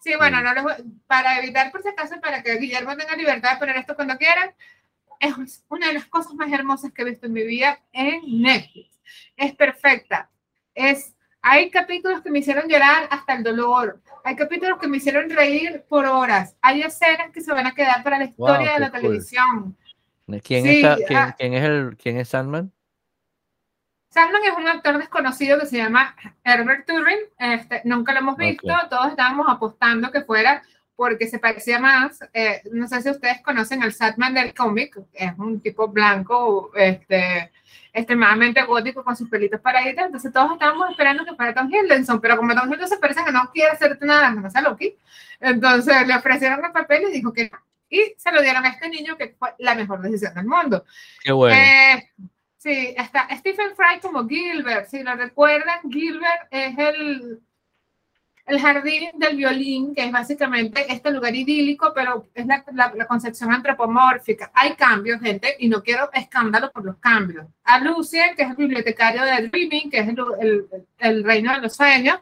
[0.00, 0.72] Sí, bueno, no les voy,
[1.06, 4.52] para evitar por si acaso, para que Guillermo tenga libertad de poner esto cuando quiera,
[5.20, 9.00] es una de las cosas más hermosas que he visto en mi vida en Netflix.
[9.36, 10.28] Es perfecta.
[10.74, 14.02] Es, hay capítulos que me hicieron llorar hasta el dolor.
[14.24, 16.56] Hay capítulos que me hicieron reír por horas.
[16.60, 19.76] Hay escenas que se van a quedar para la historia de la televisión.
[20.42, 21.34] ¿Quién, está, ah.
[21.38, 22.72] quién, es el, quién es Sandman?
[24.12, 26.14] Sandman es un actor desconocido que se llama
[26.44, 27.18] Herbert Turing.
[27.38, 28.68] Este, nunca lo hemos visto.
[28.90, 30.62] Todos estábamos apostando que fuera
[30.94, 32.20] porque se parecía más.
[32.34, 35.00] Eh, no sé si ustedes conocen al Sandman del cómic.
[35.14, 37.50] Es un tipo blanco, este,
[37.90, 40.04] extremadamente gótico con sus pelitos paraditos.
[40.04, 42.20] Entonces todos estábamos esperando que fuera Tom Hiddleston.
[42.20, 44.94] Pero como Tom Hiddleston parece que no quiere hacerte nada, no sea Loki.
[45.40, 47.58] Entonces le ofrecieron el papel y dijo que no
[47.92, 50.84] y se lo dieron a este niño que fue la mejor decisión del mundo.
[51.22, 51.54] Qué bueno.
[51.54, 52.10] Eh,
[52.62, 57.40] sí, está Stephen Fry como Gilbert, si lo recuerdan, Gilbert es el,
[58.46, 63.52] el jardín del violín, que es básicamente este lugar idílico, pero es la, la, concepción
[63.52, 64.52] antropomórfica.
[64.54, 67.46] Hay cambios, gente, y no quiero escándalo por los cambios.
[67.64, 70.68] A Lucien, que es el bibliotecario de Dreaming, que es el,
[70.98, 72.20] el, reino de los sueños,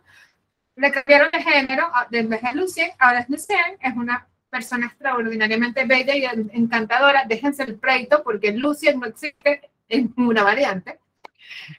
[0.76, 5.84] le cambiaron de género, de vez de Lucien, ahora es Lucien, es una persona extraordinariamente
[5.84, 7.24] bella y encantadora.
[7.28, 10.98] Déjense el pleito porque Lucien no existe en una variante.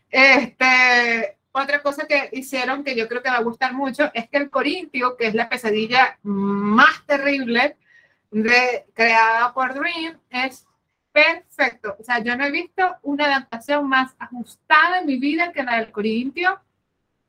[0.10, 4.38] Este, otra cosa que hicieron que yo creo que va a gustar mucho es que
[4.38, 7.78] el Corintio, que es la pesadilla más terrible
[8.30, 10.66] de, creada por Dream, es
[11.12, 11.96] perfecto.
[12.00, 15.78] O sea, yo no he visto una adaptación más ajustada en mi vida que la
[15.78, 16.60] del Corintio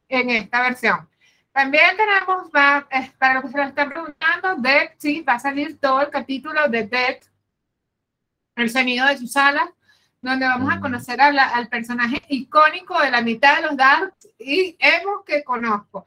[0.08, 1.08] en esta versión.
[1.52, 6.00] También tenemos, para lo que se lo están preguntando, Dead, sí, va a salir todo
[6.00, 7.18] el capítulo de Dead,
[8.56, 9.68] el sonido de sus alas,
[10.22, 10.80] donde vamos a mm.
[10.80, 16.06] conocer al personaje icónico de la mitad de los Dark y Emo que conozco.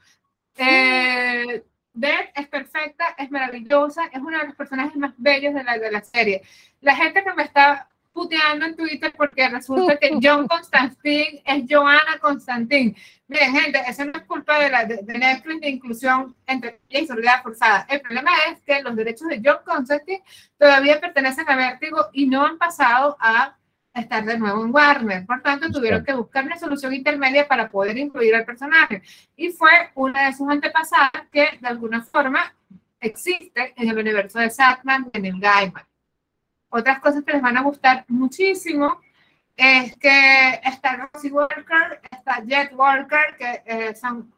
[0.58, 1.64] Eh,
[1.94, 5.92] Dead es perfecta, es maravillosa, es uno de los personajes más bellos de la, de
[5.92, 6.42] la serie.
[6.82, 12.18] La gente que me está puteando en Twitter porque resulta que John Constantine es Joanna
[12.22, 12.96] Constantine.
[13.28, 17.44] Miren, gente, eso no es culpa de, la, de, Netflix de inclusión entre y seguridad
[17.44, 17.86] forzada.
[17.90, 20.24] El problema es que los derechos de John Constantine
[20.58, 23.58] todavía pertenecen a Vertigo y no han pasado a
[24.02, 25.26] estar de nuevo en Warner.
[25.26, 29.02] Por tanto, tuvieron que buscar una solución intermedia para poder incluir al personaje.
[29.36, 32.54] Y fue una de sus antepasadas que de alguna forma
[33.00, 35.84] existe en el universo de Satman de Neil Gaiman.
[36.70, 39.00] Otras cosas que les van a gustar muchísimo
[39.56, 44.34] es que está Rosie Walker, está Jet Walker, que eh, son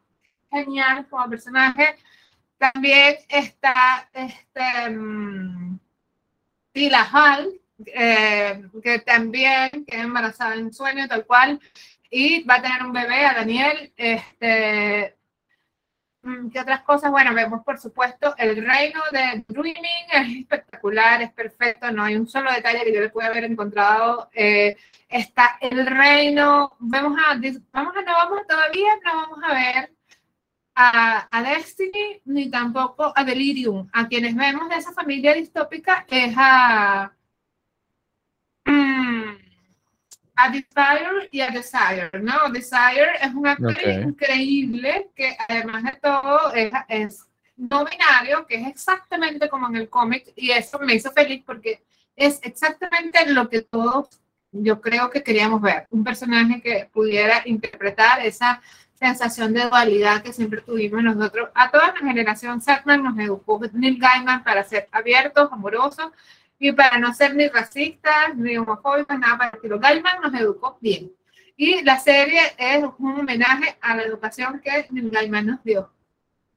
[0.50, 1.96] geniales como personajes.
[2.58, 5.78] También está este, um,
[6.72, 11.60] Tila Hall, eh, que también queda embarazada en sueño, tal cual,
[12.10, 13.92] y va a tener un bebé, a Daniel.
[13.96, 15.18] Este,
[16.22, 17.10] Mm, ¿Qué otras cosas?
[17.10, 22.28] Bueno, vemos por supuesto el reino de Dreaming, es espectacular, es perfecto, no hay un
[22.28, 24.28] solo detalle que yo le pueda haber encontrado.
[24.32, 24.76] Eh,
[25.08, 27.34] está el reino, vemos a,
[27.72, 29.92] vamos a, no vamos todavía, no vamos a ver
[30.74, 33.88] a, a, Destiny ni tampoco a Delirium.
[33.92, 37.12] A quienes vemos de esa familia distópica es a...
[40.40, 42.48] A Desire y a Desire, ¿no?
[42.50, 47.26] Desire es un actor increíble que además de todo es,
[47.56, 51.82] no binario, que es exactamente como en el cómic y eso me hizo feliz porque
[52.14, 54.08] es exactamente lo que todos
[54.52, 58.62] yo creo que queríamos ver, un personaje que pudiera interpretar esa
[58.94, 61.50] sensación de dualidad que siempre tuvimos nosotros.
[61.54, 66.10] A toda la generación, Satman nos educó Neil Gaiman para ser abiertos, amorosos
[66.58, 71.12] y para no ser ni racistas, ni homofóbicos, nada para que Gaiman nos educó bien.
[71.56, 75.92] Y la serie es un homenaje a la educación que Gaiman nos dio.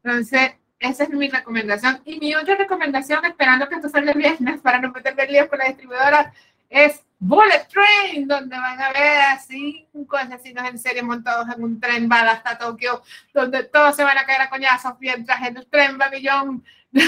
[0.03, 2.01] Entonces, esa es mi recomendación.
[2.05, 5.59] Y mi otra recomendación, esperando que esto salga el viernes para no meterme líos con
[5.59, 6.33] la distribuidora,
[6.69, 11.79] es Bullet Train, donde van a ver a cinco asesinos en serie montados en un
[11.79, 13.03] tren bala hasta Tokio,
[13.33, 16.63] donde todos se van a caer a coñazos mientras el tren va millón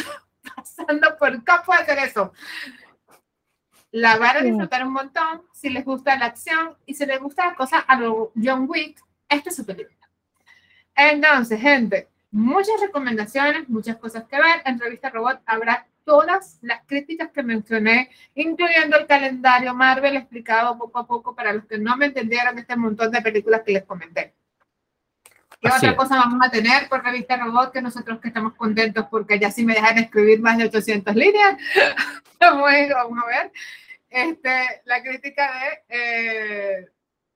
[0.55, 2.33] pasando por campo de hacer eso
[3.93, 7.45] la van a disfrutar un montón si les gusta la acción y si les gusta
[7.45, 8.99] la cosa a lo John Wick,
[9.29, 10.09] esta es su película.
[10.95, 14.63] Entonces, gente, muchas recomendaciones, muchas cosas que ver.
[14.65, 20.97] En Revista Robot habrá todas las críticas que mencioné, incluyendo el calendario Marvel explicado poco
[20.97, 24.33] a poco para los que no me entendieron este montón de películas que les comenté.
[25.61, 29.39] ¿Qué otra cosa vamos a tener por Revista Robot que nosotros que estamos contentos porque
[29.39, 31.57] ya sí me dejan escribir más de 800 líneas?
[32.39, 33.51] vamos a ver
[34.13, 36.87] este, la crítica de eh,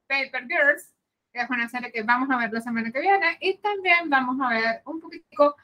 [0.05, 0.93] Paper Girls,
[1.33, 4.37] que es una serie que vamos a ver la semana que viene, y también vamos
[4.39, 5.55] a ver un poquito,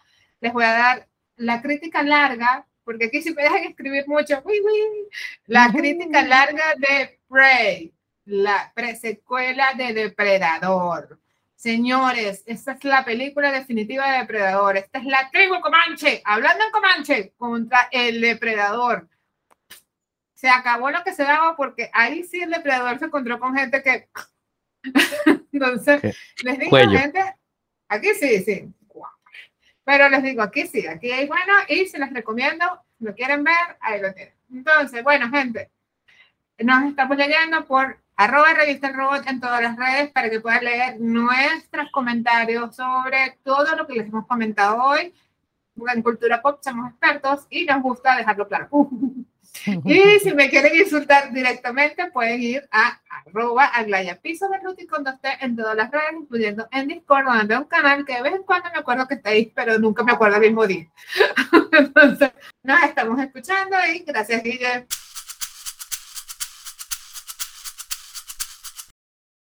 [0.42, 4.60] les voy a dar la crítica larga, porque aquí si me dejan escribir mucho, uy,
[4.60, 5.10] uy,
[5.46, 7.94] la crítica larga de Prey,
[8.26, 11.20] la presecuela de Depredador.
[11.56, 14.78] Señores, esta es la película definitiva de Depredador.
[14.78, 19.08] Esta es la tribu Comanche, hablando en Comanche, contra el Depredador
[20.44, 23.82] se acabó lo que se daba porque ahí sí el depredador se encontró con gente
[23.82, 24.10] que...
[25.54, 27.36] Entonces, les digo, gente,
[27.88, 28.74] aquí sí, sí.
[29.86, 32.66] Pero les digo, aquí sí, aquí hay bueno y se les recomiendo,
[33.00, 34.34] lo quieren ver, ahí lo tienen.
[34.52, 35.72] Entonces, bueno, gente,
[36.60, 40.66] nos estamos leyendo por arroba revista el robot en todas las redes para que puedan
[40.66, 45.14] leer nuestros comentarios sobre todo lo que les hemos comentado hoy.
[45.88, 48.68] En cultura pop somos expertos y nos gusta dejarlo claro.
[49.66, 55.12] y si me quieren insultar directamente, pueden ir a arroba aglaya piso de Ruti cuando
[55.12, 58.34] esté en todas las redes, incluyendo en Discord, donde tengo un canal que de vez
[58.34, 60.88] en cuando me acuerdo que está ahí, pero nunca me acuerdo el mismo día.
[61.72, 62.32] Entonces,
[62.64, 64.88] nos estamos escuchando y gracias, Guille.